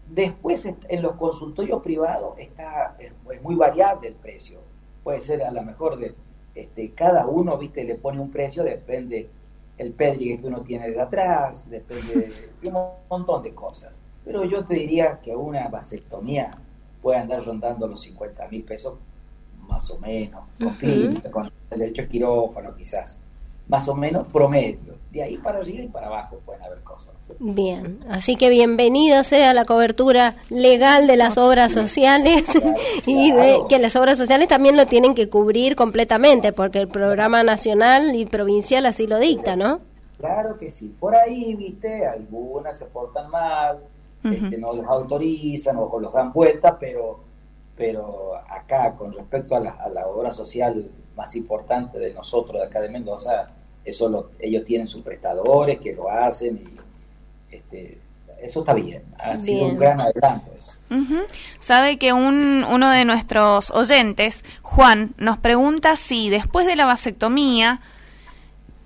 Después 0.08 0.64
en 0.66 1.02
los 1.02 1.12
consultorios 1.12 1.82
privados 1.82 2.38
está 2.38 2.94
es, 2.98 3.12
es 3.32 3.42
muy 3.42 3.54
variable 3.56 4.08
el 4.08 4.14
precio. 4.16 4.60
Puede 5.02 5.20
ser 5.20 5.42
a 5.42 5.50
lo 5.50 5.62
mejor 5.62 5.96
de 5.98 6.14
este, 6.54 6.92
cada 6.92 7.26
uno, 7.26 7.58
viste, 7.58 7.82
le 7.84 7.96
pone 7.96 8.20
un 8.20 8.30
precio, 8.30 8.62
depende 8.62 9.28
el 9.78 9.92
pedrigue 9.92 10.38
que 10.38 10.46
uno 10.46 10.62
tiene 10.62 10.90
de 10.90 11.00
atrás, 11.00 11.68
depende 11.68 12.30
de 12.62 12.68
un 12.68 12.74
montón 13.10 13.42
de 13.42 13.52
cosas. 13.54 14.00
Pero 14.24 14.44
yo 14.44 14.64
te 14.64 14.74
diría 14.74 15.20
que 15.20 15.34
una 15.34 15.68
vasectomía 15.68 16.50
puede 17.06 17.20
andar 17.20 17.44
rondando 17.44 17.86
los 17.86 18.00
50 18.00 18.48
mil 18.48 18.64
pesos, 18.64 18.94
más 19.68 19.88
o 19.90 19.98
menos, 20.00 20.40
con 20.58 20.74
clínica, 20.74 21.30
con 21.30 21.48
el 21.70 21.78
derecho 21.78 22.02
a 22.02 22.06
quirófano 22.06 22.74
quizás, 22.74 23.20
más 23.68 23.86
o 23.86 23.94
menos 23.94 24.26
promedio. 24.26 24.96
De 25.12 25.22
ahí 25.22 25.36
para 25.36 25.58
arriba 25.58 25.84
y 25.84 25.86
para 25.86 26.08
abajo 26.08 26.40
pueden 26.44 26.64
haber 26.64 26.82
cosas. 26.82 27.14
Bien, 27.38 28.00
así 28.10 28.34
que 28.34 28.50
bienvenido 28.50 29.22
sea 29.22 29.54
la 29.54 29.64
cobertura 29.64 30.34
legal 30.50 31.06
de 31.06 31.16
las 31.16 31.38
obras 31.38 31.70
sociales 31.70 32.42
y 33.06 33.30
de 33.30 33.60
que 33.68 33.78
las 33.78 33.94
obras 33.94 34.18
sociales 34.18 34.48
también 34.48 34.76
lo 34.76 34.86
tienen 34.86 35.14
que 35.14 35.28
cubrir 35.28 35.76
completamente 35.76 36.52
porque 36.52 36.80
el 36.80 36.88
programa 36.88 37.44
nacional 37.44 38.16
y 38.16 38.26
provincial 38.26 38.84
así 38.84 39.06
lo 39.06 39.20
dicta, 39.20 39.54
¿no? 39.54 39.78
Claro 40.18 40.58
que 40.58 40.72
sí. 40.72 40.92
Por 40.98 41.14
ahí, 41.14 41.54
viste, 41.54 42.04
algunas 42.04 42.76
se 42.76 42.86
portan 42.86 43.30
mal, 43.30 43.78
este, 44.32 44.58
no 44.58 44.72
los 44.72 44.86
autorizan 44.86 45.76
o 45.78 45.98
los 46.00 46.12
dan 46.12 46.32
vuelta, 46.32 46.78
pero, 46.78 47.20
pero 47.76 48.34
acá, 48.50 48.94
con 48.96 49.12
respecto 49.12 49.54
a 49.56 49.60
la, 49.60 49.70
a 49.72 49.88
la 49.88 50.06
obra 50.06 50.32
social 50.32 50.90
más 51.16 51.34
importante 51.36 51.98
de 51.98 52.12
nosotros 52.12 52.60
de 52.60 52.66
acá 52.66 52.80
de 52.80 52.88
Mendoza, 52.88 53.50
eso 53.84 54.08
lo- 54.08 54.30
ellos 54.38 54.64
tienen 54.64 54.86
sus 54.86 55.02
prestadores 55.02 55.78
que 55.78 55.94
lo 55.94 56.10
hacen 56.10 56.56
y 57.50 57.54
este, 57.54 57.98
eso 58.42 58.60
está 58.60 58.74
bien. 58.74 59.02
Ha 59.18 59.38
sido 59.40 59.66
un 59.66 59.76
gran 59.78 60.00
adelanto 60.00 60.50
eso. 60.58 60.72
Ujú. 60.90 61.20
Sabe 61.60 61.98
que 61.98 62.12
un, 62.12 62.64
uno 62.68 62.90
de 62.90 63.04
nuestros 63.04 63.70
oyentes, 63.70 64.44
Juan, 64.62 65.14
nos 65.18 65.38
pregunta 65.38 65.96
si 65.96 66.28
después 66.30 66.66
de 66.66 66.76
la 66.76 66.84
vasectomía 66.86 67.80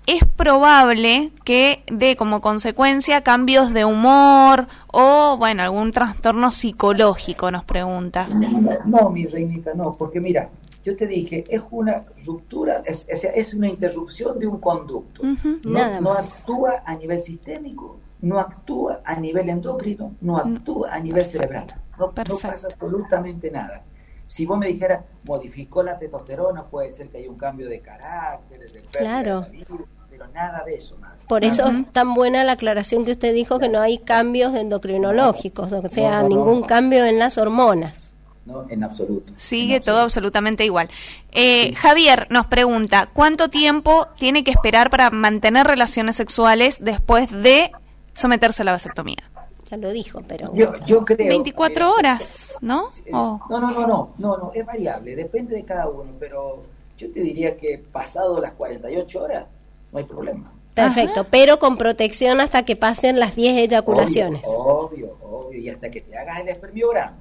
es 0.07 0.23
probable 0.35 1.31
que 1.43 1.83
dé 1.91 2.15
como 2.15 2.41
consecuencia 2.41 3.21
cambios 3.21 3.73
de 3.73 3.85
humor 3.85 4.67
o, 4.87 5.37
bueno, 5.37 5.63
algún 5.63 5.91
trastorno 5.91 6.51
psicológico, 6.51 7.51
nos 7.51 7.63
pregunta. 7.63 8.27
No, 8.27 8.61
no, 8.85 9.09
mi 9.09 9.25
reinita, 9.25 9.73
no, 9.73 9.93
porque 9.93 10.19
mira, 10.19 10.49
yo 10.83 10.95
te 10.95 11.05
dije, 11.05 11.45
es 11.47 11.61
una 11.69 12.03
ruptura, 12.25 12.81
es, 12.85 13.05
es, 13.07 13.23
es 13.23 13.53
una 13.53 13.67
interrupción 13.67 14.39
de 14.39 14.47
un 14.47 14.57
conducto. 14.57 15.21
No, 15.23 15.59
Nada 15.63 16.01
no 16.01 16.13
más. 16.13 16.39
actúa 16.39 16.81
a 16.85 16.95
nivel 16.95 17.19
sistémico, 17.19 17.99
no 18.21 18.39
actúa 18.39 19.01
a 19.05 19.15
nivel 19.15 19.49
endocrino, 19.49 20.15
no 20.21 20.37
actúa 20.37 20.93
a 20.93 20.99
nivel 20.99 21.25
cerebral. 21.25 21.67
No, 21.99 22.07
no 22.07 22.37
pasa 22.37 22.67
absolutamente 22.67 23.51
nada. 23.51 23.83
Si 24.31 24.45
vos 24.45 24.57
me 24.57 24.67
dijeras, 24.67 25.03
modificó 25.25 25.83
la 25.83 25.99
testosterona, 25.99 26.63
puede 26.63 26.93
ser 26.93 27.09
que 27.09 27.17
haya 27.17 27.29
un 27.29 27.37
cambio 27.37 27.67
de 27.67 27.81
carácter, 27.81 28.59
de 28.59 28.65
pérdida 28.67 28.89
Claro. 28.99 29.41
de 29.41 29.49
libido, 29.49 29.85
pero 30.09 30.27
nada 30.29 30.63
de 30.63 30.75
eso, 30.75 30.97
nada. 30.99 31.15
Por 31.27 31.43
eso 31.43 31.67
es 31.67 31.91
tan 31.91 32.13
buena 32.13 32.45
la 32.45 32.53
aclaración 32.53 33.03
que 33.03 33.11
usted 33.11 33.33
dijo 33.33 33.59
que 33.59 33.67
no 33.67 33.81
hay 33.81 33.97
cambios 33.97 34.55
endocrinológicos, 34.55 35.73
o 35.73 35.89
sea, 35.89 36.21
No, 36.23 36.29
no, 36.29 36.29
no. 36.29 36.35
ningún 36.45 36.63
cambio 36.63 37.03
en 37.05 37.19
las 37.19 37.37
hormonas. 37.37 38.13
No, 38.45 38.65
en 38.69 38.83
absoluto. 38.85 39.33
Sigue 39.35 39.75
En 39.75 39.83
todo 39.83 39.99
absolutamente 39.99 40.63
igual. 40.63 40.89
Eh, 41.33 41.73
Javier 41.75 42.27
nos 42.29 42.45
pregunta, 42.47 43.09
¿cuánto 43.11 43.49
tiempo 43.49 44.07
tiene 44.17 44.45
que 44.45 44.51
esperar 44.51 44.89
para 44.89 45.09
mantener 45.09 45.67
relaciones 45.67 46.15
sexuales 46.15 46.77
después 46.79 47.29
de 47.31 47.71
someterse 48.13 48.61
a 48.61 48.65
la 48.65 48.71
vasectomía? 48.71 49.29
Ya 49.71 49.77
lo 49.77 49.89
dijo, 49.91 50.21
pero 50.27 50.53
Yo, 50.53 50.73
yo 50.85 51.05
creo 51.05 51.29
24 51.29 51.85
que- 51.87 51.91
horas, 51.99 52.55
¿no? 52.59 52.89
Eh, 53.05 53.11
Oh. 53.13 53.39
No, 53.49 53.59
no, 53.61 53.71
no, 53.71 53.87
no, 53.87 54.13
no, 54.17 54.37
no, 54.37 54.51
es 54.53 54.65
variable, 54.65 55.15
depende 55.15 55.55
de 55.55 55.63
cada 55.63 55.87
uno, 55.87 56.11
pero 56.19 56.63
yo 56.97 57.09
te 57.09 57.21
diría 57.21 57.55
que 57.55 57.77
pasado 57.91 58.41
las 58.41 58.51
48 58.51 59.23
horas 59.23 59.45
no 59.93 59.99
hay 59.99 60.03
problema. 60.03 60.51
perfecto, 60.73 61.25
pero 61.31 61.57
con 61.57 61.77
protección 61.77 62.41
hasta 62.41 62.63
que 62.63 62.75
pasen 62.75 63.17
las 63.17 63.33
10 63.35 63.55
eyaculaciones. 63.57 64.41
Obvio, 64.45 65.15
obvio, 65.21 65.47
obvio, 65.47 65.57
y 65.59 65.69
hasta 65.69 65.89
que 65.89 66.01
te 66.01 66.17
hagas 66.17 66.41
el 66.41 66.49
espermiograma. 66.49 67.17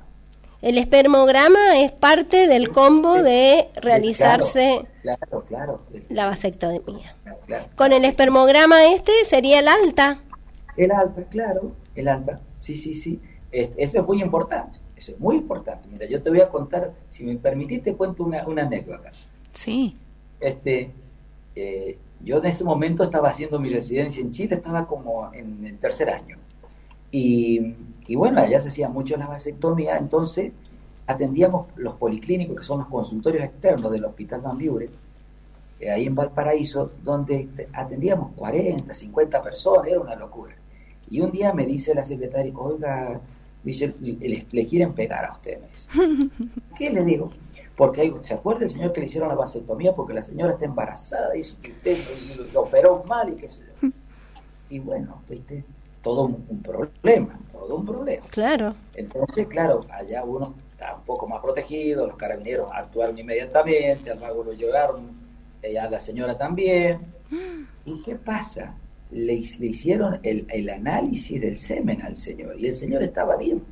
El 0.61 0.77
espermograma 0.77 1.79
es 1.79 1.93
parte 1.93 2.47
del 2.49 2.71
combo 2.73 3.15
de 3.23 3.69
realizarse 3.77 4.85
Claro, 5.03 5.19
claro, 5.29 5.45
claro. 5.49 5.81
la 6.11 6.27
vasectomía. 6.27 7.15
claro, 7.23 7.39
claro. 7.47 7.65
Con 7.77 7.93
el 7.93 8.05
espermograma 8.05 8.87
este 8.87 9.13
sería 9.25 9.61
el 9.61 9.69
alta. 9.69 10.19
El 10.77 10.93
alta, 10.93 11.23
claro, 11.31 11.73
el 11.95 12.09
alta, 12.09 12.41
sí, 12.61 12.77
sí, 12.77 12.95
sí. 12.95 13.21
Es- 13.53 13.71
eso 13.77 14.01
es 14.01 14.07
muy 14.07 14.23
importante, 14.23 14.79
eso 14.97 15.13
es 15.13 15.21
muy 15.21 15.37
importante. 15.37 15.89
Mira, 15.91 16.07
yo 16.07 16.23
te 16.23 16.31
voy 16.31 16.41
a 16.41 16.49
contar, 16.49 16.93
si 17.09 17.25
me 17.25 17.37
permitís, 17.37 17.83
te 17.83 17.95
cuento 17.95 18.25
una, 18.25 18.47
una 18.47 18.63
anécdota. 18.63 19.11
Sí. 19.53 19.97
Este, 20.39 20.93
eh, 21.57 21.99
yo 22.25 22.39
en 22.39 22.47
ese 22.47 22.65
momento 22.65 23.03
estaba 23.03 23.29
haciendo 23.31 23.59
mi 23.59 23.69
residencia 23.71 24.21
en 24.23 24.31
Chile, 24.31 24.55
estaba 24.57 24.87
como 24.87 25.33
en 25.33 25.65
el 25.67 25.79
tercer 25.79 26.11
año. 26.11 26.37
Y, 27.11 27.75
y 28.07 28.15
bueno, 28.15 28.41
allá 28.41 28.61
se 28.61 28.69
hacía 28.69 28.89
mucho 28.89 29.17
la 29.17 29.27
vasectomía, 29.27 29.97
entonces 29.99 30.53
atendíamos 31.07 31.67
los 31.77 31.95
policlínicos, 31.97 32.57
que 32.57 32.63
son 32.63 32.79
los 32.81 32.89
consultorios 32.89 33.43
externos 33.43 33.91
del 33.91 34.05
Hospital 34.05 34.43
Mambiure, 34.43 34.89
eh, 35.81 35.91
ahí 35.91 36.07
en 36.07 36.15
Valparaíso, 36.15 36.93
donde 37.03 37.49
te- 37.57 37.69
atendíamos 37.73 38.33
40, 38.37 38.95
50 38.95 39.43
personas, 39.43 39.89
era 39.89 40.01
una 40.01 40.15
locura. 40.15 40.55
Y 41.11 41.21
un 41.21 41.31
día 41.33 41.53
me 41.53 41.67
dice 41.67 41.95
la 41.95 42.05
secretaria, 42.05 42.53
oiga, 42.57 43.21
le, 43.65 44.47
le 44.51 44.67
quieren 44.67 44.95
pegar 44.95 45.25
a 45.25 45.33
usted. 45.33 45.59
¿Qué 46.77 46.91
le 46.91 47.05
digo? 47.05 47.31
Porque 47.77 48.03
hay, 48.03 48.15
¿se 48.21 48.35
acuerda 48.35 48.65
el 48.65 48.71
señor 48.71 48.93
que 48.93 49.01
le 49.01 49.07
hicieron 49.07 49.29
la 49.29 49.35
vasectomía 49.35 49.95
porque 49.95 50.13
la 50.13 50.23
señora 50.23 50.53
está 50.53 50.67
embarazada 50.67 51.37
y 51.37 51.41
usted 51.41 51.99
lo 52.53 52.63
operó 52.63 53.03
mal 53.09 53.33
y 53.33 53.37
qué 53.37 53.49
sé 53.49 53.63
yo? 53.83 53.89
Y 54.71 54.79
bueno, 54.79 55.21
viste, 55.29 55.65
todo 56.01 56.27
un, 56.27 56.45
un 56.49 56.63
problema, 56.63 57.41
todo 57.51 57.75
un 57.75 57.85
problema. 57.85 58.25
Claro. 58.31 58.73
Entonces, 58.95 59.49
claro, 59.49 59.81
allá 59.91 60.23
uno 60.23 60.55
está 60.71 60.95
un 60.95 61.03
poco 61.03 61.27
más 61.27 61.41
protegido, 61.41 62.07
los 62.07 62.17
carabineros 62.17 62.69
actuaron 62.73 63.19
inmediatamente, 63.19 64.13
al 64.13 64.21
mago 64.21 64.45
lo 64.45 64.53
llevaron, 64.53 65.11
eh, 65.61 65.77
a 65.77 65.91
la 65.91 65.99
señora 65.99 66.39
también. 66.39 67.01
¿Y 67.85 68.01
qué 68.03 68.15
pasa? 68.15 68.75
Le, 69.11 69.43
le 69.59 69.67
hicieron 69.67 70.21
el, 70.23 70.47
el 70.51 70.71
análisis 70.71 71.41
del 71.41 71.59
semen 71.59 72.03
al 72.03 72.17
señor 72.17 72.59
y 72.59 72.67
el 72.67 72.75
señor 72.75 73.03
estaba 73.03 73.37
bien. 73.37 73.63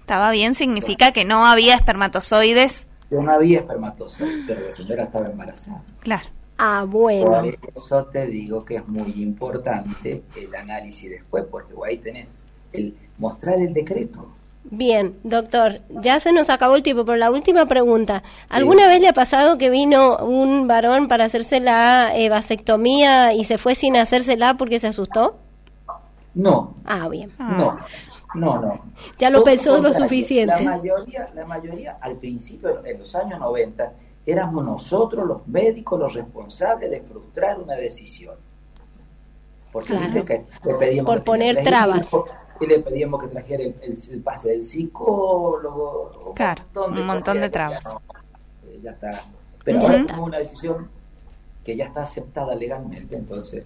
Estaba 0.00 0.30
bien, 0.30 0.54
significa 0.54 1.12
que 1.12 1.24
no 1.24 1.46
había 1.46 1.74
espermatozoides. 1.74 2.86
No 3.10 3.30
había 3.30 3.60
espermatozoides, 3.60 4.44
pero 4.46 4.60
la 4.66 4.72
señora 4.72 5.04
estaba 5.04 5.26
embarazada. 5.26 5.82
Claro. 6.00 6.28
Ah, 6.58 6.84
bueno. 6.86 7.30
Por 7.30 7.70
eso 7.74 8.04
te 8.06 8.26
digo 8.26 8.64
que 8.64 8.76
es 8.76 8.88
muy 8.88 9.12
importante 9.22 10.22
el 10.36 10.54
análisis 10.54 11.10
después, 11.10 11.44
porque 11.50 11.74
ahí 11.86 11.98
tenés 11.98 12.26
el 12.72 12.96
mostrar 13.18 13.60
el 13.60 13.72
decreto. 13.72 14.28
Bien, 14.64 15.16
doctor, 15.24 15.80
ya 15.90 16.20
se 16.20 16.32
nos 16.32 16.48
acabó 16.48 16.76
el 16.76 16.82
tiempo, 16.82 17.04
pero 17.04 17.16
la 17.16 17.30
última 17.30 17.66
pregunta. 17.66 18.22
¿Alguna 18.48 18.86
vez 18.86 19.00
le 19.00 19.08
ha 19.08 19.12
pasado 19.12 19.58
que 19.58 19.70
vino 19.70 20.18
un 20.18 20.66
varón 20.68 21.08
para 21.08 21.24
hacerse 21.24 21.60
la 21.60 22.16
eh, 22.16 22.28
vasectomía 22.28 23.34
y 23.34 23.44
se 23.44 23.58
fue 23.58 23.74
sin 23.74 23.96
hacérsela 23.96 24.56
porque 24.56 24.80
se 24.80 24.86
asustó? 24.88 25.36
No, 26.34 26.74
Ah, 26.84 27.08
bien. 27.08 27.32
no, 27.38 27.76
no, 28.34 28.60
no. 28.60 28.80
Ya 29.18 29.28
lo 29.30 29.38
Todo 29.38 29.44
pensó 29.44 29.82
lo 29.82 29.92
suficiente. 29.92 30.54
La 30.64 30.76
mayoría, 30.76 31.28
la 31.34 31.44
mayoría, 31.44 31.98
al 32.00 32.16
principio, 32.16 32.82
en 32.86 32.98
los 33.00 33.14
años 33.14 33.38
90, 33.40 33.92
éramos 34.24 34.64
nosotros 34.64 35.26
los 35.26 35.46
médicos 35.48 35.98
los 35.98 36.14
responsables 36.14 36.88
de 36.90 37.00
frustrar 37.02 37.58
una 37.58 37.74
decisión. 37.74 38.36
Porque 39.72 39.88
Claro. 39.88 40.24
que 40.24 40.44
Por 41.02 41.24
poner 41.24 41.62
trabas. 41.62 42.10
Le 42.66 42.78
pedíamos 42.80 43.20
que 43.22 43.28
trajera 43.28 43.62
el, 43.64 43.74
el- 43.82 43.98
el 44.12 44.20
pase 44.20 44.50
del 44.50 44.62
psicólogo. 44.62 46.18
un 46.26 46.32
Claro, 46.34 46.62
un 46.88 47.06
montón 47.06 47.40
de 47.40 47.50
trabas. 47.50 47.84
Ya, 47.84 47.90
no, 47.90 48.00
eh, 48.66 48.80
ya 48.82 48.90
está. 48.92 49.24
Pero 49.64 49.78
Ya 49.80 49.86
ahora 49.88 50.00
está. 50.00 50.12
es 50.14 50.18
una 50.20 50.38
decisión 50.38 50.88
que 51.64 51.76
ya 51.76 51.84
está 51.86 52.02
aceptada 52.02 52.54
legalmente, 52.54 53.16
entonces. 53.16 53.64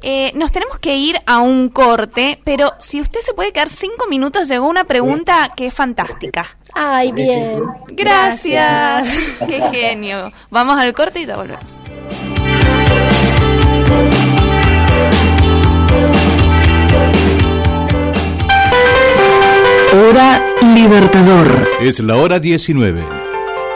Eh, 0.00 0.30
nos 0.36 0.52
tenemos 0.52 0.78
que 0.78 0.96
ir 0.96 1.16
a 1.26 1.40
un 1.40 1.70
corte, 1.70 2.40
pero 2.44 2.72
si 2.78 3.00
usted 3.00 3.18
se 3.18 3.34
puede 3.34 3.52
quedar 3.52 3.68
cinco 3.68 4.06
minutos, 4.08 4.48
llegó 4.48 4.68
una 4.68 4.84
pregunta 4.84 5.52
que 5.56 5.66
es 5.66 5.74
fantástica. 5.74 6.46
Ay, 6.72 7.10
bien. 7.10 7.58
sí. 7.88 7.94
Gracias. 7.96 9.16
Qué 9.48 9.60
genio. 9.72 10.30
Vamos 10.50 10.78
al 10.78 10.94
corte 10.94 11.18
y 11.20 11.26
ya 11.26 11.36
volvemos. 11.36 11.80
Hora 20.08 20.56
Libertador. 20.74 21.68
Es 21.82 22.00
la 22.00 22.16
hora 22.16 22.40
19. 22.40 23.04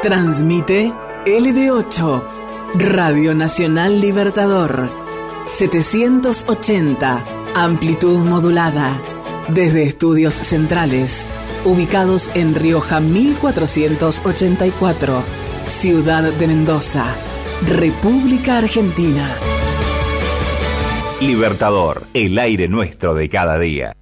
Transmite 0.02 0.90
LB8, 1.26 2.24
Radio 2.74 3.34
Nacional 3.34 4.00
Libertador. 4.00 4.88
780, 5.44 7.26
amplitud 7.54 8.20
modulada. 8.20 8.98
Desde 9.48 9.82
estudios 9.82 10.32
centrales, 10.32 11.26
ubicados 11.66 12.30
en 12.34 12.54
Rioja 12.54 13.00
1484, 13.00 15.22
Ciudad 15.66 16.22
de 16.22 16.46
Mendoza, 16.46 17.14
República 17.68 18.56
Argentina. 18.56 19.28
Libertador, 21.20 22.06
el 22.14 22.38
aire 22.38 22.68
nuestro 22.68 23.14
de 23.14 23.28
cada 23.28 23.58
día. 23.58 23.94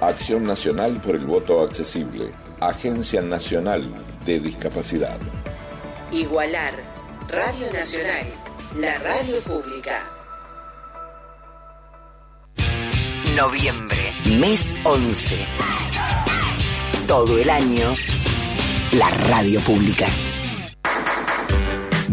Acción 0.00 0.44
Nacional 0.44 0.98
por 1.02 1.14
el 1.14 1.26
Voto 1.26 1.60
Accesible. 1.60 2.39
Agencia 2.60 3.22
Nacional 3.22 3.82
de 4.26 4.38
Discapacidad. 4.38 5.18
Igualar. 6.12 6.74
Radio 7.28 7.72
Nacional. 7.72 8.26
La 8.78 8.98
radio 8.98 9.40
pública. 9.40 10.04
Noviembre, 13.36 13.98
mes 14.38 14.76
11. 14.84 15.36
Todo 17.06 17.38
el 17.38 17.48
año, 17.48 17.94
la 18.92 19.08
radio 19.28 19.60
pública. 19.60 20.06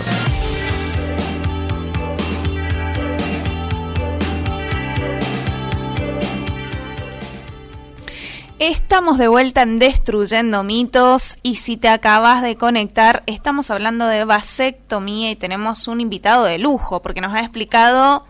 Estamos 8.62 9.18
de 9.18 9.26
vuelta 9.26 9.62
en 9.62 9.80
Destruyendo 9.80 10.62
Mitos 10.62 11.36
y 11.42 11.56
si 11.56 11.76
te 11.76 11.88
acabas 11.88 12.42
de 12.42 12.54
conectar, 12.54 13.24
estamos 13.26 13.72
hablando 13.72 14.06
de 14.06 14.24
vasectomía 14.24 15.32
y 15.32 15.34
tenemos 15.34 15.88
un 15.88 16.00
invitado 16.00 16.44
de 16.44 16.58
lujo 16.58 17.02
porque 17.02 17.20
nos 17.20 17.34
ha 17.34 17.40
explicado 17.40 18.24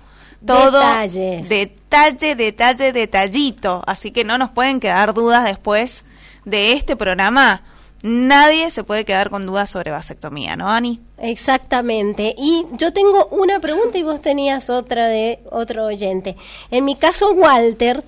todo 0.46 0.78
Detalles. 0.78 1.50
detalle, 1.50 2.34
detalle, 2.34 2.94
detallito. 2.94 3.82
Así 3.86 4.10
que 4.10 4.24
no 4.24 4.38
nos 4.38 4.48
pueden 4.48 4.80
quedar 4.80 5.12
dudas 5.12 5.44
después 5.44 6.06
de 6.46 6.72
este 6.72 6.96
programa. 6.96 7.62
Nadie 8.02 8.70
se 8.70 8.84
puede 8.84 9.04
quedar 9.04 9.28
con 9.28 9.44
dudas 9.44 9.68
sobre 9.68 9.90
vasectomía, 9.90 10.56
¿no, 10.56 10.70
Ani? 10.70 10.98
Exactamente. 11.18 12.34
Y 12.38 12.64
yo 12.78 12.94
tengo 12.94 13.26
una 13.26 13.60
pregunta 13.60 13.98
y 13.98 14.02
vos 14.02 14.22
tenías 14.22 14.70
otra 14.70 15.08
de 15.08 15.40
otro 15.50 15.84
oyente. 15.84 16.38
En 16.70 16.86
mi 16.86 16.96
caso, 16.96 17.32
Walter 17.32 18.02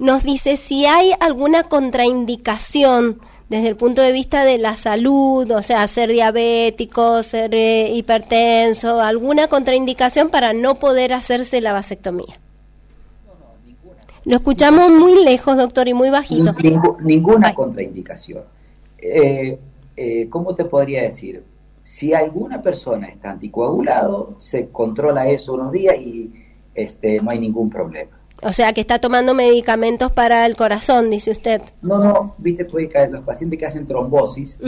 nos 0.00 0.24
dice 0.24 0.56
si 0.56 0.86
hay 0.86 1.12
alguna 1.20 1.62
contraindicación 1.64 3.20
desde 3.48 3.68
el 3.68 3.76
punto 3.76 4.00
de 4.02 4.12
vista 4.12 4.44
de 4.44 4.58
la 4.58 4.76
salud, 4.76 5.50
o 5.50 5.62
sea, 5.62 5.86
ser 5.88 6.10
diabético, 6.10 7.22
ser 7.22 7.54
eh, 7.54 7.92
hipertenso, 7.94 9.00
alguna 9.00 9.48
contraindicación 9.48 10.30
para 10.30 10.52
no 10.52 10.76
poder 10.76 11.12
hacerse 11.12 11.60
la 11.60 11.72
vasectomía. 11.72 12.38
Lo 14.24 14.36
escuchamos 14.36 14.90
muy 14.92 15.24
lejos, 15.24 15.56
doctor, 15.56 15.88
y 15.88 15.94
muy 15.94 16.10
bajito. 16.10 16.52
Ningú- 16.52 17.00
ninguna 17.00 17.48
Ay. 17.48 17.54
contraindicación. 17.54 18.42
Eh, 18.98 19.58
eh, 19.96 20.28
¿Cómo 20.28 20.54
te 20.54 20.64
podría 20.66 21.02
decir? 21.02 21.42
Si 21.82 22.14
alguna 22.14 22.62
persona 22.62 23.08
está 23.08 23.30
anticoagulado, 23.32 24.36
se 24.38 24.68
controla 24.68 25.28
eso 25.28 25.54
unos 25.54 25.72
días 25.72 25.96
y 25.98 26.30
este, 26.74 27.20
no 27.20 27.30
hay 27.30 27.40
ningún 27.40 27.68
problema. 27.68 28.19
O 28.42 28.52
sea, 28.52 28.72
que 28.72 28.80
está 28.80 28.98
tomando 28.98 29.34
medicamentos 29.34 30.12
para 30.12 30.46
el 30.46 30.56
corazón, 30.56 31.10
dice 31.10 31.30
usted. 31.30 31.60
No, 31.82 31.98
no, 31.98 32.34
viste, 32.38 32.64
puede 32.64 32.88
caer 32.88 33.10
los 33.10 33.20
pacientes 33.22 33.58
que 33.58 33.66
hacen 33.66 33.86
trombosis, 33.86 34.58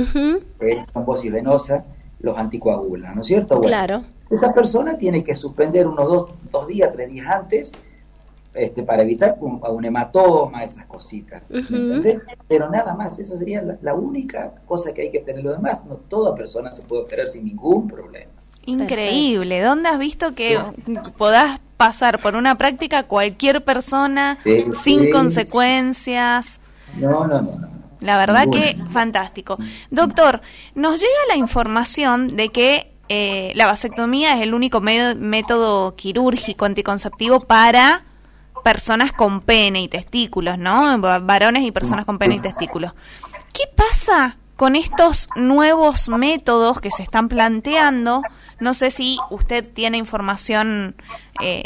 eh, 0.61 0.85
trombosis 0.93 1.33
venosa, 1.33 1.85
los 2.20 2.37
anticoagulan, 2.37 3.14
¿no 3.14 3.23
es 3.23 3.27
cierto? 3.27 3.57
Bueno, 3.57 3.68
Claro. 3.68 4.05
Esa 4.31 4.53
persona 4.55 4.97
tiene 4.97 5.23
que 5.25 5.35
suspender 5.37 5.87
unos 5.87 6.07
dos, 6.09 6.31
dos 6.51 6.66
días, 6.66 6.91
tres 6.93 7.11
días 7.11 7.27
antes, 7.29 7.73
este, 8.55 8.83
para 8.83 9.03
evitar 9.03 9.37
un, 9.41 9.61
un 9.66 9.85
hematoma, 9.85 10.64
esas 10.64 10.87
cositas. 10.87 11.43
¿me 11.51 11.61
Ujú. 11.61 11.75
entendés? 11.77 12.20
Pero 12.49 12.70
nada 12.70 12.95
más, 12.95 13.18
eso 13.18 13.39
sería 13.39 13.61
la, 13.62 13.79
la 13.83 13.95
única 13.95 14.55
cosa 14.66 14.93
que 14.93 15.03
hay 15.03 15.11
que 15.11 15.20
tener. 15.20 15.43
Lo 15.45 15.53
demás, 15.53 15.83
no, 15.87 15.97
toda 15.97 16.35
persona 16.35 16.73
se 16.73 16.83
puede 16.83 17.03
operar 17.03 17.29
sin 17.29 17.45
ningún 17.45 17.89
problema. 17.89 18.31
Increíble. 18.64 19.61
¿Dónde 19.61 19.89
has 19.89 19.99
visto 19.99 20.33
que 20.33 20.59
podás 21.18 21.59
pasar 21.87 22.20
por 22.20 22.37
una 22.37 22.57
práctica 22.57 23.03
cualquier 23.03 23.64
persona 23.64 24.39
Sí, 24.45 24.64
sin 24.85 25.01
sí. 25.05 25.11
consecuencias? 25.11 26.61
No, 26.97 27.26
no, 27.26 27.43
no, 27.43 27.59
no. 27.59 27.68
La 28.01 28.16
verdad 28.18 28.47
que 28.53 28.76
fantástico. 28.91 29.59
Doctor, 29.91 30.41
nos 30.74 31.01
llega 31.01 31.12
la 31.28 31.37
información 31.37 32.37
de 32.37 32.49
que 32.51 32.93
eh, 33.09 33.53
la 33.55 33.66
vasectomía 33.66 34.37
es 34.37 34.43
el 34.43 34.55
único 34.55 34.80
método 34.80 35.95
quirúrgico 35.97 36.64
anticonceptivo 36.64 37.41
para 37.41 38.05
personas 38.64 39.12
con 39.12 39.41
pene 39.41 39.83
y 39.83 39.89
testículos, 39.89 40.57
¿no? 40.59 41.01
Va- 41.01 41.18
Varones 41.18 41.64
y 41.64 41.72
personas 41.72 42.05
con 42.05 42.18
pene 42.18 42.37
y 42.37 42.41
testículos. 42.41 42.93
¿Qué 43.53 43.64
pasa 43.76 44.37
con 44.57 44.77
estos 44.77 45.29
nuevos 45.35 46.09
métodos 46.09 46.81
que 46.81 46.91
se 46.91 47.03
están 47.03 47.29
planteando? 47.29 48.23
No 48.61 48.75
sé 48.75 48.91
si 48.91 49.17
usted 49.31 49.69
tiene 49.69 49.99
información 49.99 50.95
eh, 51.43 51.65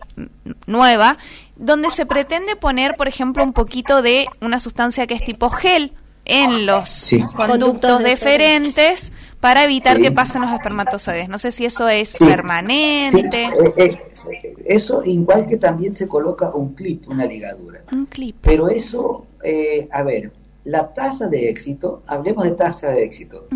nueva, 0.66 1.18
donde 1.57 1.91
se 1.91 2.07
pretende 2.07 2.57
poner, 2.57 2.97
por 2.97 3.09
ejemplo, 3.09 3.43
un 3.45 3.53
poquito 3.53 4.01
de 4.03 4.26
una 4.41 4.61
sustancia 4.61 5.07
que 5.07 5.14
es 5.14 5.24
tipo 5.24 5.51
gel 5.51 5.93
en 6.24 6.66
los 6.66 6.89
Sí. 6.89 7.20
conductos 7.20 7.47
Conductos 7.49 8.03
deferentes 8.03 9.12
para 9.41 9.62
evitar 9.64 9.97
Sí. 9.97 10.03
que 10.03 10.11
pasen 10.11 10.43
los 10.43 10.51
espermatozoides. 10.53 11.28
No 11.28 11.39
sé 11.39 11.53
si 11.53 11.64
eso 11.66 11.89
es 11.89 12.11
Sí. 12.11 12.24
permanente. 12.24 13.49
Sí, 13.53 13.61
eh, 13.76 13.99
eh, 14.32 14.55
eso 14.66 15.03
igual 15.05 15.47
que 15.47 15.57
también 15.57 15.93
se 15.93 16.09
coloca 16.09 16.51
un 16.55 16.74
clip, 16.74 17.09
una 17.09 17.26
ligadura. 17.26 17.82
Un 17.93 18.07
clip. 18.07 18.37
Pero 18.41 18.68
eso, 18.68 19.24
eh, 19.45 19.89
a 19.93 20.03
ver, 20.03 20.32
la 20.66 20.92
tasa 20.92 21.26
de 21.28 21.48
éxito, 21.48 22.02
hablemos 22.06 22.44
de 22.44 22.50
tasa 22.52 22.88
de 22.90 23.02
éxito, 23.04 23.46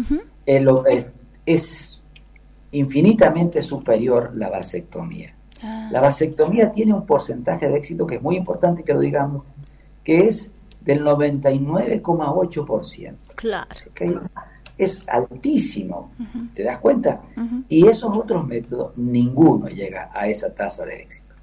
eh, 0.47 0.61
lo- 0.61 0.87
es, 0.87 1.09
es 1.47 2.01
infinitamente 2.73 3.61
superior 3.63 4.33
la 4.35 4.49
vasectomía. 4.49 5.35
Ah. 5.63 5.89
La 5.93 6.01
vasectomía 6.01 6.71
tiene 6.73 6.95
un 6.95 7.05
porcentaje 7.05 7.69
de 7.69 7.77
éxito 7.77 8.07
que 8.07 8.15
es 8.17 8.23
muy 8.23 8.37
importante 8.37 8.83
que 8.85 8.95
lo 8.95 9.01
digamos, 9.01 9.45
que 10.03 10.27
es 10.29 10.51
del 10.81 11.05
99,8%. 11.05 13.15
Claro. 13.37 13.69
Es 14.79 15.07
altísimo, 15.09 16.13
¿te 16.55 16.63
das 16.63 16.79
cuenta? 16.79 17.21
Y 17.69 17.87
esos 17.87 18.17
otros 18.17 18.47
métodos, 18.47 18.97
ninguno 18.97 19.69
llega 19.69 20.11
a 20.15 20.27
esa 20.27 20.55
tasa 20.55 20.87
de 20.87 21.03
éxito. 21.03 21.35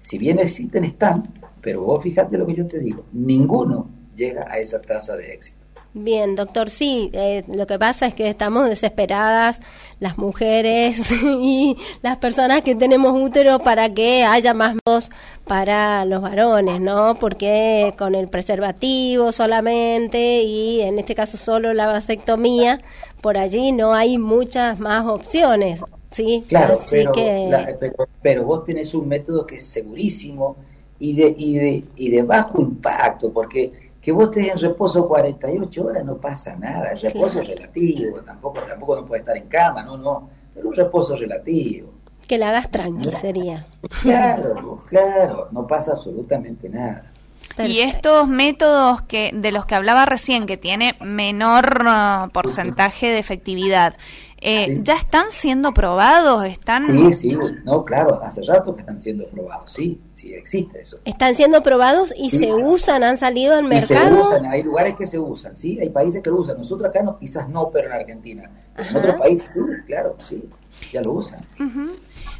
Si 0.00 0.18
bien 0.18 0.40
existen, 0.40 0.82
están, 0.84 1.32
pero 1.60 1.82
vos 1.82 2.02
fíjate 2.02 2.36
lo 2.36 2.44
que 2.44 2.56
yo 2.56 2.66
te 2.66 2.80
digo, 2.80 3.04
ninguno 3.12 3.86
llega 4.14 4.50
a 4.50 4.58
esa 4.58 4.80
tasa 4.80 5.16
de 5.16 5.32
éxito. 5.32 5.58
Bien, 5.94 6.34
doctor, 6.36 6.70
sí, 6.70 7.10
eh, 7.12 7.44
lo 7.48 7.66
que 7.66 7.78
pasa 7.78 8.06
es 8.06 8.14
que 8.14 8.26
estamos 8.30 8.66
desesperadas 8.66 9.60
las 10.00 10.16
mujeres 10.16 11.10
y 11.22 11.76
las 12.00 12.16
personas 12.16 12.62
que 12.62 12.74
tenemos 12.74 13.12
útero 13.20 13.58
para 13.58 13.92
que 13.92 14.24
haya 14.24 14.54
más 14.54 14.74
voz 14.86 15.10
para 15.46 16.06
los 16.06 16.22
varones, 16.22 16.80
¿no? 16.80 17.16
Porque 17.20 17.94
con 17.98 18.14
el 18.14 18.28
preservativo 18.28 19.32
solamente 19.32 20.42
y 20.42 20.80
en 20.80 20.98
este 20.98 21.14
caso 21.14 21.36
solo 21.36 21.74
la 21.74 21.86
vasectomía, 21.86 22.80
por 23.20 23.36
allí 23.36 23.72
no 23.72 23.92
hay 23.92 24.16
muchas 24.16 24.78
más 24.80 25.04
opciones, 25.06 25.80
¿sí? 26.10 26.44
Claro, 26.48 26.78
Así 26.80 26.88
pero, 26.90 27.12
que... 27.12 27.48
la- 27.50 27.76
pero, 27.78 28.08
pero 28.22 28.44
vos 28.46 28.64
tenés 28.64 28.94
un 28.94 29.08
método 29.08 29.46
que 29.46 29.56
es 29.56 29.66
segurísimo 29.66 30.56
y 30.98 31.14
de, 31.16 31.34
y 31.36 31.58
de, 31.58 31.84
y 31.96 32.10
de 32.10 32.22
bajo 32.22 32.60
impacto, 32.62 33.30
porque 33.32 33.81
que 34.02 34.10
vos 34.10 34.24
estés 34.24 34.48
en 34.48 34.58
reposo 34.58 35.06
48 35.06 35.86
horas 35.86 36.04
no 36.04 36.16
pasa 36.16 36.56
nada, 36.56 36.90
el 36.90 37.00
reposo 37.00 37.40
es 37.40 37.46
relativo, 37.46 38.20
tampoco, 38.20 38.60
tampoco 38.60 38.96
no 38.96 39.04
puede 39.06 39.20
estar 39.20 39.36
en 39.36 39.46
cama, 39.46 39.82
no, 39.84 39.96
no, 39.96 40.28
pero 40.52 40.68
un 40.68 40.74
reposo 40.74 41.16
relativo. 41.16 41.88
Que 42.26 42.36
la 42.36 42.48
hagas 42.48 42.70
tranqui 42.70 43.12
sería. 43.12 43.64
Claro, 44.02 44.82
claro, 44.86 45.48
no 45.52 45.66
pasa 45.66 45.92
absolutamente 45.92 46.68
nada. 46.68 47.12
Y 47.58 47.80
estos 47.80 48.28
métodos 48.28 49.02
que 49.02 49.30
de 49.34 49.52
los 49.52 49.66
que 49.66 49.74
hablaba 49.74 50.06
recién, 50.06 50.46
que 50.46 50.56
tiene 50.56 50.96
menor 51.00 51.82
ah, 51.86 52.28
porcentaje 52.32 53.08
de 53.08 53.18
efectividad, 53.18 53.94
eh, 54.40 54.66
Sí. 54.66 54.80
¿ya 54.82 54.94
están 54.94 55.26
siendo 55.30 55.72
probados? 55.72 56.44
¿Están...? 56.44 56.84
Sí, 56.84 57.12
sí, 57.12 57.38
no, 57.64 57.84
claro, 57.84 58.20
hace 58.24 58.42
rato 58.42 58.74
que 58.74 58.80
están 58.80 59.00
siendo 59.00 59.26
probados, 59.26 59.72
sí, 59.72 60.00
sí, 60.22 60.34
existe 60.34 60.80
eso. 60.80 60.98
Están 61.04 61.34
siendo 61.34 61.62
probados 61.62 62.14
y 62.16 62.30
Sí. 62.30 62.38
se 62.38 62.54
usan, 62.54 63.02
han 63.02 63.16
salido 63.16 63.54
al 63.56 63.64
Y 63.72 63.80
se 63.80 63.94
mercado. 63.94 64.20
usan, 64.20 64.46
hay 64.46 64.62
lugares 64.62 64.94
que 64.96 65.06
se 65.06 65.18
usan, 65.18 65.56
sí, 65.56 65.78
hay 65.80 65.88
países 65.88 66.22
que 66.22 66.30
lo 66.30 66.36
usan. 66.36 66.56
Nosotros 66.56 66.88
acá 66.88 67.02
no, 67.02 67.18
quizás 67.18 67.48
no, 67.48 67.70
pero 67.70 67.88
en 67.88 67.92
Argentina. 67.94 68.50
En 68.76 68.96
otros 68.96 69.16
países 69.16 69.52
sí, 69.52 69.60
claro, 69.86 70.14
sí, 70.20 70.48
ya 70.90 71.02
lo 71.02 71.12
usan. 71.12 71.40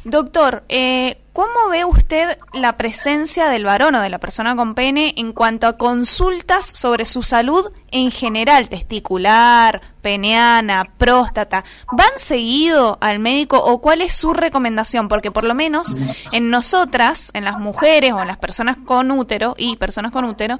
Doctor, 0.05 0.65
eh, 0.67 1.21
¿cómo 1.31 1.69
ve 1.71 1.85
usted 1.85 2.37
la 2.51 2.75
presencia 2.75 3.47
del 3.47 3.63
varón 3.63 3.95
o 3.95 4.01
de 4.01 4.09
la 4.09 4.19
persona 4.19 4.53
con 4.53 4.75
pene 4.75 5.13
en 5.15 5.31
cuanto 5.31 5.65
a 5.65 5.77
consultas 5.77 6.71
sobre 6.73 7.05
su 7.05 7.23
salud 7.23 7.71
en 7.89 8.11
general, 8.11 8.67
testicular, 8.67 9.81
peneana, 10.01 10.91
próstata? 10.97 11.63
¿Van 11.93 12.11
seguido 12.17 12.97
al 12.99 13.19
médico 13.19 13.63
o 13.63 13.79
cuál 13.79 14.01
es 14.01 14.13
su 14.13 14.33
recomendación? 14.33 15.07
Porque 15.07 15.31
por 15.31 15.45
lo 15.45 15.53
menos 15.53 15.95
en 16.33 16.49
nosotras, 16.49 17.31
en 17.33 17.45
las 17.45 17.57
mujeres 17.57 18.11
o 18.11 18.21
en 18.21 18.27
las 18.27 18.37
personas 18.37 18.75
con 18.85 19.09
útero 19.09 19.55
y 19.57 19.77
personas 19.77 20.11
con 20.11 20.25
útero, 20.25 20.59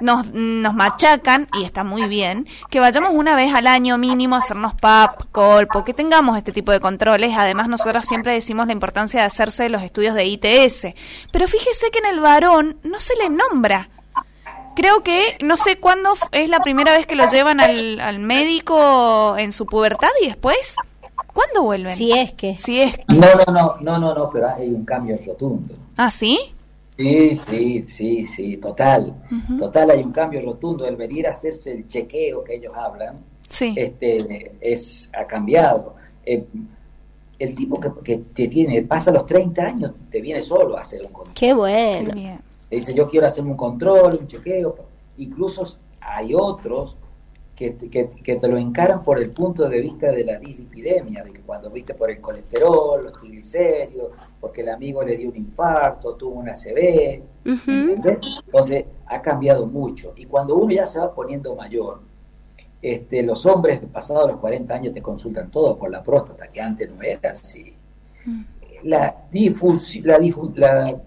nos, 0.00 0.26
nos 0.32 0.74
machacan, 0.74 1.48
y 1.58 1.64
está 1.64 1.84
muy 1.84 2.06
bien, 2.06 2.46
que 2.70 2.80
vayamos 2.80 3.12
una 3.14 3.36
vez 3.36 3.54
al 3.54 3.66
año 3.66 3.98
mínimo 3.98 4.36
a 4.36 4.38
hacernos 4.38 4.74
PAP, 4.74 5.30
colpo, 5.32 5.84
que 5.84 5.94
tengamos 5.94 6.36
este 6.36 6.52
tipo 6.52 6.72
de 6.72 6.80
controles. 6.80 7.32
Además, 7.36 7.68
nosotras 7.68 8.06
siempre 8.06 8.32
decimos 8.32 8.66
la 8.66 8.72
importancia 8.72 9.20
de 9.20 9.26
hacerse 9.26 9.68
los 9.68 9.82
estudios 9.82 10.14
de 10.14 10.26
ITS. 10.26 10.94
Pero 11.32 11.48
fíjese 11.48 11.90
que 11.90 11.98
en 11.98 12.06
el 12.06 12.20
varón 12.20 12.78
no 12.82 13.00
se 13.00 13.16
le 13.16 13.30
nombra. 13.30 13.88
Creo 14.74 15.02
que 15.02 15.38
no 15.40 15.56
sé 15.56 15.78
cuándo 15.78 16.12
es 16.32 16.50
la 16.50 16.60
primera 16.60 16.92
vez 16.92 17.06
que 17.06 17.14
lo 17.14 17.30
llevan 17.30 17.60
al, 17.60 17.98
al 17.98 18.18
médico 18.18 19.34
en 19.38 19.52
su 19.52 19.64
pubertad 19.64 20.10
y 20.22 20.26
después, 20.26 20.76
¿cuándo 21.32 21.62
vuelven? 21.62 21.92
Si 21.92 22.12
es 22.12 22.32
que. 22.32 22.58
Si 22.58 22.82
es... 22.82 22.92
No, 23.08 23.26
no, 23.46 23.52
no, 23.52 23.76
no, 23.80 23.98
no, 23.98 24.14
no, 24.14 24.30
pero 24.30 24.50
hay 24.54 24.68
un 24.68 24.84
cambio 24.84 25.16
rotundo. 25.26 25.74
¿Ah, 25.96 26.10
sí? 26.10 26.38
Sí, 26.96 27.36
sí, 27.36 27.82
sí, 27.86 28.26
sí, 28.26 28.56
total. 28.56 29.14
Total, 29.58 29.90
hay 29.90 30.02
un 30.02 30.12
cambio 30.12 30.40
rotundo. 30.40 30.86
El 30.86 30.96
venir 30.96 31.26
a 31.26 31.32
hacerse 31.32 31.72
el 31.72 31.86
chequeo 31.86 32.42
que 32.42 32.54
ellos 32.56 32.72
hablan, 32.74 33.18
Sí. 33.48 33.74
este, 33.76 34.52
es, 34.60 35.08
ha 35.12 35.26
cambiado. 35.26 35.94
Eh, 36.24 36.44
el 37.38 37.54
tipo 37.54 37.78
que, 37.78 37.90
que 38.02 38.16
te 38.34 38.48
tiene, 38.48 38.82
pasa 38.82 39.10
los 39.10 39.26
30 39.26 39.62
años, 39.62 39.92
te 40.10 40.22
viene 40.22 40.40
solo 40.42 40.78
a 40.78 40.80
hacer 40.80 41.02
un 41.04 41.12
control. 41.12 41.34
Qué 41.34 41.46
Qué 41.48 41.54
bueno. 41.54 42.14
Te 42.70 42.76
dice, 42.76 42.94
yo 42.94 43.06
quiero 43.08 43.26
hacerme 43.26 43.50
un 43.50 43.56
control, 43.56 44.18
un 44.22 44.26
chequeo. 44.26 44.74
Incluso 45.18 45.78
hay 46.00 46.32
otros 46.34 46.96
que, 47.56 47.70
te- 47.70 47.88
que, 47.88 48.08
que 48.08 48.36
te 48.36 48.48
lo 48.48 48.58
encaran 48.58 49.02
por 49.02 49.18
el 49.18 49.30
punto 49.30 49.68
de 49.68 49.80
vista 49.80 50.12
de 50.12 50.24
la 50.24 50.38
dislipidemia, 50.38 51.24
de 51.24 51.32
que 51.32 51.40
cuando 51.40 51.70
viste 51.70 51.94
por 51.94 52.10
el 52.10 52.20
colesterol, 52.20 53.02
los 53.02 53.12
triglicéridos, 53.14 54.12
porque 54.40 54.60
el 54.60 54.68
amigo 54.68 55.02
le 55.02 55.16
dio 55.16 55.30
un 55.30 55.36
infarto, 55.36 56.14
tuvo 56.14 56.34
una 56.38 56.52
CB. 56.52 57.22
Entonces 58.46 58.84
ha 59.06 59.22
cambiado 59.22 59.66
mucho. 59.66 60.12
Y 60.16 60.26
cuando 60.26 60.54
uno 60.56 60.72
ya 60.74 60.86
se 60.86 60.98
va 61.00 61.14
poniendo 61.14 61.54
mayor, 61.56 62.00
este, 62.82 63.22
los 63.22 63.46
hombres 63.46 63.80
pasados 63.92 64.30
los 64.30 64.38
40 64.40 64.74
años 64.74 64.92
te 64.92 65.00
consultan 65.02 65.50
todo 65.50 65.76
por 65.78 65.90
la 65.90 66.02
próstata, 66.02 66.48
que 66.48 66.60
antes 66.60 66.90
no 66.90 67.00
era 67.02 67.30
así. 67.30 67.74
La, 68.82 69.26
difusi- 69.30 70.02
la, 70.04 70.18
difu- 70.18 70.54
la 70.56 71.00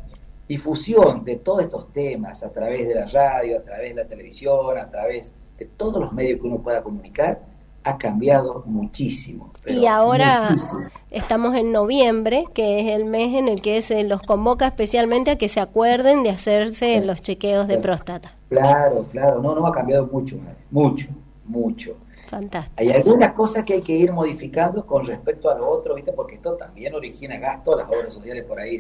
difusión 0.47 1.23
de 1.23 1.35
todos 1.35 1.61
estos 1.61 1.93
temas 1.93 2.41
a 2.43 2.49
través 2.51 2.87
de 2.87 2.95
la 2.95 3.05
radio, 3.05 3.59
a 3.59 3.61
través 3.61 3.95
de 3.95 4.01
la 4.03 4.07
televisión, 4.09 4.77
a 4.77 4.89
través 4.89 5.31
de 5.59 5.65
todos 5.65 5.99
los 5.99 6.13
medios 6.13 6.39
que 6.39 6.47
uno 6.47 6.59
pueda 6.59 6.81
comunicar, 6.81 7.41
ha 7.83 7.97
cambiado 7.97 8.63
muchísimo. 8.65 9.51
pero 9.63 9.79
Y 9.79 9.87
ahora 9.87 10.49
muchísimo. 10.49 10.81
estamos 11.11 11.55
en 11.55 11.71
noviembre, 11.71 12.45
que 12.53 12.81
es 12.81 12.95
el 12.95 13.05
mes 13.05 13.35
en 13.35 13.47
el 13.47 13.61
que 13.61 13.81
se 13.81 14.03
los 14.03 14.21
convoca 14.21 14.67
especialmente 14.67 15.31
a 15.31 15.37
que 15.37 15.49
se 15.49 15.59
acuerden 15.59 16.23
de 16.23 16.29
hacerse 16.29 17.03
los 17.05 17.21
chequeos 17.21 17.67
de 17.67 17.77
próstata. 17.77 18.33
Claro, 18.49 19.05
claro, 19.11 19.41
no, 19.41 19.55
no 19.55 19.67
ha 19.67 19.71
cambiado 19.71 20.07
mucho, 20.07 20.37
mucho, 20.71 21.07
mucho. 21.45 21.95
Fantástico. 22.27 22.75
Hay 22.77 22.89
algunas 22.89 23.31
cosas 23.31 23.65
que 23.65 23.73
hay 23.73 23.81
que 23.81 23.93
ir 23.93 24.11
modificando 24.13 24.85
con 24.85 25.05
respecto 25.05 25.49
a 25.49 25.57
lo 25.57 25.67
otro, 25.67 25.95
¿viste? 25.95 26.13
Porque 26.13 26.35
esto 26.35 26.53
también 26.53 26.93
origina 26.93 27.39
gasto, 27.39 27.75
las 27.75 27.87
obras 27.87 28.13
sociales 28.13 28.45
por 28.45 28.59
ahí 28.59 28.77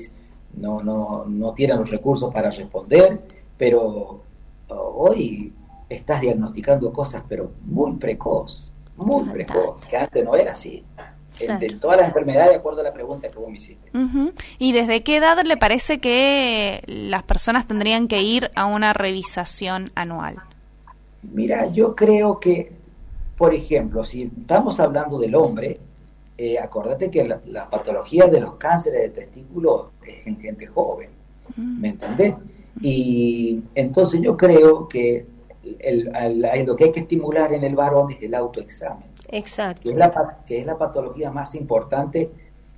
no, 0.53 0.83
no, 0.83 1.25
no 1.25 1.53
tienen 1.53 1.77
los 1.77 1.89
recursos 1.89 2.31
para 2.31 2.51
responder, 2.51 3.19
pero 3.57 4.21
oh, 4.67 4.93
hoy 4.97 5.53
estás 5.89 6.21
diagnosticando 6.21 6.93
cosas, 6.93 7.23
pero 7.27 7.51
muy 7.65 7.93
precoz, 7.93 8.71
muy 8.95 9.25
Fantástico. 9.25 9.53
precoz, 9.53 9.85
que 9.85 9.97
antes 9.97 10.23
no 10.23 10.35
era 10.35 10.51
así. 10.51 10.83
Claro. 11.37 11.59
De 11.59 11.69
todas 11.75 11.97
las 11.97 12.07
enfermedades, 12.09 12.49
de 12.51 12.55
acuerdo 12.57 12.81
a 12.81 12.83
la 12.83 12.91
pregunta 12.93 13.29
que 13.29 13.39
vos 13.39 13.49
me 13.49 13.57
hiciste. 13.57 13.89
¿Y 14.57 14.73
desde 14.73 15.03
qué 15.03 15.17
edad 15.17 15.41
le 15.45 15.55
parece 15.55 15.99
que 15.99 16.83
las 16.85 17.23
personas 17.23 17.65
tendrían 17.65 18.09
que 18.09 18.21
ir 18.21 18.51
a 18.55 18.65
una 18.65 18.91
revisación 18.91 19.89
anual? 19.95 20.35
Mira, 21.21 21.67
yo 21.67 21.95
creo 21.95 22.41
que, 22.41 22.73
por 23.37 23.53
ejemplo, 23.53 24.03
si 24.03 24.23
estamos 24.23 24.81
hablando 24.81 25.17
del 25.17 25.33
hombre, 25.35 25.79
eh, 26.37 26.59
acordate 26.59 27.09
que 27.09 27.25
la, 27.25 27.39
la 27.45 27.69
patología 27.69 28.25
de 28.27 28.41
los 28.41 28.55
cánceres 28.55 29.01
de 29.03 29.21
testículo 29.21 29.91
es 30.05 30.27
en 30.27 30.41
gente 30.41 30.67
joven, 30.67 31.09
¿me 31.55 31.89
entendés? 31.89 32.33
Y 32.81 33.61
entonces 33.75 34.21
yo 34.21 34.35
creo 34.35 34.87
que 34.87 35.25
el- 35.79 36.15
al- 36.15 36.65
lo 36.65 36.75
que 36.75 36.85
hay 36.85 36.91
que 36.91 37.01
estimular 37.01 37.53
en 37.53 37.63
el 37.63 37.75
varón 37.75 38.11
es 38.11 38.21
el 38.21 38.33
autoexamen, 38.35 39.07
Exacto. 39.29 39.81
que 39.83 39.89
es 39.91 39.95
la, 39.97 40.37
que 40.45 40.59
es 40.59 40.65
la 40.65 40.77
patología 40.77 41.31
más 41.31 41.55
importante 41.55 42.29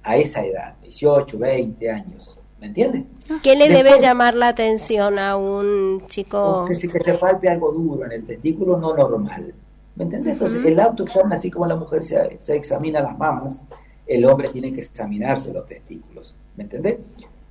a 0.03 0.17
esa 0.17 0.43
edad, 0.45 0.75
18, 0.81 1.37
20 1.37 1.89
años. 1.89 2.37
¿Me 2.59 2.67
entiendes? 2.67 3.03
¿Qué 3.41 3.55
le 3.55 3.67
debe 3.69 3.83
Después- 3.83 4.01
llamar 4.01 4.35
la 4.35 4.49
atención 4.49 5.17
a 5.17 5.35
un 5.35 6.03
chico? 6.07 6.65
Que 6.67 6.75
se, 6.75 6.87
que 6.87 6.99
se 6.99 7.15
palpe 7.15 7.49
algo 7.49 7.71
duro 7.71 8.05
en 8.05 8.11
el 8.11 8.25
testículo 8.25 8.77
no 8.77 8.95
normal. 8.95 9.53
¿Me 9.95 10.03
entiendes? 10.03 10.33
Entonces, 10.33 10.59
Ujú. 10.59 10.67
el 10.67 10.79
autoexamen, 10.79 11.33
así 11.33 11.49
como 11.49 11.65
la 11.65 11.75
mujer 11.75 12.03
se, 12.03 12.39
se 12.39 12.55
examina 12.55 13.01
las 13.01 13.17
mamas, 13.17 13.63
el 14.05 14.25
hombre 14.25 14.49
tiene 14.49 14.71
que 14.73 14.81
examinarse 14.81 15.51
los 15.51 15.65
testículos. 15.65 16.35
¿Me 16.55 16.63
entendés? 16.63 16.97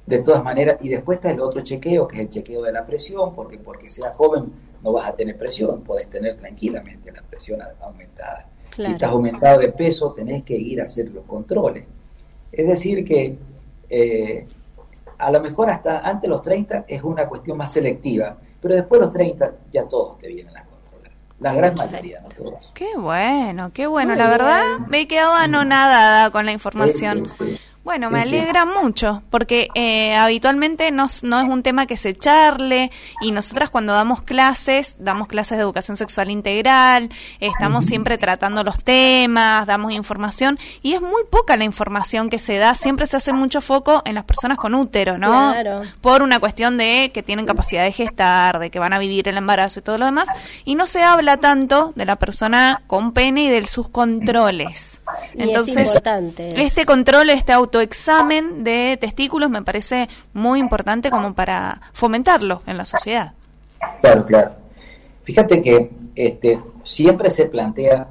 De 0.06 0.18
todas 0.20 0.42
maneras, 0.44 0.76
y 0.80 0.88
después 0.88 1.16
está 1.16 1.30
el 1.32 1.40
otro 1.40 1.60
chequeo, 1.60 2.06
que 2.06 2.16
es 2.16 2.22
el 2.22 2.30
chequeo 2.30 2.62
de 2.62 2.72
la 2.72 2.86
presión, 2.86 3.34
porque 3.34 3.58
porque 3.58 3.90
sea 3.90 4.12
joven 4.12 4.52
no 4.82 4.92
vas 4.92 5.08
a 5.08 5.14
tener 5.14 5.36
presión, 5.36 5.82
puedes 5.82 6.08
tener 6.08 6.36
tranquilamente 6.36 7.12
la 7.12 7.22
presión 7.22 7.60
aumentada. 7.80 8.46
Claro. 8.70 8.86
Si 8.86 8.92
estás 8.92 9.10
aumentado 9.10 9.58
de 9.58 9.72
peso, 9.72 10.12
tenés 10.12 10.42
que 10.42 10.56
ir 10.56 10.80
a 10.80 10.84
hacer 10.84 11.10
los 11.10 11.24
controles. 11.24 11.84
Es 12.52 12.66
decir, 12.66 13.04
que 13.04 13.36
eh, 13.88 14.46
a 15.18 15.30
lo 15.30 15.40
mejor 15.40 15.70
hasta 15.70 16.00
antes 16.00 16.22
de 16.22 16.28
los 16.28 16.42
30 16.42 16.84
es 16.88 17.02
una 17.02 17.26
cuestión 17.26 17.56
más 17.58 17.72
selectiva, 17.72 18.36
pero 18.60 18.74
después 18.74 19.00
de 19.00 19.06
los 19.06 19.12
30 19.12 19.52
ya 19.72 19.86
todos 19.86 20.18
te 20.18 20.28
vienen 20.28 20.56
a 20.56 20.64
controlar. 20.64 21.12
La 21.40 21.54
gran 21.54 21.74
mayoría, 21.74 22.20
no 22.20 22.28
todos. 22.28 22.70
Qué 22.74 22.96
bueno, 22.96 23.70
qué 23.72 23.86
bueno. 23.86 24.10
Muy 24.10 24.18
la 24.18 24.28
verdad, 24.28 24.64
me 24.88 25.00
he 25.00 25.08
quedado 25.08 25.34
anonadada 25.34 26.30
con 26.30 26.46
la 26.46 26.52
información. 26.52 27.28
Sí, 27.28 27.34
sí, 27.38 27.56
sí. 27.56 27.60
Bueno, 27.90 28.08
me 28.08 28.22
Sí, 28.22 28.28
sí. 28.28 28.38
alegra 28.38 28.64
mucho, 28.64 29.24
porque 29.30 29.66
eh, 29.74 30.14
habitualmente 30.14 30.92
no, 30.92 31.06
es 31.06 31.24
un 31.24 31.64
tema 31.64 31.86
que 31.86 31.96
se 31.96 32.16
charle 32.16 32.92
y 33.20 33.32
nosotras 33.32 33.68
cuando 33.68 33.92
damos 33.92 34.22
clases, 34.22 34.94
damos 35.00 35.26
clases 35.26 35.58
de 35.58 35.62
educación 35.62 35.96
sexual 35.96 36.30
integral, 36.30 37.08
estamos 37.40 37.84
siempre 37.86 38.16
tratando 38.16 38.62
los 38.62 38.84
temas, 38.84 39.66
damos 39.66 39.90
información 39.90 40.56
y 40.82 40.92
es 40.94 41.00
muy 41.00 41.24
poca 41.28 41.56
la 41.56 41.64
información 41.64 42.30
que 42.30 42.38
se 42.38 42.58
da, 42.58 42.74
siempre 42.74 43.06
se 43.06 43.16
hace 43.16 43.32
mucho 43.32 43.60
foco 43.60 44.02
en 44.04 44.14
las 44.14 44.22
personas 44.22 44.56
con 44.56 44.76
útero, 44.76 45.18
¿no? 45.18 45.50
Claro. 45.50 45.80
Por 46.00 46.22
una 46.22 46.38
cuestión 46.38 46.76
de 46.78 47.10
que 47.12 47.24
tienen 47.24 47.44
capacidad 47.44 47.82
de 47.82 47.90
gestar, 47.90 48.60
de 48.60 48.70
que 48.70 48.78
van 48.78 48.92
a 48.92 49.00
vivir 49.00 49.26
el 49.26 49.36
embarazo 49.36 49.80
y 49.80 49.82
todo 49.82 49.98
lo 49.98 50.04
demás, 50.04 50.28
y 50.64 50.76
no 50.76 50.86
se 50.86 51.02
habla 51.02 51.38
tanto 51.38 51.92
de 51.96 52.04
la 52.04 52.14
persona 52.14 52.82
con 52.86 53.10
pene 53.10 53.46
y 53.46 53.48
de 53.48 53.66
sus 53.66 53.88
controles. 53.88 55.00
Y 55.34 55.42
es 55.42 55.48
Entonces, 55.48 55.88
importante 55.88 56.62
este 56.62 56.86
control, 56.86 57.30
este 57.30 57.52
autoexamen 57.80 58.62
de 58.62 58.98
testículos 59.00 59.50
me 59.50 59.62
parece 59.62 60.08
muy 60.34 60.58
importante 60.60 61.10
como 61.10 61.34
para 61.34 61.80
fomentarlo 61.92 62.62
en 62.66 62.76
la 62.76 62.84
sociedad. 62.84 63.32
Claro, 64.00 64.24
claro. 64.26 64.50
Fíjate 65.24 65.62
que 65.62 65.90
este, 66.14 66.60
siempre 66.84 67.30
se 67.30 67.46
plantea, 67.46 68.08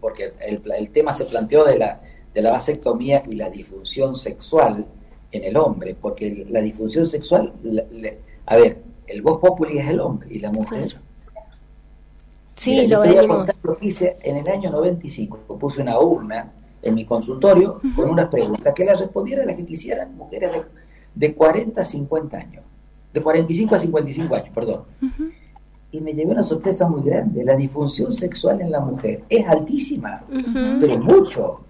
porque 0.00 0.32
el, 0.46 0.62
el 0.76 0.90
tema 0.90 1.12
se 1.14 1.24
planteó 1.24 1.64
de 1.64 1.78
la, 1.78 2.00
de 2.34 2.42
la 2.42 2.50
vasectomía 2.52 3.22
y 3.26 3.36
la 3.36 3.48
disfunción 3.48 4.14
sexual 4.14 4.86
en 5.32 5.44
el 5.44 5.56
hombre, 5.56 5.96
porque 5.98 6.46
la 6.50 6.60
disfunción 6.60 7.06
sexual, 7.06 7.52
la- 7.62 7.84
a 8.46 8.56
ver, 8.56 8.82
el 9.06 9.22
voz 9.22 9.40
populi 9.40 9.78
es 9.78 9.88
el 9.88 10.00
hombre 10.00 10.28
y 10.30 10.38
la 10.40 10.50
mujer. 10.50 10.98
Sí, 12.56 12.70
Mira, 12.82 12.82
lo 12.82 12.88
yo 12.88 13.00
te 13.00 13.08
voy 13.16 13.24
a 13.24 13.28
contar 13.28 13.56
lo 13.62 13.76
que 13.78 13.86
hice 13.86 14.16
en 14.22 14.36
el 14.36 14.48
año 14.48 14.70
95. 14.70 15.38
Puse 15.58 15.80
una 15.82 15.98
urna 15.98 16.52
en 16.84 16.94
mi 16.94 17.04
consultorio 17.04 17.80
con 17.96 18.10
unas 18.10 18.28
preguntas 18.28 18.72
que 18.74 18.84
las 18.84 19.00
respondiera 19.00 19.44
las 19.44 19.56
que 19.56 19.64
quisieran 19.64 20.16
mujeres 20.16 20.52
de, 20.52 20.62
de 21.14 21.34
40 21.34 21.80
a 21.80 21.84
50 21.84 22.36
años. 22.36 22.64
De 23.12 23.22
45 23.22 23.74
a 23.74 23.78
55 23.78 24.34
años, 24.34 24.50
perdón. 24.54 24.82
Y 25.90 26.00
me 26.00 26.12
llevé 26.12 26.32
una 26.32 26.42
sorpresa 26.42 26.88
muy 26.88 27.02
grande. 27.02 27.44
La 27.44 27.56
disfunción 27.56 28.12
sexual 28.12 28.60
en 28.60 28.70
la 28.70 28.80
mujer 28.80 29.24
es 29.28 29.46
altísima, 29.46 30.24
pero 30.80 30.98
mucho. 30.98 31.60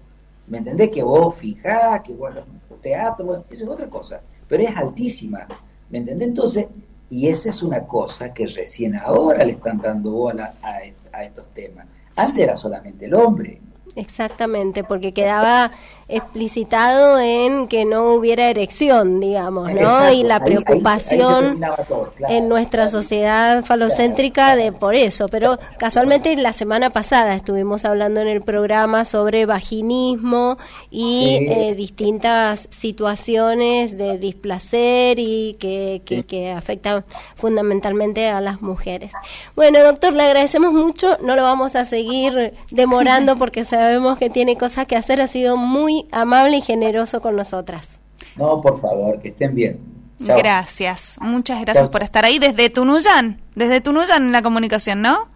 ¿Me 0.47 0.57
entendés? 0.59 0.89
Que 0.89 1.03
vos 1.03 1.35
fijás, 1.35 2.01
que 2.01 2.13
bueno, 2.13 2.41
teatro, 2.81 3.25
bueno, 3.25 3.43
eso 3.49 3.63
es 3.63 3.69
otra 3.69 3.87
cosa. 3.87 4.21
Pero 4.47 4.63
es 4.63 4.75
altísima. 4.75 5.47
¿Me 5.89 5.99
entendés? 5.99 6.27
Entonces, 6.27 6.65
y 7.09 7.27
esa 7.27 7.51
es 7.51 7.61
una 7.61 7.81
cosa 7.81 8.33
que 8.33 8.47
recién 8.47 8.95
ahora 8.95 9.45
le 9.45 9.53
están 9.53 9.77
dando 9.77 10.11
bola 10.11 10.55
a, 10.61 10.79
a 11.15 11.23
estos 11.23 11.47
temas. 11.53 11.85
Antes 12.15 12.43
era 12.43 12.57
solamente 12.57 13.05
el 13.05 13.13
hombre. 13.13 13.61
Exactamente, 13.95 14.83
porque 14.83 15.13
quedaba 15.13 15.71
explicitado 16.07 17.19
en 17.19 17.67
que 17.67 17.85
no 17.85 18.13
hubiera 18.13 18.47
erección, 18.49 19.19
digamos, 19.19 19.71
¿no? 19.73 19.79
Exacto, 19.79 20.13
y 20.13 20.23
la 20.23 20.35
ahí- 20.35 20.41
ahí 20.41 20.45
se- 20.45 20.51
ahí 20.51 20.63
se 20.63 20.63
preocupación 20.63 21.43
terminaba 21.45 21.75
todo, 21.77 22.11
claro. 22.15 22.33
en 22.33 22.47
nuestra 22.49 22.89
sociedad 22.89 23.63
falocéntrica 23.65 24.55
de 24.55 24.71
por 24.71 24.95
eso. 24.95 25.27
Pero 25.29 25.57
casualmente 25.79 26.35
la 26.37 26.53
semana 26.53 26.89
pasada 26.91 27.33
estuvimos 27.35 27.85
hablando 27.85 28.21
en 28.21 28.27
el 28.27 28.41
programa 28.41 29.05
sobre 29.05 29.45
vaginismo 29.45 30.57
y 30.91 31.37
Sí. 31.39 31.47
eh, 31.49 31.75
distintas 31.75 32.67
situaciones 32.71 33.97
de 33.97 34.17
displacer 34.17 35.17
y 35.19 35.55
que, 35.59 36.01
que, 36.05 36.23
que 36.23 36.51
afectan 36.51 37.05
fundamentalmente 37.35 38.29
a 38.29 38.41
las 38.41 38.61
mujeres. 38.61 39.11
Bueno, 39.55 39.83
doctor, 39.83 40.13
le 40.13 40.23
agradecemos 40.23 40.73
mucho. 40.73 41.17
No 41.21 41.35
lo 41.35 41.43
vamos 41.43 41.75
a 41.75 41.85
seguir 41.85 42.53
demorando 42.71 43.35
porque 43.37 43.63
sabemos 43.63 44.17
que 44.17 44.29
tiene 44.29 44.57
cosas 44.57 44.85
que 44.85 44.95
hacer. 44.95 45.21
Ha 45.21 45.27
sido 45.27 45.55
muy 45.57 45.94
amable 46.11 46.57
y 46.57 46.61
generoso 46.61 47.21
con 47.21 47.35
nosotras. 47.35 47.87
No, 48.35 48.61
por 48.61 48.81
favor, 48.81 49.19
que 49.21 49.29
estén 49.29 49.55
bien. 49.55 49.79
Chao. 50.23 50.37
Gracias, 50.37 51.17
muchas 51.19 51.59
gracias 51.61 51.83
Chao. 51.83 51.91
por 51.91 52.03
estar 52.03 52.23
ahí 52.25 52.39
desde 52.39 52.69
Tunuyán, 52.69 53.41
desde 53.55 53.81
Tunuyán 53.81 54.23
en 54.27 54.31
la 54.31 54.41
comunicación, 54.41 55.01
¿no? 55.01 55.27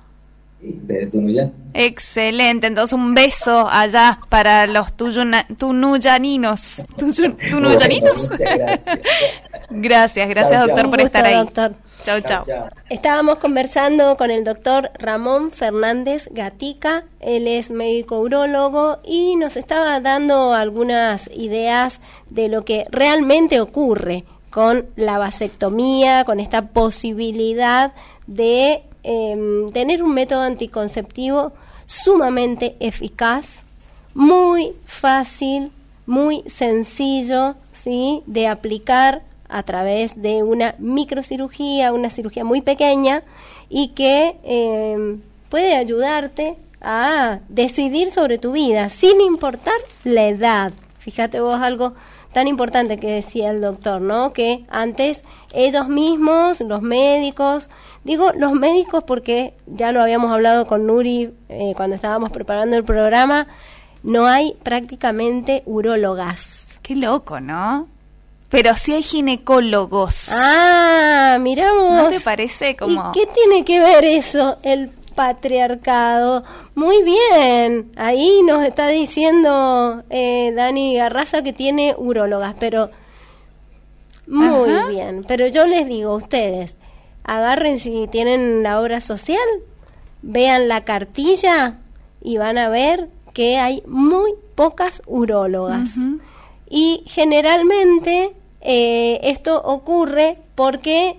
Desde 0.62 1.08
Tunuyán. 1.08 1.54
Excelente, 1.74 2.68
entonces 2.68 2.94
un 2.94 3.14
beso 3.14 3.68
allá 3.70 4.20
para 4.30 4.68
los 4.68 4.94
tuyuna- 4.98 5.46
tunuyaninos. 5.58 6.84
¿Tunuyaninos? 6.98 8.30
Bueno, 8.30 8.38
muchas 8.38 8.58
gracias. 8.58 9.00
gracias, 9.70 10.30
gracias 10.30 10.52
Chao, 10.60 10.68
doctor 10.68 10.82
chao. 10.84 10.90
por 10.92 11.00
Un 11.00 11.06
estar 11.06 11.26
ahí. 11.26 11.36
doctor. 11.36 11.76
Chau, 12.04 12.22
chau. 12.22 12.44
chao. 12.46 12.70
Estábamos 12.90 13.40
conversando 13.40 14.16
con 14.18 14.32
el 14.32 14.44
doctor 14.44 14.90
Ramón 14.98 15.52
Fernández 15.52 16.30
Gatica, 16.32 17.04
él 17.20 17.48
es 17.48 17.72
médico 17.72 18.20
urólogo 18.20 18.98
y 19.04 19.36
nos 19.36 19.58
estaba 19.58 20.00
dando 20.00 20.54
algunas 20.54 21.30
ideas 21.34 22.00
de 22.30 22.48
lo 22.48 22.64
que 22.64 22.86
realmente 22.90 23.60
ocurre 23.60 24.24
con 24.50 24.88
la 24.96 25.18
vasectomía, 25.18 26.24
con 26.24 26.40
esta 26.40 26.68
posibilidad 26.68 27.94
de 28.28 28.84
em, 29.04 29.72
tener 29.72 30.04
un 30.04 30.14
método 30.14 30.42
anticonceptivo 30.42 31.54
sumamente 31.86 32.76
eficaz, 32.80 33.60
muy 34.14 34.74
fácil, 34.86 35.72
muy 36.06 36.44
sencillo, 36.48 37.56
¿sí? 37.74 38.24
de 38.26 38.48
aplicar 38.48 39.22
a 39.50 39.64
través 39.64 40.22
de 40.22 40.44
una 40.44 40.76
microcirugía, 40.78 41.92
una 41.92 42.10
cirugía 42.10 42.46
muy 42.46 42.62
pequeña 42.62 43.24
y 43.68 43.90
que 43.90 44.38
eh, 44.44 45.18
puede 45.50 45.76
ayudarte 45.76 46.56
a 46.82 47.40
decidir 47.50 48.12
sobre 48.12 48.38
tu 48.38 48.54
vida 48.54 48.90
sin 48.90 49.20
importar 49.22 49.76
la 50.04 50.28
edad. 50.28 50.72
Fíjate 51.00 51.40
vos 51.40 51.60
algo 51.60 51.94
tan 52.34 52.48
importante 52.48 52.98
que 52.98 53.12
decía 53.12 53.50
el 53.50 53.62
doctor, 53.62 54.02
¿no? 54.02 54.34
Que 54.34 54.66
antes 54.70 55.24
ellos 55.54 55.88
mismos, 55.88 56.62
los 56.62 56.82
médicos, 56.82 57.70
digo 58.04 58.32
los 58.36 58.54
médicos 58.54 59.04
porque 59.04 59.56
ya 59.66 59.92
lo 59.92 60.02
habíamos 60.02 60.32
hablado 60.32 60.68
con 60.68 60.86
Nuri 60.86 61.34
eh, 61.50 61.74
cuando 61.76 61.96
estábamos 61.96 62.32
preparando 62.32 62.78
el 62.78 62.84
programa, 62.84 63.48
no 64.04 64.28
hay 64.28 64.56
prácticamente 64.64 65.64
urólogas. 65.66 66.68
Qué 66.82 66.96
loco, 66.96 67.40
¿no? 67.40 67.88
Pero 68.50 68.76
sí 68.76 68.94
hay 68.94 69.04
ginecólogos. 69.04 70.30
Ah, 70.34 71.38
miramos. 71.40 71.96
¿No 72.04 72.10
te 72.10 72.20
parece 72.20 72.76
como- 72.76 73.12
¿Y 73.14 73.20
qué 73.20 73.28
tiene 73.28 73.64
que 73.64 73.80
ver 73.80 74.04
eso? 74.06 74.58
El 74.64 74.90
patriarcado. 75.16 76.44
Muy 76.76 77.04
bien. 77.04 77.92
Ahí 77.96 78.42
nos 78.44 78.64
está 78.64 78.88
diciendo 78.88 80.04
eh, 80.10 80.52
Dani 80.56 80.96
Garraza 80.96 81.44
que 81.44 81.54
tiene 81.54 81.94
urólogas, 81.98 82.56
pero 82.60 82.90
muy 84.28 84.72
Ajá. 84.72 84.88
bien. 84.88 85.24
Pero 85.28 85.46
yo 85.48 85.66
les 85.68 85.88
digo, 85.88 86.16
ustedes, 86.16 86.78
agarren 87.24 87.80
si 87.80 88.08
tienen 88.08 88.64
la 88.64 88.80
obra 88.82 89.02
social, 89.02 89.38
vean 90.22 90.68
la 90.68 90.86
cartilla 90.86 91.78
y 92.22 92.38
van 92.38 92.58
a 92.58 92.70
ver 92.70 93.10
que 93.34 93.58
hay 93.58 93.84
muy 93.86 94.34
pocas 94.56 95.02
urólogas. 95.06 95.92
Y 96.70 97.04
generalmente 97.08 98.32
eh, 98.62 99.20
esto 99.24 99.62
ocurre 99.62 100.38
porque 100.56 101.18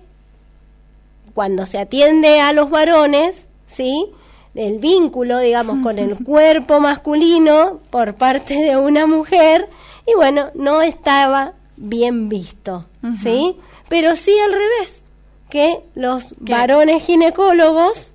cuando 1.35 1.67
se 1.67 1.79
atiende 1.79 2.41
a 2.41 2.53
los 2.53 2.71
varones, 2.71 3.47
¿sí? 3.67 4.07
El 4.55 4.79
vínculo, 4.79 5.39
digamos, 5.39 5.83
con 5.83 5.99
el 5.99 6.17
cuerpo 6.25 6.81
masculino 6.81 7.81
por 7.91 8.15
parte 8.15 8.55
de 8.55 8.77
una 8.77 9.07
mujer, 9.07 9.69
y 10.07 10.15
bueno, 10.17 10.51
no 10.55 10.83
estaba 10.83 11.53
bien 11.77 12.29
visto, 12.29 12.85
¿sí? 13.23 13.57
Pero 13.89 14.17
sí 14.17 14.37
al 14.39 14.53
revés, 14.53 15.03
que 15.49 15.81
los 15.95 16.35
varones 16.41 17.03
ginecólogos 17.05 18.11